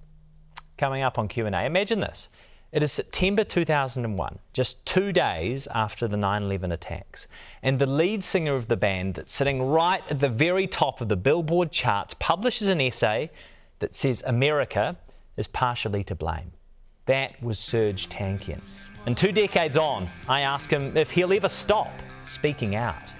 Coming 0.78 1.02
up 1.02 1.18
on 1.18 1.28
Q&A, 1.28 1.66
imagine 1.66 2.00
this. 2.00 2.30
It 2.72 2.84
is 2.84 2.92
September 2.92 3.44
2001, 3.44 4.38
just 4.54 4.86
two 4.86 5.12
days 5.12 5.68
after 5.74 6.08
the 6.08 6.18
9 6.18 6.44
11 6.44 6.72
attacks, 6.72 7.26
and 7.64 7.80
the 7.80 7.88
lead 7.88 8.24
singer 8.24 8.54
of 8.54 8.68
the 8.68 8.78
band 8.78 9.16
that's 9.16 9.34
sitting 9.34 9.64
right 9.64 10.04
at 10.08 10.20
the 10.20 10.30
very 10.30 10.68
top 10.68 11.02
of 11.02 11.10
the 11.10 11.18
Billboard 11.18 11.72
charts 11.72 12.14
publishes 12.20 12.68
an 12.68 12.80
essay 12.80 13.32
that 13.80 13.96
says 13.96 14.24
America 14.28 14.98
is 15.36 15.48
partially 15.48 16.04
to 16.04 16.14
blame. 16.14 16.52
That 17.08 17.42
was 17.42 17.58
Serj 17.58 18.08
Tankian. 18.08 18.62
And 19.08 19.18
two 19.18 19.32
decades 19.32 19.76
on, 19.76 20.08
I 20.28 20.42
ask 20.42 20.70
him 20.70 20.96
if 20.96 21.10
he'll 21.10 21.34
ever 21.34 21.50
stop 21.50 21.92
speaking 22.24 22.76
out. 22.76 23.12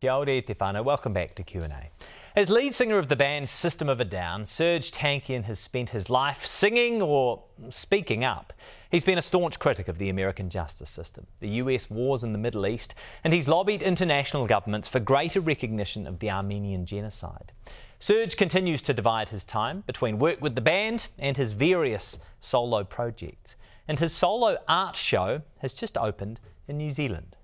Kia 0.00 0.12
ora 0.12 0.40
te 0.42 0.54
whānau. 0.54 0.84
Welcome 0.84 1.12
back 1.12 1.34
to 1.34 1.42
Q&A. 1.42 1.93
As 2.36 2.50
lead 2.50 2.74
singer 2.74 2.98
of 2.98 3.06
the 3.06 3.14
band 3.14 3.48
System 3.48 3.88
of 3.88 4.00
a 4.00 4.04
Down, 4.04 4.42
Serj 4.42 4.90
Tankian 4.90 5.44
has 5.44 5.60
spent 5.60 5.90
his 5.90 6.10
life 6.10 6.44
singing 6.44 7.00
or 7.00 7.44
speaking 7.70 8.24
up. 8.24 8.52
He's 8.90 9.04
been 9.04 9.18
a 9.18 9.22
staunch 9.22 9.60
critic 9.60 9.86
of 9.86 9.98
the 9.98 10.08
American 10.08 10.50
justice 10.50 10.90
system, 10.90 11.28
the 11.38 11.48
US 11.50 11.88
wars 11.88 12.24
in 12.24 12.32
the 12.32 12.38
Middle 12.38 12.66
East, 12.66 12.92
and 13.22 13.32
he's 13.32 13.46
lobbied 13.46 13.82
international 13.82 14.48
governments 14.48 14.88
for 14.88 14.98
greater 14.98 15.40
recognition 15.40 16.08
of 16.08 16.18
the 16.18 16.28
Armenian 16.28 16.86
genocide. 16.86 17.52
Serj 18.00 18.36
continues 18.36 18.82
to 18.82 18.92
divide 18.92 19.28
his 19.28 19.44
time 19.44 19.84
between 19.86 20.18
work 20.18 20.40
with 20.40 20.56
the 20.56 20.60
band 20.60 21.10
and 21.16 21.36
his 21.36 21.52
various 21.52 22.18
solo 22.40 22.82
projects. 22.82 23.54
And 23.86 24.00
his 24.00 24.12
solo 24.12 24.58
art 24.66 24.96
show 24.96 25.42
has 25.58 25.74
just 25.74 25.96
opened 25.96 26.40
in 26.66 26.78
New 26.78 26.90
Zealand. 26.90 27.36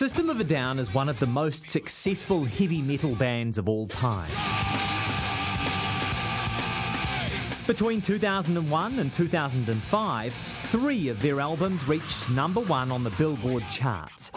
System 0.00 0.30
of 0.30 0.40
a 0.40 0.44
Down 0.44 0.78
is 0.78 0.94
one 0.94 1.10
of 1.10 1.18
the 1.18 1.26
most 1.26 1.68
successful 1.68 2.46
heavy 2.46 2.80
metal 2.80 3.14
bands 3.14 3.58
of 3.58 3.68
all 3.68 3.86
time. 3.86 4.30
Between 7.66 8.00
2001 8.00 8.98
and 8.98 9.12
2005, 9.12 10.34
three 10.68 11.08
of 11.08 11.20
their 11.20 11.38
albums 11.38 11.86
reached 11.86 12.30
number 12.30 12.62
one 12.62 12.90
on 12.90 13.04
the 13.04 13.10
Billboard 13.10 13.62
charts. 13.70 14.32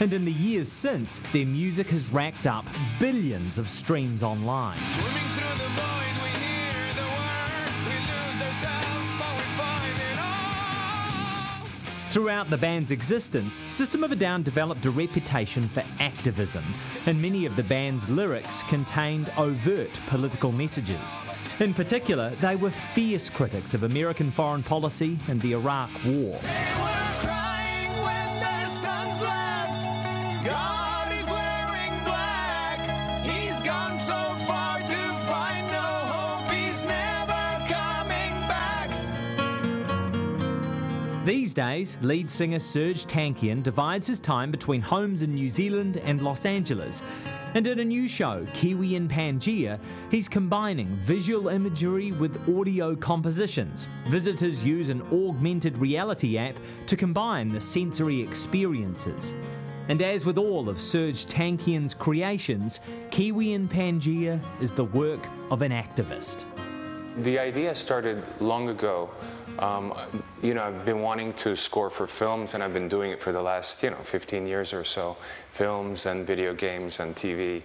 And 0.00 0.12
in 0.12 0.24
the 0.24 0.32
years 0.32 0.66
since, 0.66 1.20
their 1.32 1.46
music 1.46 1.88
has 1.90 2.08
racked 2.08 2.48
up 2.48 2.64
billions 2.98 3.56
of 3.56 3.68
streams 3.68 4.24
online. 4.24 4.82
Throughout 12.16 12.48
the 12.48 12.56
band's 12.56 12.92
existence, 12.92 13.60
System 13.70 14.02
of 14.02 14.10
a 14.10 14.16
Down 14.16 14.42
developed 14.42 14.86
a 14.86 14.90
reputation 14.90 15.68
for 15.68 15.84
activism, 16.00 16.64
and 17.04 17.20
many 17.20 17.44
of 17.44 17.56
the 17.56 17.62
band's 17.62 18.08
lyrics 18.08 18.62
contained 18.62 19.30
overt 19.36 20.00
political 20.06 20.50
messages. 20.50 21.20
In 21.60 21.74
particular, 21.74 22.30
they 22.40 22.56
were 22.56 22.70
fierce 22.70 23.28
critics 23.28 23.74
of 23.74 23.82
American 23.82 24.30
foreign 24.30 24.62
policy 24.62 25.18
and 25.28 25.42
the 25.42 25.52
Iraq 25.52 25.90
War. 26.06 26.40
These 41.26 41.54
days, 41.54 41.98
lead 42.02 42.30
singer 42.30 42.60
Serj 42.60 43.04
Tankian 43.04 43.60
divides 43.60 44.06
his 44.06 44.20
time 44.20 44.52
between 44.52 44.80
homes 44.80 45.22
in 45.22 45.34
New 45.34 45.48
Zealand 45.48 45.96
and 45.96 46.22
Los 46.22 46.46
Angeles. 46.46 47.02
And 47.54 47.66
in 47.66 47.80
a 47.80 47.84
new 47.84 48.06
show, 48.06 48.46
Kiwi 48.54 48.94
in 48.94 49.08
Pangaea, 49.08 49.80
he's 50.08 50.28
combining 50.28 50.86
visual 50.98 51.48
imagery 51.48 52.12
with 52.12 52.48
audio 52.48 52.94
compositions. 52.94 53.88
Visitors 54.06 54.64
use 54.64 54.88
an 54.88 55.02
augmented 55.10 55.76
reality 55.78 56.38
app 56.38 56.54
to 56.86 56.94
combine 56.94 57.48
the 57.48 57.60
sensory 57.60 58.20
experiences. 58.20 59.34
And 59.88 60.02
as 60.02 60.24
with 60.24 60.38
all 60.38 60.68
of 60.68 60.76
Serj 60.76 61.26
Tankian's 61.26 61.92
creations, 61.94 62.78
Kiwi 63.10 63.54
in 63.54 63.66
Pangaea 63.66 64.40
is 64.60 64.72
the 64.72 64.84
work 64.84 65.26
of 65.50 65.62
an 65.62 65.72
activist. 65.72 66.44
The 67.18 67.36
idea 67.40 67.74
started 67.74 68.22
long 68.40 68.68
ago. 68.68 69.10
Um, 69.58 69.94
you 70.42 70.54
know, 70.54 70.64
I've 70.64 70.84
been 70.84 71.00
wanting 71.00 71.32
to 71.34 71.56
score 71.56 71.90
for 71.90 72.06
films, 72.06 72.54
and 72.54 72.62
I've 72.62 72.74
been 72.74 72.88
doing 72.88 73.10
it 73.10 73.22
for 73.22 73.32
the 73.32 73.40
last, 73.40 73.82
you 73.82 73.90
know, 73.90 73.96
15 73.96 74.46
years 74.46 74.72
or 74.72 74.84
so 74.84 75.16
films 75.52 76.06
and 76.06 76.26
video 76.26 76.54
games 76.54 77.00
and 77.00 77.16
TV. 77.16 77.62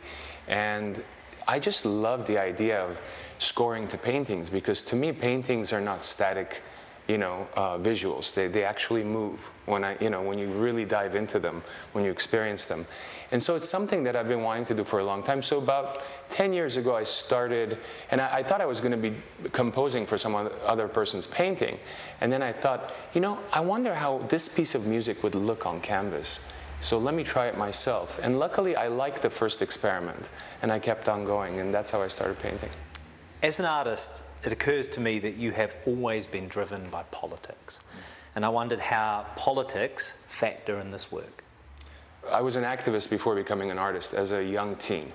And 0.47 1.03
I 1.47 1.59
just 1.59 1.85
love 1.85 2.27
the 2.27 2.37
idea 2.37 2.81
of 2.81 3.01
scoring 3.39 3.87
to 3.89 3.97
paintings 3.97 4.49
because 4.49 4.81
to 4.83 4.95
me, 4.95 5.11
paintings 5.11 5.73
are 5.73 5.81
not 5.81 6.03
static, 6.03 6.61
you 7.07 7.17
know, 7.17 7.47
uh, 7.55 7.77
visuals. 7.77 8.33
They, 8.33 8.47
they 8.47 8.63
actually 8.63 9.03
move 9.03 9.49
when 9.65 9.83
I, 9.83 9.97
you 9.99 10.09
know, 10.09 10.21
when 10.21 10.37
you 10.37 10.47
really 10.47 10.85
dive 10.85 11.15
into 11.15 11.39
them, 11.39 11.63
when 11.93 12.05
you 12.05 12.11
experience 12.11 12.65
them. 12.65 12.85
And 13.31 13.41
so 13.41 13.55
it's 13.55 13.67
something 13.67 14.03
that 14.03 14.15
I've 14.15 14.27
been 14.27 14.43
wanting 14.43 14.65
to 14.65 14.73
do 14.73 14.83
for 14.83 14.99
a 14.99 15.03
long 15.03 15.23
time. 15.23 15.41
So 15.41 15.57
about 15.57 16.03
10 16.29 16.53
years 16.53 16.77
ago, 16.77 16.95
I 16.95 17.03
started, 17.03 17.77
and 18.11 18.21
I, 18.21 18.37
I 18.37 18.43
thought 18.43 18.61
I 18.61 18.65
was 18.65 18.81
going 18.81 18.91
to 18.91 19.09
be 19.09 19.15
composing 19.51 20.05
for 20.05 20.17
some 20.17 20.35
other- 20.35 20.51
other 20.65 20.87
person's 20.87 21.27
painting. 21.27 21.79
And 22.19 22.31
then 22.31 22.41
I 22.41 22.51
thought, 22.51 22.93
you 23.13 23.21
know, 23.21 23.39
I 23.51 23.61
wonder 23.61 23.95
how 23.95 24.19
this 24.29 24.47
piece 24.53 24.75
of 24.75 24.85
music 24.85 25.23
would 25.23 25.35
look 25.35 25.65
on 25.65 25.81
canvas. 25.81 26.39
So 26.81 26.97
let 26.97 27.13
me 27.13 27.23
try 27.23 27.47
it 27.47 27.57
myself. 27.57 28.19
And 28.23 28.39
luckily, 28.39 28.75
I 28.75 28.87
liked 28.87 29.21
the 29.21 29.29
first 29.29 29.61
experiment, 29.61 30.29
and 30.61 30.71
I 30.71 30.79
kept 30.79 31.07
on 31.07 31.25
going, 31.25 31.59
and 31.59 31.73
that's 31.73 31.91
how 31.91 32.01
I 32.01 32.07
started 32.07 32.39
painting. 32.39 32.69
As 33.43 33.59
an 33.59 33.65
artist, 33.65 34.25
it 34.43 34.51
occurs 34.51 34.87
to 34.89 34.99
me 34.99 35.19
that 35.19 35.35
you 35.35 35.51
have 35.51 35.75
always 35.85 36.25
been 36.25 36.47
driven 36.47 36.89
by 36.89 37.03
politics. 37.11 37.81
And 38.35 38.45
I 38.45 38.49
wondered 38.49 38.79
how 38.79 39.25
politics 39.35 40.15
factor 40.27 40.79
in 40.79 40.91
this 40.91 41.11
work. 41.11 41.43
I 42.29 42.41
was 42.41 42.55
an 42.55 42.63
activist 42.63 43.09
before 43.09 43.35
becoming 43.35 43.71
an 43.71 43.77
artist 43.77 44.13
as 44.13 44.31
a 44.31 44.43
young 44.43 44.75
teen. 44.75 45.11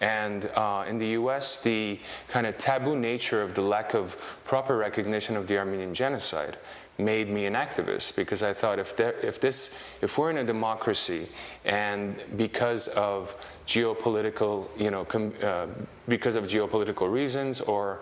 And 0.00 0.46
uh, 0.54 0.84
in 0.88 0.98
the 0.98 1.08
US, 1.08 1.62
the 1.62 2.00
kind 2.28 2.46
of 2.46 2.56
taboo 2.58 2.96
nature 2.96 3.42
of 3.42 3.54
the 3.54 3.62
lack 3.62 3.94
of 3.94 4.16
proper 4.44 4.76
recognition 4.76 5.36
of 5.36 5.46
the 5.46 5.58
Armenian 5.58 5.94
genocide 5.94 6.56
made 6.98 7.30
me 7.30 7.46
an 7.46 7.54
activist 7.54 8.16
because 8.16 8.42
I 8.42 8.52
thought 8.52 8.80
if, 8.80 8.96
there, 8.96 9.14
if, 9.22 9.40
this, 9.40 9.84
if 10.02 10.18
we're 10.18 10.30
in 10.30 10.38
a 10.38 10.44
democracy 10.44 11.28
and 11.64 12.16
because 12.36 12.88
of 12.88 13.36
geopolitical, 13.66 14.68
you 14.76 14.90
know, 14.90 15.04
com, 15.04 15.32
uh, 15.42 15.66
because 16.08 16.34
of 16.34 16.44
geopolitical 16.44 17.10
reasons 17.10 17.60
or 17.60 18.00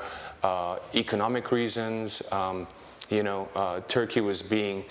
economic 0.94 1.50
reasons, 1.50 2.22
um, 2.32 2.66
you 3.10 3.22
know, 3.22 3.48
uh, 3.54 3.80
Turkey 3.88 4.20
was 4.20 4.42
being, 4.42 4.84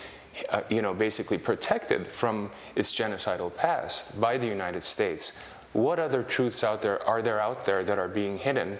uh, 0.49 0.61
you 0.69 0.81
know, 0.81 0.93
basically 0.93 1.37
protected 1.37 2.07
from 2.07 2.51
its 2.75 2.93
genocidal 2.93 3.55
past 3.55 4.19
by 4.19 4.37
the 4.37 4.47
United 4.47 4.83
States. 4.83 5.33
What 5.73 5.99
other 5.99 6.23
truths 6.23 6.63
out 6.63 6.81
there 6.81 7.05
are 7.07 7.21
there 7.21 7.41
out 7.41 7.65
there 7.65 7.83
that 7.83 7.99
are 7.99 8.07
being 8.07 8.37
hidden 8.37 8.79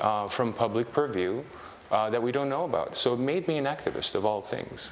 uh, 0.00 0.28
from 0.28 0.52
public 0.52 0.92
purview? 0.92 1.42
uh, 1.90 2.10
that 2.10 2.22
we 2.22 2.32
don't 2.32 2.48
know 2.48 2.64
about. 2.64 2.96
So 2.96 3.14
it 3.14 3.20
made 3.20 3.46
me 3.48 3.58
an 3.58 3.64
activist 3.64 4.14
of 4.14 4.24
all 4.24 4.42
things. 4.42 4.90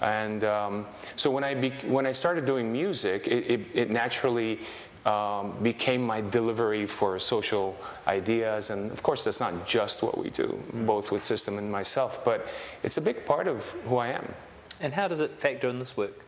And 0.00 0.44
um, 0.44 0.86
so 1.16 1.30
when 1.30 1.42
I, 1.42 1.54
be- 1.54 1.70
when 1.84 2.06
I 2.06 2.12
started 2.12 2.46
doing 2.46 2.70
music, 2.70 3.26
it, 3.26 3.50
it, 3.50 3.60
it 3.74 3.90
naturally 3.90 4.60
um, 5.08 5.54
became 5.62 6.02
my 6.02 6.20
delivery 6.20 6.86
for 6.86 7.18
social 7.18 7.74
ideas. 8.06 8.70
And 8.70 8.90
of 8.92 9.02
course, 9.02 9.24
that's 9.24 9.40
not 9.40 9.66
just 9.66 10.02
what 10.02 10.18
we 10.18 10.28
do, 10.30 10.48
both 10.72 11.10
with 11.10 11.24
System 11.24 11.56
and 11.56 11.72
myself, 11.72 12.24
but 12.24 12.46
it's 12.82 12.98
a 12.98 13.00
big 13.00 13.24
part 13.24 13.48
of 13.48 13.70
who 13.86 13.96
I 13.96 14.08
am. 14.08 14.34
And 14.80 14.92
how 14.92 15.08
does 15.08 15.20
it 15.20 15.30
factor 15.38 15.68
in 15.68 15.78
this 15.78 15.96
work? 15.96 16.27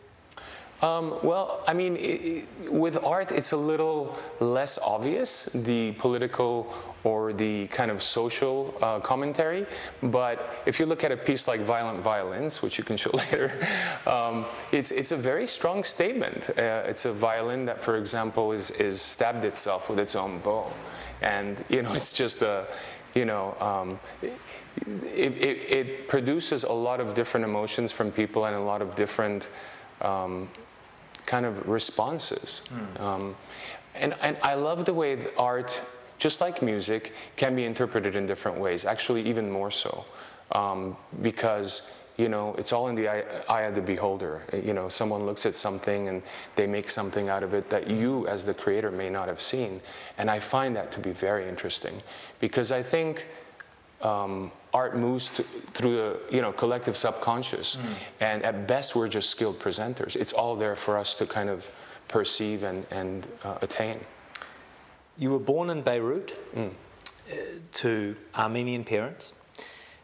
Um, 0.82 1.18
well, 1.22 1.62
I 1.66 1.74
mean, 1.74 1.96
i 1.96 2.00
i 2.00 2.68
with 2.70 2.96
art, 3.02 3.32
it's 3.32 3.52
a 3.52 3.56
little 3.56 4.18
less 4.38 4.78
obvious, 4.78 5.44
the 5.52 5.92
political 5.92 6.72
or 7.04 7.32
the 7.32 7.66
kind 7.68 7.90
of 7.90 8.02
social 8.02 8.74
uh, 8.80 9.00
commentary. 9.00 9.66
But 10.02 10.62
if 10.66 10.78
you 10.78 10.86
look 10.86 11.04
at 11.04 11.12
a 11.12 11.16
piece 11.16 11.48
like 11.48 11.60
Violent 11.60 12.00
Violins, 12.00 12.62
which 12.62 12.78
you 12.78 12.84
can 12.84 12.96
show 12.96 13.10
later, 13.14 13.52
um, 14.06 14.46
it's, 14.72 14.90
it's 14.90 15.12
a 15.12 15.16
very 15.16 15.46
strong 15.46 15.84
statement. 15.84 16.50
Uh, 16.50 16.82
it's 16.86 17.04
a 17.04 17.12
violin 17.12 17.66
that, 17.66 17.82
for 17.82 17.96
example, 17.96 18.52
is, 18.52 18.70
is 18.72 19.00
stabbed 19.00 19.44
itself 19.44 19.88
with 19.90 19.98
its 19.98 20.14
own 20.14 20.38
bow. 20.40 20.72
And, 21.22 21.62
you 21.68 21.82
know, 21.82 21.92
it's 21.92 22.12
just 22.12 22.42
a, 22.42 22.66
you 23.14 23.24
know, 23.24 23.56
um, 23.60 23.98
it, 24.22 25.32
it, 25.36 25.70
it, 25.70 26.08
produces 26.08 26.64
a 26.64 26.72
lot 26.72 27.00
of 27.00 27.14
different 27.14 27.44
emotions 27.44 27.92
from 27.92 28.12
people 28.12 28.46
and 28.46 28.54
a 28.54 28.60
lot 28.60 28.82
of 28.82 28.94
different 28.94 29.48
um, 30.00 30.48
kind 31.30 31.46
of 31.46 31.68
responses. 31.68 32.62
Mm. 32.68 33.00
Um, 33.00 33.36
and, 33.94 34.14
and 34.20 34.36
I 34.42 34.54
love 34.54 34.84
the 34.84 34.92
way 34.92 35.16
art, 35.36 35.80
just 36.18 36.40
like 36.40 36.60
music, 36.60 37.14
can 37.36 37.54
be 37.54 37.64
interpreted 37.64 38.16
in 38.16 38.26
different 38.26 38.58
ways, 38.58 38.84
actually, 38.84 39.22
even 39.22 39.48
more 39.50 39.70
so. 39.70 40.04
Um, 40.52 40.96
because 41.22 41.94
you 42.16 42.28
know, 42.28 42.54
it's 42.58 42.72
all 42.74 42.88
in 42.88 42.96
the 42.96 43.08
eye, 43.08 43.24
eye, 43.48 43.62
of 43.62 43.74
the 43.74 43.80
beholder. 43.80 44.42
You 44.52 44.74
know, 44.74 44.90
someone 44.90 45.24
looks 45.24 45.46
at 45.46 45.56
something 45.56 46.08
and 46.08 46.22
they 46.54 46.66
make 46.66 46.90
something 46.90 47.30
out 47.30 47.42
of 47.42 47.54
it 47.54 47.70
that 47.70 47.88
you, 47.88 48.26
as 48.26 48.44
the 48.44 48.52
creator, 48.52 48.90
may 48.90 49.08
not 49.08 49.26
have 49.28 49.40
seen. 49.40 49.80
And 50.18 50.28
I 50.28 50.38
find 50.38 50.76
that 50.76 50.92
to 50.92 51.00
be 51.00 51.12
very 51.12 51.48
interesting 51.48 52.02
because 52.38 52.72
I 52.72 52.82
think 52.82 53.26
um, 54.02 54.50
art 54.72 54.96
moves 54.96 55.28
to, 55.28 55.42
through 55.42 55.96
the 55.96 56.20
you 56.30 56.40
know 56.40 56.52
collective 56.52 56.96
subconscious, 56.96 57.76
mm. 57.76 57.94
and 58.20 58.42
at 58.42 58.66
best 58.66 58.96
we're 58.96 59.08
just 59.08 59.30
skilled 59.30 59.58
presenters. 59.58 60.16
It's 60.16 60.32
all 60.32 60.56
there 60.56 60.76
for 60.76 60.98
us 60.98 61.14
to 61.14 61.26
kind 61.26 61.48
of 61.48 61.74
perceive 62.08 62.62
and, 62.62 62.86
and 62.90 63.26
uh, 63.44 63.58
attain. 63.62 64.00
You 65.18 65.30
were 65.30 65.38
born 65.38 65.70
in 65.70 65.82
Beirut 65.82 66.38
mm. 66.54 66.70
to 67.72 68.16
Armenian 68.34 68.84
parents. 68.84 69.32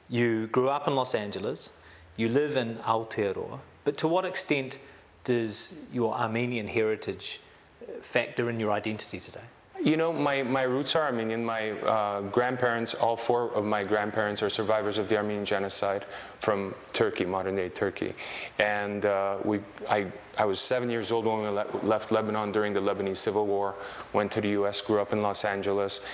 You 0.09 0.47
grew 0.49 0.69
up 0.69 0.87
in 0.87 0.95
Los 0.95 1.15
Angeles. 1.15 1.73
You 2.17 2.29
live 2.29 2.57
in 2.57 2.77
Aotearoa. 2.77 3.59
But 3.85 3.97
to 3.99 4.09
what 4.09 4.25
extent 4.25 4.79
does 5.25 5.75
your 5.93 6.15
Armenian 6.15 6.69
heritage 6.69 7.41
uh, 7.83 8.01
factor 8.01 8.49
in 8.49 8.61
your 8.61 8.73
identity 8.73 9.19
today? 9.19 9.41
You 9.87 9.97
know, 9.97 10.13
my, 10.13 10.43
my 10.43 10.63
roots 10.63 10.97
are 10.97 11.05
Armenian. 11.05 11.45
My 11.45 11.71
uh, 11.71 12.23
grandparents, 12.23 12.93
all 12.93 13.17
four 13.17 13.55
of 13.55 13.65
my 13.65 13.85
grandparents, 13.85 14.43
are 14.43 14.51
survivors 14.51 14.99
of 14.99 15.09
the 15.09 15.17
Armenian 15.17 15.45
genocide 15.45 16.05
from 16.41 16.75
Turkey, 16.93 17.25
modern 17.25 17.55
day 17.55 17.69
Turkey. 17.69 18.13
And 18.59 19.07
uh, 19.07 19.37
we, 19.45 19.61
I, 19.89 20.11
I 20.37 20.45
was 20.45 20.59
seven 20.59 20.91
years 20.91 21.13
old 21.13 21.25
when 21.25 21.41
we 21.43 21.47
le- 21.47 21.69
left 21.85 22.11
Lebanon 22.11 22.51
during 22.51 22.73
the 22.73 22.81
Lebanese 22.81 23.19
Civil 23.19 23.47
War, 23.47 23.77
went 24.13 24.33
to 24.33 24.41
the 24.41 24.49
US, 24.61 24.81
grew 24.81 25.01
up 25.01 25.13
in 25.13 25.23
Los 25.23 25.45
Angeles. 25.45 26.05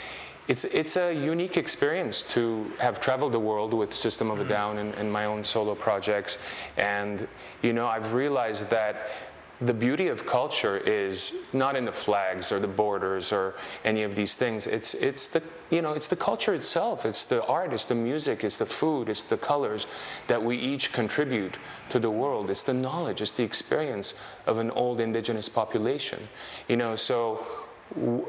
It's, 0.49 0.65
it's 0.65 0.97
a 0.97 1.11
unique 1.11 1.57
experience 1.57 2.23
to 2.35 2.71
have 2.79 3.01
traveled 3.01 3.33
the 3.33 3.41
world 3.41 3.73
with 3.73 3.95
System 3.95 4.31
of 4.31 4.39
a 4.39 4.45
Down 4.45 4.77
and, 4.77 4.95
and 4.97 5.11
my 5.11 5.25
own 5.25 5.45
solo 5.45 5.75
projects. 5.75 6.37
And, 6.77 7.27
you 7.63 7.73
know, 7.73 7.87
I've 7.87 8.13
realized 8.13 8.69
that 8.69 9.13
the 9.65 9.75
beauty 9.75 10.09
of 10.09 10.27
culture 10.27 10.77
is 10.77 11.35
not 11.53 11.77
in 11.77 11.85
the 11.85 11.93
flags 11.93 12.51
or 12.51 12.59
the 12.59 12.67
borders 12.67 13.33
or 13.33 13.55
any 13.85 14.03
of 14.03 14.17
these 14.17 14.35
things. 14.35 14.67
It's, 14.67 14.95
it's, 14.95 15.29
the, 15.29 15.43
you 15.71 15.83
know, 15.83 15.93
it's 15.93 16.09
the 16.09 16.17
culture 16.17 16.53
itself. 16.53 17.07
It's 17.07 17.25
the 17.25 17.45
art, 17.47 17.73
it's 17.73 17.85
the 17.85 17.95
music, 17.95 18.43
it's 18.43 18.59
the 18.59 18.67
food, 18.67 19.09
it's 19.09 19.23
the 19.23 19.37
colors 19.37 19.87
that 20.27 20.43
we 20.43 20.57
each 20.57 20.93
contribute 20.93 21.57
to 21.91 21.99
the 21.99 22.11
world. 22.11 22.51
It's 22.51 22.63
the 22.65 22.75
knowledge, 22.75 23.21
it's 23.21 23.33
the 23.33 23.45
experience 23.45 24.21
of 24.47 24.59
an 24.59 24.71
old 24.73 25.01
indigenous 25.01 25.49
population. 25.49 26.29
You 26.69 26.77
know, 26.77 26.97
so 26.97 27.47
w- 27.95 28.27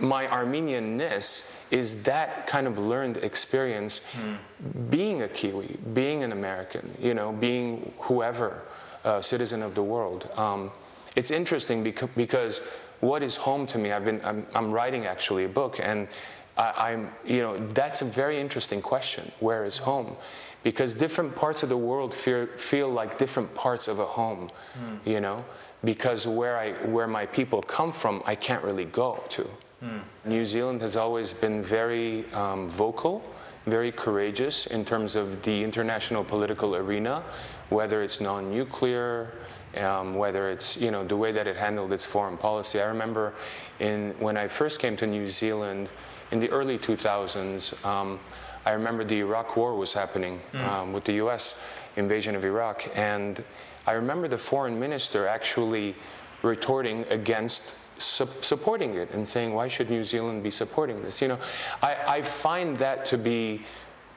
my 0.00 0.26
Armenianness 0.26 1.72
is 1.72 2.02
that 2.02 2.46
kind 2.46 2.66
of 2.66 2.78
learned 2.78 3.16
experience 3.18 4.00
mm. 4.12 4.90
being 4.90 5.22
a 5.22 5.28
Kiwi, 5.28 5.78
being 5.94 6.22
an 6.24 6.32
American, 6.32 6.94
you 7.00 7.14
know, 7.14 7.32
being 7.32 7.92
whoever 8.00 8.62
uh, 9.04 9.20
citizen 9.20 9.62
of 9.62 9.74
the 9.74 9.82
world. 9.82 10.28
Um, 10.36 10.70
it's 11.16 11.30
interesting 11.30 11.82
because, 11.82 12.08
because 12.16 12.60
what 13.00 13.22
is 13.22 13.36
home 13.36 13.66
to 13.68 13.78
me? 13.78 13.92
I've 13.92 14.04
been, 14.04 14.20
I'm, 14.24 14.46
I'm 14.54 14.70
writing 14.70 15.06
actually 15.06 15.44
a 15.44 15.48
book, 15.48 15.78
and 15.80 16.08
I, 16.56 16.92
am 16.92 17.10
you 17.24 17.42
know, 17.42 17.56
that's 17.56 18.02
a 18.02 18.04
very 18.04 18.40
interesting 18.40 18.82
question. 18.82 19.30
Where 19.40 19.64
is 19.64 19.78
home? 19.78 20.16
Because 20.62 20.94
different 20.94 21.34
parts 21.34 21.62
of 21.62 21.68
the 21.68 21.76
world 21.76 22.14
feel, 22.14 22.46
feel 22.56 22.88
like 22.88 23.18
different 23.18 23.54
parts 23.54 23.88
of 23.88 23.98
a 23.98 24.04
home, 24.04 24.50
mm. 24.78 24.98
you 25.04 25.20
know. 25.20 25.44
Because 25.84 26.26
where 26.26 26.56
I, 26.56 26.72
where 26.86 27.08
my 27.08 27.26
people 27.26 27.60
come 27.60 27.90
from, 27.90 28.22
I 28.24 28.36
can't 28.36 28.62
really 28.62 28.84
go 28.84 29.20
to. 29.30 29.50
Mm. 29.82 30.00
New 30.24 30.44
Zealand 30.44 30.80
has 30.80 30.96
always 30.96 31.34
been 31.34 31.64
very 31.64 32.30
um, 32.32 32.68
vocal, 32.68 33.24
very 33.66 33.90
courageous 33.90 34.66
in 34.66 34.84
terms 34.84 35.16
of 35.16 35.42
the 35.42 35.64
international 35.64 36.22
political 36.22 36.76
arena 36.76 37.24
whether 37.72 38.02
it's 38.02 38.20
non-nuclear, 38.20 39.32
um, 39.76 40.14
whether 40.16 40.50
it's 40.50 40.76
you 40.76 40.90
know 40.90 41.04
the 41.04 41.16
way 41.16 41.32
that 41.32 41.46
it 41.46 41.56
handled 41.56 41.92
its 41.92 42.04
foreign 42.04 42.36
policy. 42.36 42.80
I 42.80 42.86
remember 42.86 43.34
in 43.80 44.14
when 44.18 44.36
I 44.36 44.48
first 44.48 44.80
came 44.80 44.96
to 44.98 45.06
New 45.06 45.26
Zealand 45.26 45.88
in 46.30 46.40
the 46.40 46.50
early 46.50 46.78
2000s. 46.78 47.84
Um, 47.84 48.20
I 48.64 48.72
remember 48.72 49.02
the 49.02 49.18
Iraq 49.18 49.56
War 49.56 49.74
was 49.74 49.92
happening 49.92 50.40
mm. 50.52 50.64
um, 50.66 50.92
with 50.92 51.04
the 51.04 51.14
U.S. 51.14 51.60
invasion 51.96 52.36
of 52.36 52.44
Iraq, 52.44 52.88
and 52.94 53.42
I 53.86 53.92
remember 53.92 54.28
the 54.28 54.38
foreign 54.38 54.78
minister 54.78 55.26
actually 55.26 55.96
retorting 56.42 57.04
against 57.10 58.00
su- 58.00 58.26
supporting 58.42 58.94
it 58.94 59.10
and 59.10 59.26
saying, 59.26 59.54
"Why 59.54 59.68
should 59.68 59.90
New 59.90 60.04
Zealand 60.04 60.42
be 60.42 60.50
supporting 60.50 61.02
this?" 61.02 61.20
You 61.20 61.28
know, 61.28 61.38
I, 61.82 61.96
I 62.18 62.22
find 62.22 62.76
that 62.78 63.06
to 63.06 63.18
be 63.18 63.62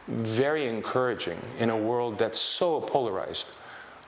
very 0.07 0.67
encouraging 0.67 1.39
in 1.59 1.69
a 1.69 1.77
world 1.77 2.17
that's 2.17 2.39
so 2.39 2.81
polarized. 2.81 3.47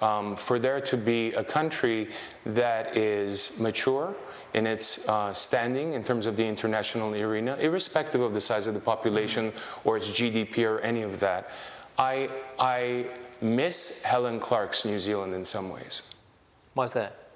Um, 0.01 0.35
for 0.35 0.59
there 0.59 0.79
to 0.79 0.97
be 0.97 1.33
a 1.33 1.43
country 1.43 2.09
that 2.45 2.95
is 2.95 3.59
mature 3.59 4.15
in 4.53 4.67
its 4.67 5.09
uh, 5.09 5.33
standing 5.33 5.93
in 5.93 6.03
terms 6.03 6.25
of 6.25 6.37
the 6.37 6.45
international 6.45 7.13
arena, 7.15 7.55
irrespective 7.59 8.21
of 8.21 8.33
the 8.33 8.41
size 8.41 8.67
of 8.67 8.73
the 8.73 8.79
population 8.79 9.51
or 9.83 9.97
its 9.97 10.11
GDP 10.11 10.65
or 10.65 10.79
any 10.81 11.01
of 11.01 11.19
that. 11.19 11.49
I, 11.97 12.29
I 12.59 13.07
miss 13.41 14.03
Helen 14.03 14.39
Clark's 14.39 14.85
New 14.85 14.99
Zealand 14.99 15.33
in 15.33 15.43
some 15.43 15.69
ways. 15.69 16.03
Why's 16.75 16.93
that? 16.93 17.26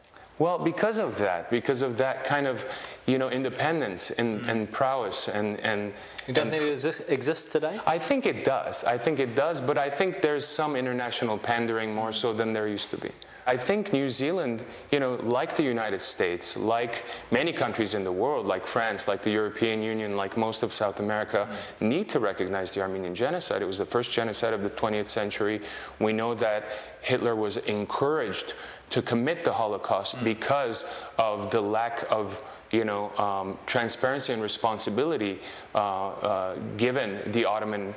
Well, 0.41 0.57
because 0.57 0.97
of 0.97 1.19
that, 1.19 1.51
because 1.51 1.83
of 1.83 1.97
that 1.97 2.23
kind 2.23 2.47
of, 2.47 2.65
you 3.05 3.19
know, 3.19 3.29
independence 3.29 4.09
and, 4.09 4.43
and 4.49 4.71
prowess 4.71 5.27
and 5.27 5.59
and. 5.59 5.93
You 6.27 6.33
don't 6.33 6.49
think 6.49 6.63
it 6.63 7.09
exists 7.09 7.45
today? 7.51 7.79
I 7.85 7.99
think 7.99 8.25
it 8.25 8.43
does. 8.43 8.83
I 8.83 8.97
think 8.97 9.19
it 9.19 9.35
does, 9.35 9.61
but 9.61 9.77
I 9.77 9.91
think 9.91 10.23
there's 10.23 10.47
some 10.47 10.75
international 10.75 11.37
pandering 11.37 11.93
more 11.93 12.11
so 12.11 12.33
than 12.33 12.53
there 12.53 12.67
used 12.67 12.89
to 12.89 12.97
be. 12.97 13.11
I 13.45 13.57
think 13.57 13.93
New 13.93 14.09
Zealand, 14.09 14.63
you 14.91 14.99
know, 14.99 15.15
like 15.15 15.55
the 15.55 15.63
United 15.63 16.01
States, 16.01 16.57
like 16.57 17.05
many 17.31 17.51
countries 17.51 17.93
in 17.93 18.03
the 18.03 18.11
world, 18.11 18.45
like 18.47 18.65
France, 18.65 19.07
like 19.07 19.21
the 19.23 19.31
European 19.31 19.83
Union, 19.83 20.15
like 20.15 20.37
most 20.37 20.63
of 20.63 20.73
South 20.73 20.99
America, 20.99 21.47
mm-hmm. 21.49 21.89
need 21.89 22.09
to 22.09 22.19
recognize 22.19 22.73
the 22.73 22.81
Armenian 22.81 23.13
genocide. 23.13 23.61
It 23.61 23.65
was 23.65 23.77
the 23.77 23.85
first 23.85 24.11
genocide 24.11 24.53
of 24.53 24.63
the 24.63 24.69
20th 24.69 25.07
century. 25.07 25.61
We 25.99 26.13
know 26.13 26.33
that 26.35 26.65
Hitler 27.01 27.35
was 27.35 27.57
encouraged 27.57 28.53
to 28.91 29.01
commit 29.01 29.43
the 29.43 29.53
Holocaust 29.53 30.23
because 30.23 31.05
of 31.17 31.51
the 31.51 31.61
lack 31.61 32.05
of 32.09 32.43
you 32.71 32.85
know, 32.85 33.11
um, 33.17 33.57
transparency 33.65 34.31
and 34.33 34.41
responsibility 34.41 35.39
uh, 35.75 36.09
uh, 36.09 36.55
given 36.77 37.19
the 37.31 37.45
Ottoman 37.45 37.93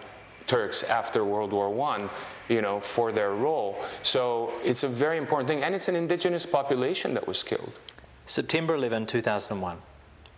Turks 0.47 0.83
after 0.83 1.25
World 1.25 1.53
War 1.53 1.69
I, 1.89 2.09
you 2.49 2.61
know, 2.61 2.81
for 2.81 3.13
their 3.13 3.35
role. 3.35 3.83
So 4.03 4.53
it's 4.63 4.83
a 4.83 4.89
very 4.89 5.17
important 5.17 5.49
thing, 5.49 5.63
and 5.63 5.75
it's 5.75 5.89
an 5.89 5.97
indigenous 5.97 6.45
population 6.45 7.15
that 7.15 7.27
was 7.27 7.43
killed. 7.43 7.73
September 8.27 8.75
11, 8.75 9.07
2001, 9.07 9.79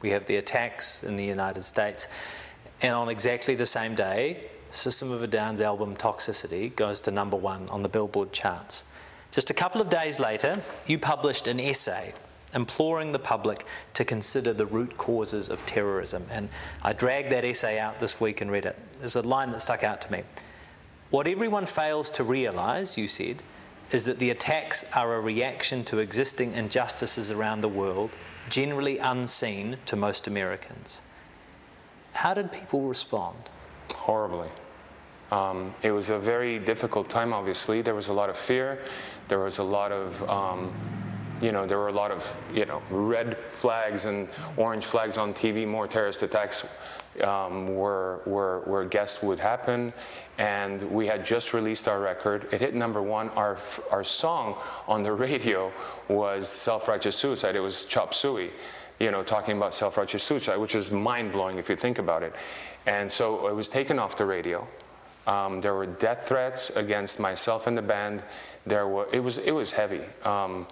we 0.02 0.10
have 0.10 0.26
the 0.26 0.36
attacks 0.36 1.02
in 1.02 1.16
the 1.16 1.24
United 1.24 1.64
States, 1.64 2.06
and 2.82 2.94
on 2.94 3.08
exactly 3.08 3.54
the 3.54 3.66
same 3.66 3.94
day, 3.94 4.48
System 4.70 5.10
of 5.10 5.22
a 5.22 5.26
Down's 5.26 5.60
album 5.60 5.96
Toxicity 5.96 6.74
goes 6.74 7.00
to 7.02 7.10
number 7.10 7.36
one 7.36 7.68
on 7.70 7.82
the 7.82 7.88
Billboard 7.88 8.32
charts. 8.32 8.84
Just 9.36 9.50
a 9.50 9.54
couple 9.54 9.82
of 9.82 9.90
days 9.90 10.18
later, 10.18 10.62
you 10.86 10.98
published 10.98 11.46
an 11.46 11.60
essay 11.60 12.14
imploring 12.54 13.12
the 13.12 13.18
public 13.18 13.66
to 13.92 14.02
consider 14.02 14.54
the 14.54 14.64
root 14.64 14.96
causes 14.96 15.50
of 15.50 15.66
terrorism. 15.66 16.24
And 16.30 16.48
I 16.82 16.94
dragged 16.94 17.30
that 17.32 17.44
essay 17.44 17.78
out 17.78 18.00
this 18.00 18.18
week 18.18 18.40
and 18.40 18.50
read 18.50 18.64
it. 18.64 18.78
There's 18.98 19.14
a 19.14 19.20
line 19.20 19.50
that 19.50 19.60
stuck 19.60 19.84
out 19.84 20.00
to 20.00 20.10
me. 20.10 20.22
What 21.10 21.26
everyone 21.26 21.66
fails 21.66 22.08
to 22.12 22.24
realise, 22.24 22.96
you 22.96 23.08
said, 23.08 23.42
is 23.92 24.06
that 24.06 24.18
the 24.18 24.30
attacks 24.30 24.86
are 24.94 25.16
a 25.16 25.20
reaction 25.20 25.84
to 25.84 25.98
existing 25.98 26.54
injustices 26.54 27.30
around 27.30 27.60
the 27.60 27.68
world, 27.68 28.12
generally 28.48 28.96
unseen 28.96 29.76
to 29.84 29.96
most 29.96 30.26
Americans. 30.26 31.02
How 32.14 32.32
did 32.32 32.52
people 32.52 32.80
respond? 32.88 33.36
Horribly. 33.92 34.48
Um, 35.30 35.74
it 35.82 35.90
was 35.90 36.10
a 36.10 36.18
very 36.18 36.58
difficult 36.58 37.10
time, 37.10 37.32
obviously. 37.32 37.82
There 37.82 37.94
was 37.94 38.08
a 38.08 38.12
lot 38.12 38.30
of 38.30 38.36
fear. 38.36 38.78
There 39.28 39.40
was 39.40 39.58
a 39.58 39.64
lot 39.64 39.90
of, 39.90 40.28
um, 40.28 40.72
you 41.40 41.50
know, 41.50 41.66
there 41.66 41.78
were 41.78 41.88
a 41.88 41.92
lot 41.92 42.10
of, 42.10 42.36
you 42.54 42.64
know, 42.64 42.80
red 42.90 43.36
flags 43.36 44.04
and 44.04 44.28
orange 44.56 44.84
flags 44.84 45.18
on 45.18 45.34
TV. 45.34 45.66
More 45.66 45.88
terrorist 45.88 46.22
attacks 46.22 46.64
um, 47.22 47.74
were, 47.74 48.20
were, 48.24 48.60
were 48.60 48.84
guessed 48.84 49.24
would 49.24 49.40
happen. 49.40 49.92
And 50.38 50.90
we 50.92 51.06
had 51.06 51.26
just 51.26 51.54
released 51.54 51.88
our 51.88 51.98
record. 51.98 52.48
It 52.52 52.60
hit 52.60 52.74
number 52.74 53.02
one. 53.02 53.30
Our, 53.30 53.58
our 53.90 54.04
song 54.04 54.58
on 54.86 55.02
the 55.02 55.12
radio 55.26 55.72
was 56.08 56.48
Self 56.48 56.86
Righteous 56.86 57.16
Suicide. 57.16 57.56
It 57.56 57.60
was 57.60 57.84
Chop 57.86 58.14
Suey, 58.14 58.50
you 59.00 59.10
know, 59.10 59.24
talking 59.24 59.56
about 59.56 59.74
self 59.74 59.96
righteous 59.96 60.22
suicide, 60.22 60.56
which 60.56 60.74
is 60.74 60.92
mind 60.92 61.32
blowing 61.32 61.58
if 61.58 61.68
you 61.68 61.76
think 61.76 61.98
about 61.98 62.22
it. 62.22 62.32
And 62.86 63.10
so 63.10 63.48
it 63.48 63.54
was 63.54 63.68
taken 63.68 63.98
off 63.98 64.16
the 64.16 64.24
radio. 64.24 64.66
Um, 65.26 65.60
there 65.60 65.74
were 65.74 65.86
death 65.86 66.28
threats 66.28 66.70
against 66.70 67.18
myself 67.18 67.66
and 67.66 67.76
the 67.76 67.82
band. 67.82 68.22
There 68.66 68.86
were 68.86 69.08
it 69.12 69.20
was 69.20 69.38
it 69.38 69.52
was 69.52 69.72
heavy, 69.72 70.02
um, 70.24 70.66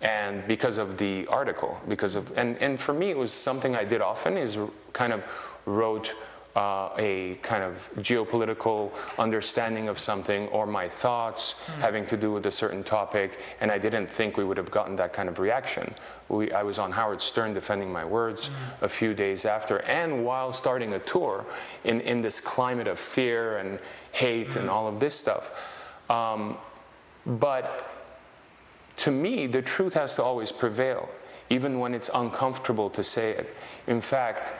and 0.00 0.46
because 0.46 0.78
of 0.78 0.98
the 0.98 1.26
article, 1.28 1.80
because 1.88 2.14
of 2.14 2.36
and 2.36 2.56
and 2.58 2.80
for 2.80 2.92
me 2.92 3.10
it 3.10 3.18
was 3.18 3.32
something 3.32 3.76
I 3.76 3.84
did 3.84 4.00
often 4.00 4.36
is 4.36 4.58
kind 4.92 5.12
of 5.12 5.24
wrote 5.66 6.14
uh, 6.56 6.90
a 6.98 7.38
kind 7.42 7.62
of 7.62 7.88
geopolitical 7.98 8.90
understanding 9.18 9.88
of 9.88 9.98
something 9.98 10.48
or 10.48 10.66
my 10.66 10.88
thoughts 10.88 11.62
mm. 11.66 11.74
having 11.80 12.04
to 12.06 12.16
do 12.16 12.32
with 12.32 12.44
a 12.46 12.50
certain 12.50 12.82
topic, 12.82 13.38
and 13.60 13.70
I 13.70 13.78
didn't 13.78 14.08
think 14.08 14.36
we 14.36 14.44
would 14.44 14.56
have 14.56 14.70
gotten 14.70 14.96
that 14.96 15.12
kind 15.12 15.28
of 15.28 15.38
reaction. 15.38 15.94
We, 16.28 16.50
I 16.52 16.62
was 16.64 16.78
on 16.78 16.92
Howard 16.92 17.22
Stern 17.22 17.54
defending 17.54 17.92
my 17.92 18.04
words 18.04 18.48
mm. 18.48 18.82
a 18.82 18.88
few 18.88 19.14
days 19.14 19.44
after, 19.44 19.78
and 19.82 20.24
while 20.24 20.52
starting 20.52 20.92
a 20.94 20.98
tour 20.98 21.46
in, 21.84 22.00
in 22.00 22.20
this 22.22 22.40
climate 22.40 22.88
of 22.88 22.98
fear 22.98 23.58
and 23.58 23.78
hate 24.12 24.50
mm. 24.50 24.56
and 24.56 24.70
all 24.70 24.86
of 24.86 25.00
this 25.00 25.14
stuff. 25.14 25.58
Um, 26.08 26.56
but 27.26 27.88
to 28.98 29.10
me, 29.10 29.46
the 29.46 29.62
truth 29.62 29.94
has 29.94 30.14
to 30.16 30.22
always 30.22 30.52
prevail, 30.52 31.08
even 31.48 31.78
when 31.78 31.94
it's 31.94 32.10
uncomfortable 32.14 32.90
to 32.90 33.02
say 33.02 33.30
it. 33.30 33.54
In 33.86 34.00
fact, 34.00 34.52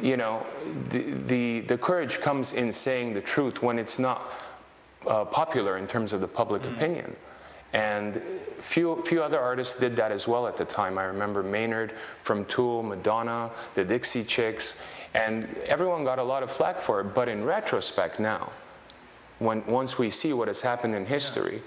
you 0.00 0.16
know, 0.16 0.46
the, 0.88 1.02
the, 1.26 1.60
the 1.60 1.78
courage 1.78 2.20
comes 2.20 2.52
in 2.52 2.72
saying 2.72 3.14
the 3.14 3.20
truth 3.20 3.62
when 3.62 3.78
it's 3.78 3.98
not 3.98 4.22
uh, 5.06 5.24
popular 5.24 5.76
in 5.76 5.86
terms 5.86 6.12
of 6.12 6.20
the 6.20 6.28
public 6.28 6.62
mm. 6.62 6.74
opinion. 6.74 7.16
And 7.72 8.22
few, 8.60 9.02
few 9.02 9.22
other 9.22 9.40
artists 9.40 9.78
did 9.78 9.96
that 9.96 10.12
as 10.12 10.26
well 10.26 10.46
at 10.46 10.56
the 10.56 10.64
time. 10.64 10.96
I 10.96 11.04
remember 11.04 11.42
Maynard 11.42 11.92
from 12.22 12.44
Tool, 12.46 12.82
Madonna, 12.82 13.50
the 13.74 13.84
Dixie 13.84 14.24
Chicks, 14.24 14.82
and 15.14 15.46
everyone 15.66 16.04
got 16.04 16.18
a 16.18 16.22
lot 16.22 16.42
of 16.42 16.50
flack 16.50 16.78
for 16.78 17.00
it. 17.00 17.14
But 17.14 17.28
in 17.28 17.44
retrospect 17.44 18.18
now, 18.20 18.50
when, 19.38 19.64
once 19.66 19.98
we 19.98 20.10
see 20.10 20.32
what 20.32 20.48
has 20.48 20.60
happened 20.60 20.94
in 20.94 21.06
history, 21.06 21.62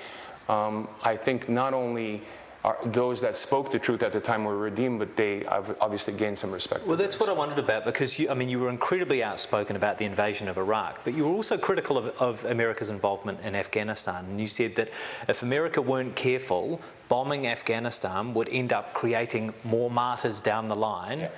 um, 0.47 0.87
I 1.03 1.15
think 1.15 1.47
not 1.47 1.73
only 1.73 2.21
are 2.65 2.77
those 2.83 3.21
that 3.21 3.37
spoke 3.37 3.71
the 3.71 3.79
truth 3.79 4.03
at 4.03 4.11
the 4.11 4.19
time 4.19 4.43
were 4.43 4.57
redeemed, 4.57 4.99
but 4.99 5.15
they 5.15 5.45
have 5.45 5.77
obviously 5.79 6.13
gained 6.13 6.37
some 6.37 6.51
respect. 6.51 6.85
Well, 6.85 6.97
that's 6.97 7.17
what 7.17 7.29
I 7.29 7.31
wondered 7.31 7.59
about 7.59 7.85
because 7.85 8.19
you, 8.19 8.29
I 8.29 8.33
mean, 8.33 8.49
you 8.49 8.59
were 8.59 8.69
incredibly 8.69 9.23
outspoken 9.23 9.77
about 9.77 9.97
the 9.97 10.03
invasion 10.03 10.49
of 10.49 10.57
Iraq, 10.57 10.99
but 11.05 11.13
you 11.13 11.23
were 11.23 11.31
also 11.31 11.57
critical 11.57 11.97
of, 11.97 12.07
of 12.19 12.43
America's 12.45 12.89
involvement 12.89 13.39
in 13.41 13.55
Afghanistan. 13.55 14.25
And 14.25 14.41
you 14.41 14.47
said 14.47 14.75
that 14.75 14.89
if 15.29 15.41
America 15.41 15.81
weren't 15.81 16.17
careful, 16.17 16.81
bombing 17.07 17.47
Afghanistan 17.47 18.33
would 18.33 18.49
end 18.51 18.73
up 18.73 18.93
creating 18.93 19.53
more 19.63 19.89
martyrs 19.89 20.41
down 20.41 20.67
the 20.67 20.75
line. 20.75 21.19
Yeah. 21.19 21.29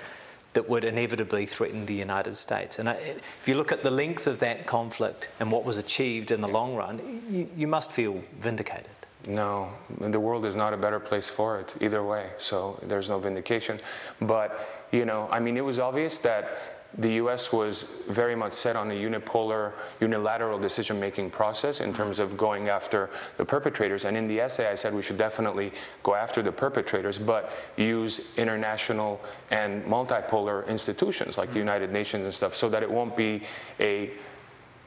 That 0.53 0.67
would 0.67 0.83
inevitably 0.83 1.45
threaten 1.45 1.85
the 1.85 1.93
United 1.93 2.35
States. 2.35 2.77
And 2.77 2.89
if 2.89 3.47
you 3.47 3.55
look 3.55 3.71
at 3.71 3.83
the 3.83 3.91
length 3.91 4.27
of 4.27 4.39
that 4.39 4.65
conflict 4.65 5.29
and 5.39 5.49
what 5.49 5.63
was 5.63 5.77
achieved 5.77 6.29
in 6.29 6.41
the 6.41 6.47
long 6.47 6.75
run, 6.75 7.21
you, 7.29 7.49
you 7.55 7.67
must 7.67 7.91
feel 7.91 8.21
vindicated. 8.39 8.89
No, 9.27 9.69
the 9.99 10.19
world 10.19 10.45
is 10.45 10.55
not 10.55 10.73
a 10.73 10.77
better 10.77 10.99
place 10.99 11.29
for 11.29 11.59
it 11.59 11.73
either 11.79 12.03
way. 12.03 12.31
So 12.37 12.79
there's 12.83 13.07
no 13.07 13.19
vindication. 13.19 13.79
But, 14.19 14.87
you 14.91 15.05
know, 15.05 15.29
I 15.31 15.39
mean, 15.39 15.57
it 15.57 15.63
was 15.63 15.79
obvious 15.79 16.17
that 16.19 16.49
the 16.97 17.13
US 17.13 17.53
was 17.53 18.03
very 18.09 18.35
much 18.35 18.53
set 18.53 18.75
on 18.75 18.91
a 18.91 18.93
unipolar, 18.93 19.73
unilateral 20.01 20.59
decision 20.59 20.99
making 20.99 21.29
process 21.29 21.79
in 21.79 21.93
terms 21.93 22.19
of 22.19 22.35
going 22.35 22.67
after 22.67 23.09
the 23.37 23.45
perpetrators. 23.45 24.03
And 24.03 24.17
in 24.17 24.27
the 24.27 24.41
essay, 24.41 24.69
I 24.69 24.75
said 24.75 24.93
we 24.93 25.01
should 25.01 25.17
definitely 25.17 25.71
go 26.03 26.15
after 26.15 26.41
the 26.41 26.51
perpetrators, 26.51 27.17
but 27.17 27.51
use 27.77 28.37
international 28.37 29.21
and 29.51 29.85
multipolar 29.85 30.67
institutions 30.67 31.37
like 31.37 31.53
the 31.53 31.59
United 31.59 31.91
Nations 31.91 32.25
and 32.25 32.33
stuff 32.33 32.55
so 32.55 32.67
that 32.69 32.83
it 32.83 32.91
won't 32.91 33.15
be 33.15 33.43
a 33.79 34.11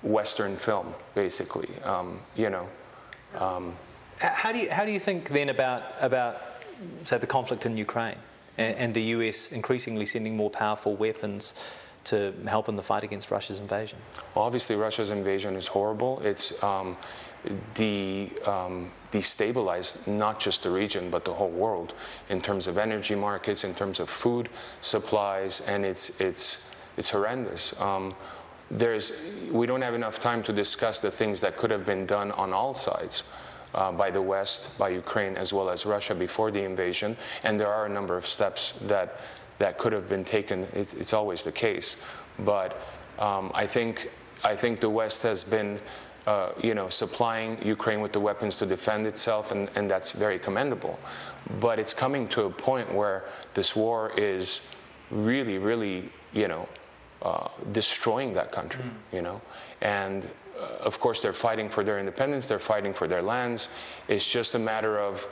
Western 0.02 0.56
film, 0.56 0.94
basically. 1.14 1.68
Um, 1.84 2.20
you 2.36 2.50
know. 2.50 2.68
Um, 3.38 3.74
how 4.18 4.52
do 4.52 4.58
you, 4.58 4.70
how 4.70 4.84
do 4.84 4.92
you 4.92 5.00
think 5.00 5.30
then 5.30 5.48
about, 5.48 5.82
about 6.00 6.40
say, 7.02 7.16
the 7.16 7.26
conflict 7.26 7.64
in 7.64 7.76
Ukraine 7.78 8.18
and, 8.58 8.76
and 8.76 8.94
the 8.94 9.02
US 9.02 9.48
increasingly 9.48 10.06
sending 10.06 10.36
more 10.36 10.50
powerful 10.50 10.94
weapons 10.96 11.54
to 12.04 12.32
help 12.46 12.68
in 12.68 12.76
the 12.76 12.82
fight 12.82 13.04
against 13.04 13.30
Russia's 13.30 13.60
invasion? 13.60 13.98
Well, 14.34 14.44
obviously, 14.44 14.76
Russia's 14.76 15.10
invasion 15.10 15.56
is 15.56 15.66
horrible. 15.66 16.20
It's 16.20 16.62
um, 16.62 16.96
um, 18.46 18.90
destabilized 19.12 20.06
not 20.06 20.40
just 20.40 20.62
the 20.62 20.70
region, 20.70 21.10
but 21.10 21.24
the 21.24 21.34
whole 21.34 21.50
world 21.50 21.94
in 22.28 22.40
terms 22.40 22.66
of 22.66 22.78
energy 22.78 23.14
markets, 23.14 23.64
in 23.64 23.74
terms 23.74 24.00
of 24.00 24.08
food 24.08 24.48
supplies, 24.80 25.60
and 25.60 25.84
it's, 25.84 26.20
it's, 26.20 26.74
it's 26.96 27.10
horrendous. 27.10 27.78
Um, 27.80 28.14
there's, 28.70 29.12
we 29.50 29.66
don't 29.66 29.82
have 29.82 29.94
enough 29.94 30.18
time 30.18 30.42
to 30.44 30.52
discuss 30.52 31.00
the 31.00 31.10
things 31.10 31.40
that 31.40 31.56
could 31.56 31.70
have 31.70 31.84
been 31.84 32.06
done 32.06 32.32
on 32.32 32.52
all 32.52 32.74
sides 32.74 33.22
uh, 33.74 33.92
by 33.92 34.10
the 34.10 34.22
West, 34.22 34.78
by 34.78 34.88
Ukraine, 34.88 35.36
as 35.36 35.52
well 35.52 35.68
as 35.68 35.84
Russia 35.84 36.14
before 36.14 36.50
the 36.50 36.62
invasion. 36.62 37.16
And 37.42 37.60
there 37.60 37.72
are 37.72 37.86
a 37.86 37.88
number 37.88 38.16
of 38.16 38.26
steps 38.26 38.72
that, 38.82 39.20
that 39.58 39.78
could 39.78 39.92
have 39.92 40.08
been 40.08 40.24
taken. 40.24 40.66
It's, 40.72 40.94
it's 40.94 41.12
always 41.12 41.44
the 41.44 41.52
case. 41.52 41.96
But 42.38 42.80
um, 43.18 43.50
I, 43.54 43.66
think, 43.66 44.10
I 44.42 44.56
think 44.56 44.80
the 44.80 44.90
West 44.90 45.22
has 45.22 45.44
been. 45.44 45.80
Uh, 46.26 46.52
you 46.62 46.72
know, 46.72 46.88
supplying 46.88 47.58
Ukraine 47.62 48.00
with 48.00 48.14
the 48.14 48.18
weapons 48.18 48.56
to 48.56 48.64
defend 48.64 49.06
itself, 49.06 49.52
and, 49.52 49.68
and 49.74 49.90
that's 49.90 50.12
very 50.12 50.38
commendable. 50.38 50.98
But 51.60 51.78
it's 51.78 51.92
coming 51.92 52.28
to 52.28 52.44
a 52.44 52.50
point 52.50 52.94
where 52.94 53.24
this 53.52 53.76
war 53.76 54.10
is 54.16 54.62
really, 55.10 55.58
really, 55.58 56.08
you 56.32 56.48
know, 56.48 56.66
uh, 57.20 57.48
destroying 57.72 58.32
that 58.34 58.52
country, 58.52 58.84
mm. 58.84 59.14
you 59.14 59.20
know, 59.20 59.42
and 59.82 60.26
uh, 60.58 60.64
of 60.80 60.98
course, 60.98 61.20
they're 61.20 61.34
fighting 61.34 61.68
for 61.68 61.84
their 61.84 61.98
independence, 61.98 62.46
they're 62.46 62.58
fighting 62.58 62.94
for 62.94 63.06
their 63.06 63.20
lands. 63.20 63.68
It's 64.08 64.26
just 64.26 64.54
a 64.54 64.58
matter 64.58 64.98
of, 64.98 65.26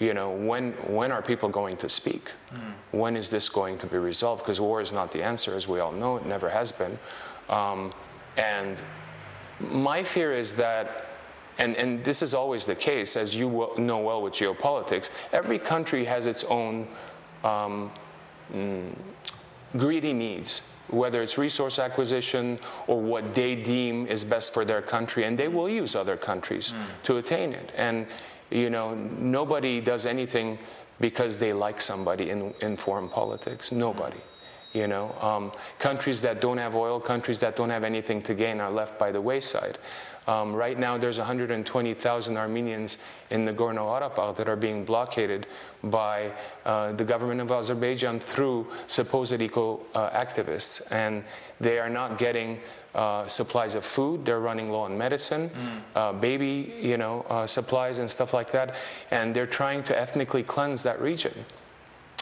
you 0.00 0.14
know, 0.14 0.30
when, 0.30 0.72
when 0.86 1.12
are 1.12 1.22
people 1.22 1.50
going 1.50 1.76
to 1.76 1.88
speak? 1.88 2.30
Mm. 2.52 2.72
When 2.90 3.16
is 3.16 3.30
this 3.30 3.48
going 3.48 3.78
to 3.78 3.86
be 3.86 3.98
resolved? 3.98 4.42
Because 4.42 4.58
war 4.58 4.80
is 4.80 4.92
not 4.92 5.12
the 5.12 5.22
answer, 5.22 5.54
as 5.54 5.68
we 5.68 5.78
all 5.78 5.92
know, 5.92 6.16
it 6.16 6.26
never 6.26 6.48
has 6.48 6.72
been. 6.72 6.98
Um, 7.48 7.92
and 8.36 8.80
my 9.60 10.02
fear 10.02 10.32
is 10.32 10.54
that, 10.54 11.06
and, 11.58 11.76
and 11.76 12.02
this 12.02 12.22
is 12.22 12.32
always 12.32 12.64
the 12.64 12.74
case, 12.74 13.14
as 13.14 13.34
you 13.36 13.70
know 13.76 13.98
well 13.98 14.22
with 14.22 14.32
geopolitics, 14.32 15.10
every 15.32 15.58
country 15.58 16.06
has 16.06 16.26
its 16.26 16.44
own 16.44 16.88
um, 17.44 17.92
mm, 18.52 18.90
greedy 19.76 20.14
needs 20.14 20.62
whether 20.90 21.22
it's 21.22 21.38
resource 21.38 21.78
acquisition 21.78 22.58
or 22.86 23.00
what 23.00 23.34
they 23.34 23.54
deem 23.56 24.06
is 24.06 24.24
best 24.24 24.52
for 24.52 24.64
their 24.64 24.82
country, 24.82 25.24
and 25.24 25.38
they 25.38 25.48
will 25.48 25.68
use 25.68 25.94
other 25.94 26.16
countries 26.16 26.72
mm. 26.72 27.04
to 27.04 27.16
attain 27.16 27.52
it. 27.52 27.72
And 27.76 28.06
you 28.50 28.70
know, 28.70 28.94
nobody 28.94 29.80
does 29.80 30.06
anything 30.06 30.58
because 31.00 31.38
they 31.38 31.52
like 31.52 31.80
somebody 31.80 32.30
in, 32.30 32.54
in 32.60 32.76
foreign 32.76 33.08
politics. 33.08 33.72
Nobody. 33.72 34.20
You 34.72 34.86
know, 34.86 35.12
um, 35.20 35.50
countries 35.80 36.22
that 36.22 36.40
don't 36.40 36.58
have 36.58 36.76
oil, 36.76 37.00
countries 37.00 37.40
that 37.40 37.56
don't 37.56 37.70
have 37.70 37.82
anything 37.82 38.22
to 38.22 38.34
gain 38.34 38.60
are 38.60 38.70
left 38.70 39.00
by 39.00 39.10
the 39.10 39.20
wayside. 39.20 39.78
Um, 40.28 40.54
right 40.54 40.78
now, 40.78 40.96
there's 40.96 41.18
120,000 41.18 42.36
Armenians 42.36 42.98
in 43.30 43.46
Nagorno-Karabakh 43.46 44.36
that 44.36 44.48
are 44.48 44.56
being 44.56 44.84
blockaded 44.84 45.46
by 45.82 46.30
uh, 46.64 46.92
the 46.92 47.04
government 47.04 47.40
of 47.40 47.50
Azerbaijan 47.50 48.20
through 48.20 48.68
supposed 48.86 49.40
eco-activists, 49.40 50.92
uh, 50.92 50.94
and 50.94 51.24
they 51.58 51.80
are 51.80 51.90
not 51.90 52.18
getting 52.18 52.60
uh, 52.94 53.26
supplies 53.26 53.74
of 53.74 53.84
food. 53.84 54.24
They're 54.24 54.40
running 54.40 54.70
low 54.70 54.80
on 54.80 54.96
medicine, 54.96 55.50
mm. 55.50 55.80
uh, 55.94 56.12
baby, 56.12 56.74
you 56.80 56.96
know, 56.96 57.24
uh, 57.28 57.46
supplies 57.46 57.98
and 57.98 58.10
stuff 58.10 58.34
like 58.34 58.52
that, 58.52 58.76
and 59.10 59.34
they're 59.34 59.46
trying 59.46 59.84
to 59.84 59.98
ethnically 59.98 60.42
cleanse 60.42 60.82
that 60.82 61.00
region. 61.00 61.32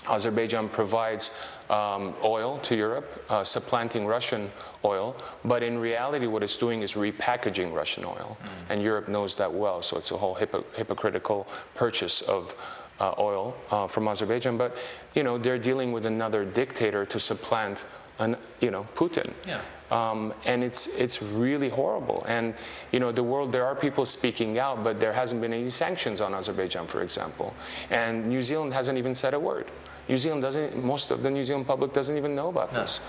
Azerbaijan 0.09 0.69
provides 0.69 1.37
um, 1.71 2.15
oil 2.25 2.59
to 2.59 2.75
Europe, 2.75 3.25
uh, 3.29 3.45
supplanting 3.45 4.07
Russian 4.07 4.51
oil, 4.85 5.17
but 5.45 5.63
in 5.63 5.79
reality, 5.79 6.27
what 6.27 6.43
it's 6.43 6.57
doing 6.57 6.83
is 6.83 6.95
repackaging 6.95 7.75
Russian 7.75 8.05
oil, 8.05 8.39
mm. 8.43 8.49
and 8.71 8.83
Europe 8.83 9.09
knows 9.09 9.37
that 9.37 9.53
well. 9.53 9.83
So 9.83 9.99
it's 9.99 10.11
a 10.11 10.17
whole 10.17 10.35
hypo- 10.35 10.65
hypocritical 10.77 11.47
purchase 11.75 12.23
of 12.23 12.55
uh, 13.01 13.15
oil 13.19 13.57
uh, 13.71 13.87
from 13.87 14.09
Azerbaijan. 14.09 14.57
But 14.57 14.77
you 15.15 15.23
know, 15.23 15.39
they're 15.39 15.59
dealing 15.59 15.93
with 15.93 16.07
another 16.07 16.45
dictator 16.45 17.05
to 17.07 17.21
supplant, 17.21 17.79
an, 18.19 18.37
you 18.61 18.71
know, 18.71 18.87
Putin. 18.95 19.33
Yeah. 19.47 19.61
Um, 19.91 20.35
and 20.45 20.63
it's 20.63 20.87
it's 20.99 21.23
really 21.23 21.71
horrible. 21.71 22.25
And 22.29 22.55
you 22.93 23.01
know, 23.01 23.11
the 23.11 23.23
world 23.23 23.53
there 23.53 23.65
are 23.65 23.75
people 23.75 24.05
speaking 24.05 24.59
out, 24.59 24.85
but 24.85 25.01
there 25.01 25.13
hasn't 25.15 25.41
been 25.41 25.53
any 25.53 25.71
sanctions 25.71 26.21
on 26.21 26.35
Azerbaijan, 26.35 26.87
for 26.87 27.03
example. 27.03 27.55
And 27.91 28.29
New 28.29 28.43
Zealand 28.43 28.75
hasn't 28.75 28.99
even 28.99 29.15
said 29.15 29.35
a 29.35 29.41
word. 29.41 29.67
New 30.09 30.17
Zealand 30.17 30.43
doesn't, 30.43 30.83
most 30.83 31.11
of 31.11 31.23
the 31.23 31.31
New 31.31 31.45
Zealand 31.45 31.67
public 31.67 31.93
doesn't 31.93 32.17
even 32.17 32.35
know 32.35 32.49
about 32.49 32.73
no. 32.73 32.81
this. 32.81 33.01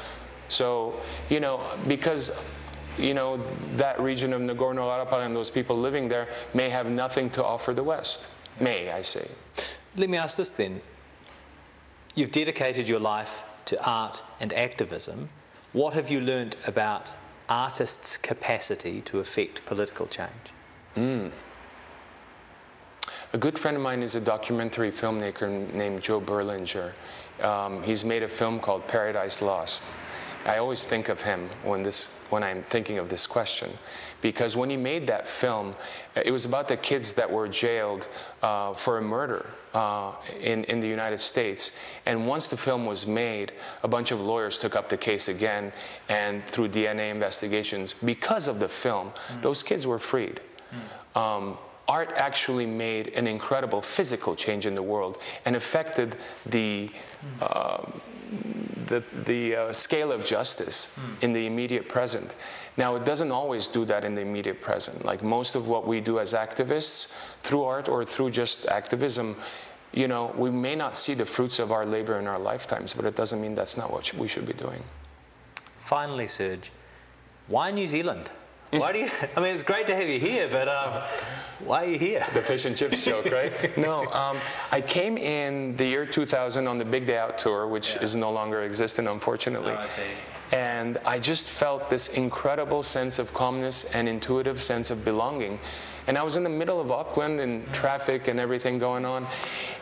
So, 0.49 0.99
you 1.29 1.39
know, 1.39 1.61
because 1.87 2.31
you 2.97 3.13
know, 3.13 3.37
that 3.75 3.99
region 3.99 4.33
of 4.33 4.41
Nagorno-Karabakh 4.41 5.25
and 5.25 5.35
those 5.35 5.49
people 5.49 5.77
living 5.77 6.09
there 6.09 6.27
may 6.53 6.69
have 6.69 6.87
nothing 6.87 7.29
to 7.31 7.43
offer 7.43 7.73
the 7.73 7.83
West. 7.83 8.25
May, 8.59 8.91
I 8.91 9.03
say. 9.03 9.27
Let 9.95 10.09
me 10.09 10.17
ask 10.17 10.37
this 10.37 10.51
then. 10.51 10.81
You've 12.13 12.31
dedicated 12.31 12.89
your 12.89 12.99
life 12.99 13.43
to 13.65 13.81
art 13.85 14.21
and 14.39 14.51
activism. 14.51 15.29
What 15.71 15.93
have 15.93 16.09
you 16.09 16.19
learnt 16.19 16.55
about 16.65 17.13
artists' 17.47 18.17
capacity 18.17 19.01
to 19.01 19.19
affect 19.19 19.65
political 19.67 20.07
change? 20.07 20.31
Mm. 20.95 21.31
A 23.33 23.37
good 23.37 23.59
friend 23.59 23.77
of 23.77 23.83
mine 23.83 24.01
is 24.01 24.15
a 24.15 24.19
documentary 24.19 24.91
filmmaker 24.91 25.71
named 25.71 26.01
Joe 26.01 26.19
Berlinger. 26.19 26.93
Um, 27.43 27.83
he's 27.83 28.03
made 28.03 28.23
a 28.23 28.27
film 28.27 28.59
called 28.59 28.87
Paradise 28.87 29.43
Lost. 29.43 29.83
I 30.43 30.57
always 30.57 30.83
think 30.83 31.07
of 31.07 31.21
him 31.21 31.49
when, 31.63 31.83
this, 31.83 32.05
when 32.31 32.41
I'm 32.41 32.63
thinking 32.63 32.97
of 32.97 33.09
this 33.09 33.27
question. 33.27 33.77
Because 34.21 34.55
when 34.55 34.69
he 34.69 34.77
made 34.77 35.07
that 35.07 35.27
film, 35.27 35.75
it 36.15 36.31
was 36.31 36.45
about 36.45 36.67
the 36.67 36.77
kids 36.77 37.13
that 37.13 37.29
were 37.29 37.47
jailed 37.47 38.05
uh, 38.41 38.73
for 38.73 38.97
a 38.97 39.01
murder 39.01 39.45
uh, 39.73 40.13
in, 40.41 40.63
in 40.65 40.79
the 40.79 40.87
United 40.87 41.21
States. 41.21 41.77
And 42.05 42.27
once 42.27 42.49
the 42.49 42.57
film 42.57 42.85
was 42.85 43.05
made, 43.07 43.53
a 43.83 43.87
bunch 43.87 44.11
of 44.11 44.19
lawyers 44.19 44.59
took 44.59 44.75
up 44.75 44.89
the 44.89 44.97
case 44.97 45.27
again, 45.27 45.71
and 46.07 46.45
through 46.47 46.69
DNA 46.69 47.11
investigations, 47.11 47.93
because 47.93 48.47
of 48.47 48.59
the 48.59 48.67
film, 48.67 49.11
mm. 49.29 49.41
those 49.41 49.63
kids 49.63 49.85
were 49.85 49.99
freed. 49.99 50.41
Mm. 51.15 51.19
Um, 51.19 51.57
art 51.87 52.13
actually 52.15 52.67
made 52.67 53.07
an 53.09 53.25
incredible 53.27 53.81
physical 53.81 54.35
change 54.35 54.65
in 54.65 54.75
the 54.75 54.83
world 54.83 55.17
and 55.45 55.55
affected 55.55 56.15
the, 56.45 56.89
uh, 57.41 57.83
the, 58.85 59.03
the 59.25 59.55
uh, 59.55 59.73
scale 59.73 60.11
of 60.11 60.23
justice 60.23 60.95
mm. 60.95 61.23
in 61.23 61.33
the 61.33 61.47
immediate 61.47 61.89
present. 61.89 62.31
Now, 62.79 62.95
it 62.95 63.03
doesn't 63.03 63.29
always 63.29 63.67
do 63.67 63.83
that 63.85 64.05
in 64.05 64.15
the 64.15 64.21
immediate 64.21 64.61
present. 64.61 65.03
Like 65.03 65.21
most 65.21 65.53
of 65.53 65.67
what 65.67 65.85
we 65.85 65.99
do 65.99 66.17
as 66.17 66.31
activists 66.31 67.13
through 67.43 67.63
art 67.63 67.89
or 67.89 68.05
through 68.05 68.31
just 68.31 68.67
activism, 68.67 69.35
you 69.91 70.07
know, 70.07 70.33
we 70.37 70.49
may 70.49 70.75
not 70.75 70.95
see 70.95 71.13
the 71.13 71.25
fruits 71.25 71.59
of 71.59 71.73
our 71.73 71.85
labor 71.85 72.17
in 72.19 72.25
our 72.25 72.39
lifetimes, 72.39 72.93
but 72.93 73.03
it 73.03 73.17
doesn't 73.17 73.41
mean 73.41 73.53
that's 73.53 73.75
not 73.75 73.91
what 73.91 74.13
we 74.13 74.29
should 74.29 74.45
be 74.45 74.53
doing. 74.53 74.81
Finally, 75.79 76.27
Serj, 76.27 76.69
why 77.47 77.69
New 77.69 77.85
Zealand? 77.85 78.31
Why 78.71 78.93
do 78.93 78.99
you? 78.99 79.09
I 79.35 79.41
mean, 79.41 79.53
it's 79.53 79.63
great 79.63 79.85
to 79.87 79.95
have 79.95 80.07
you 80.07 80.19
here, 80.19 80.47
but 80.49 80.69
um, 80.69 81.03
why 81.65 81.83
are 81.83 81.89
you 81.89 81.99
here? 81.99 82.25
The 82.33 82.39
fish 82.39 82.63
and 82.63 82.77
chips 82.77 83.03
joke, 83.03 83.25
right? 83.25 83.77
no, 83.89 84.05
um, 84.13 84.37
I 84.71 84.79
came 84.79 85.17
in 85.17 85.75
the 85.75 85.85
year 85.85 86.05
2000 86.05 86.65
on 86.65 86.77
the 86.77 86.85
Big 86.85 87.05
Day 87.05 87.17
Out 87.17 87.37
tour, 87.37 87.67
which 87.67 87.95
yeah. 87.95 88.03
is 88.03 88.15
no 88.15 88.31
longer 88.31 88.63
existent, 88.63 89.09
unfortunately. 89.09 89.73
Oh, 89.77 89.87
and 90.51 90.97
I 91.05 91.19
just 91.19 91.49
felt 91.49 91.89
this 91.89 92.09
incredible 92.09 92.83
sense 92.83 93.19
of 93.19 93.33
calmness 93.33 93.83
and 93.93 94.07
intuitive 94.07 94.61
sense 94.61 94.89
of 94.89 95.05
belonging. 95.05 95.59
And 96.07 96.17
I 96.17 96.23
was 96.23 96.35
in 96.35 96.43
the 96.43 96.49
middle 96.49 96.81
of 96.81 96.91
Auckland 96.91 97.39
and 97.39 97.71
traffic 97.73 98.27
and 98.27 98.39
everything 98.39 98.79
going 98.79 99.05
on, 99.05 99.27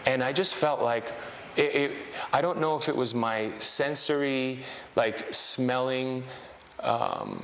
and 0.05 0.23
I 0.23 0.33
just 0.33 0.55
felt 0.55 0.81
like. 0.81 1.11
It, 1.55 1.75
it, 1.75 1.91
I 2.31 2.41
don't 2.41 2.59
know 2.59 2.75
if 2.77 2.87
it 2.87 2.95
was 2.95 3.15
my 3.15 3.49
sensory, 3.57 4.59
like 4.95 5.33
smelling, 5.33 6.23
um, 6.81 7.43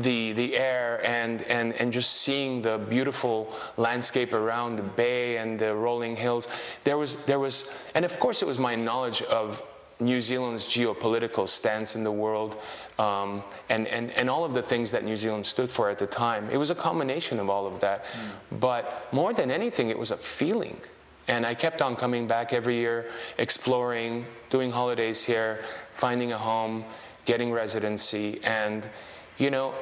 the, 0.00 0.32
the 0.32 0.56
air 0.56 1.04
and, 1.06 1.42
and, 1.42 1.72
and 1.74 1.92
just 1.92 2.14
seeing 2.14 2.62
the 2.62 2.78
beautiful 2.78 3.54
landscape 3.76 4.32
around 4.32 4.76
the 4.76 4.82
bay 4.82 5.36
and 5.36 5.58
the 5.58 5.74
rolling 5.74 6.16
hills. 6.16 6.48
There 6.84 6.98
was, 6.98 7.24
there 7.26 7.38
was, 7.38 7.84
and 7.94 8.04
of 8.04 8.18
course, 8.18 8.42
it 8.42 8.46
was 8.48 8.58
my 8.58 8.74
knowledge 8.74 9.22
of 9.22 9.62
New 9.98 10.20
Zealand's 10.20 10.64
geopolitical 10.64 11.48
stance 11.48 11.96
in 11.96 12.04
the 12.04 12.12
world 12.12 12.56
um, 12.98 13.42
and, 13.70 13.86
and, 13.86 14.10
and 14.10 14.28
all 14.28 14.44
of 14.44 14.52
the 14.52 14.62
things 14.62 14.90
that 14.90 15.04
New 15.04 15.16
Zealand 15.16 15.46
stood 15.46 15.70
for 15.70 15.88
at 15.88 15.98
the 15.98 16.06
time. 16.06 16.50
It 16.50 16.58
was 16.58 16.70
a 16.70 16.74
combination 16.74 17.38
of 17.38 17.48
all 17.48 17.66
of 17.66 17.80
that. 17.80 18.04
Mm. 18.04 18.60
But 18.60 19.08
more 19.12 19.32
than 19.32 19.50
anything, 19.50 19.88
it 19.88 19.98
was 19.98 20.10
a 20.10 20.16
feeling. 20.16 20.78
And 21.28 21.46
I 21.46 21.54
kept 21.54 21.80
on 21.80 21.96
coming 21.96 22.26
back 22.26 22.52
every 22.52 22.76
year, 22.76 23.10
exploring, 23.38 24.26
doing 24.50 24.70
holidays 24.70 25.22
here, 25.22 25.64
finding 25.92 26.32
a 26.32 26.38
home, 26.38 26.84
getting 27.24 27.50
residency. 27.50 28.40
And 28.44 28.84
you 29.38 29.50
know, 29.50 29.74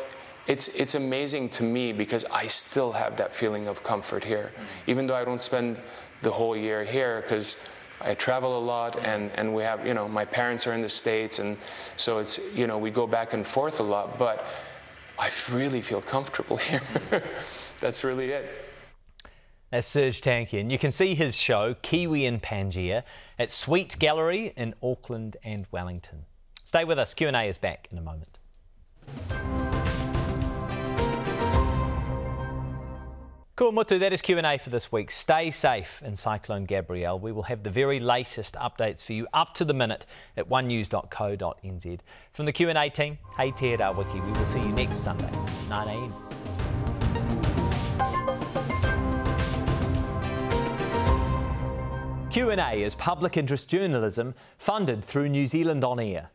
it's, 0.47 0.69
it's 0.79 0.95
amazing 0.95 1.49
to 1.51 1.63
me 1.63 1.93
because 1.93 2.25
I 2.31 2.47
still 2.47 2.93
have 2.93 3.17
that 3.17 3.35
feeling 3.35 3.67
of 3.67 3.83
comfort 3.83 4.25
here, 4.25 4.53
mm-hmm. 4.55 4.91
even 4.91 5.07
though 5.07 5.17
I 5.17 5.25
don't 5.25 5.41
spend 5.41 5.79
the 6.23 6.31
whole 6.31 6.57
year 6.57 6.85
here 6.85 7.23
because 7.23 7.57
I 8.01 8.15
travel 8.15 8.59
a 8.59 8.65
lot 8.65 8.99
and, 8.99 9.31
and 9.35 9.55
we 9.55 9.63
have, 9.63 9.87
you 9.87 9.95
know, 9.95 10.09
my 10.09 10.25
parents 10.25 10.67
are 10.67 10.73
in 10.73 10.83
the 10.83 10.89
States 10.89 11.39
and 11.39 11.57
so 11.97 12.19
it's, 12.19 12.57
you 12.57 12.67
know, 12.67 12.79
we 12.79 12.91
go 12.91 13.07
back 13.07 13.33
and 13.33 13.47
forth 13.47 13.81
a 13.81 13.83
lot, 13.83 14.19
but 14.19 14.45
I 15.19 15.31
really 15.51 15.81
feel 15.81 16.01
comfortable 16.01 16.57
here. 16.69 16.83
That's 17.81 18.05
really 18.05 18.31
it. 18.31 18.51
That's 19.71 19.93
Serj 19.93 20.21
Tankian. 20.21 20.71
You 20.71 20.79
can 20.79 20.93
see 20.93 21.15
his 21.15 21.37
show, 21.37 21.75
Kiwi 21.83 22.27
in 22.27 22.39
Pangaea, 22.39 23.03
at 23.39 23.51
Sweet 23.51 23.99
Gallery 23.99 24.53
in 24.57 24.75
Auckland 24.83 25.37
and 25.43 25.67
Wellington. 25.73 26.27
Stay 26.65 26.85
with 26.85 26.99
us. 26.99 27.13
Q&A 27.13 27.49
is 27.49 27.59
back 27.59 27.89
in 27.91 27.99
a 27.99 28.03
moment. 28.03 28.39
Cool, 33.57 33.71
Mutu, 33.71 34.01
that 34.01 34.13
is 34.13 34.21
Q&A 34.21 34.59
for 34.59 34.71
this 34.71 34.91
week. 34.91 35.13
Stay 35.13 35.53
safe 35.53 36.03
in 36.05 36.17
Cyclone 36.17 36.65
Gabrielle. 36.65 37.21
We 37.21 37.31
will 37.31 37.45
have 37.45 37.63
the 37.63 37.71
very 37.71 38.01
latest 38.01 38.57
updates 38.57 39.05
for 39.05 39.13
you 39.13 39.29
up 39.33 39.55
to 39.55 39.65
the 39.65 39.73
minute 39.73 40.07
at 40.37 40.49
onenews.co.nz. 40.49 42.01
From 42.33 42.47
the 42.47 42.53
Q&A 42.53 42.91
team, 42.91 43.17
hey 43.37 43.53
Te 43.53 43.77
Wiki, 43.77 44.21
we 44.21 44.33
will 44.33 44.45
see 44.45 44.59
you 44.59 44.73
next 44.73 44.97
Sunday, 44.97 45.31
9am. 45.69 46.11
Q&A 52.33 52.83
is 52.83 52.97
public 52.97 53.37
interest 53.37 53.69
journalism 53.69 54.35
funded 54.59 55.05
through 55.05 55.29
New 55.29 55.47
Zealand 55.47 55.85
On 55.85 56.01
Air. 56.01 56.31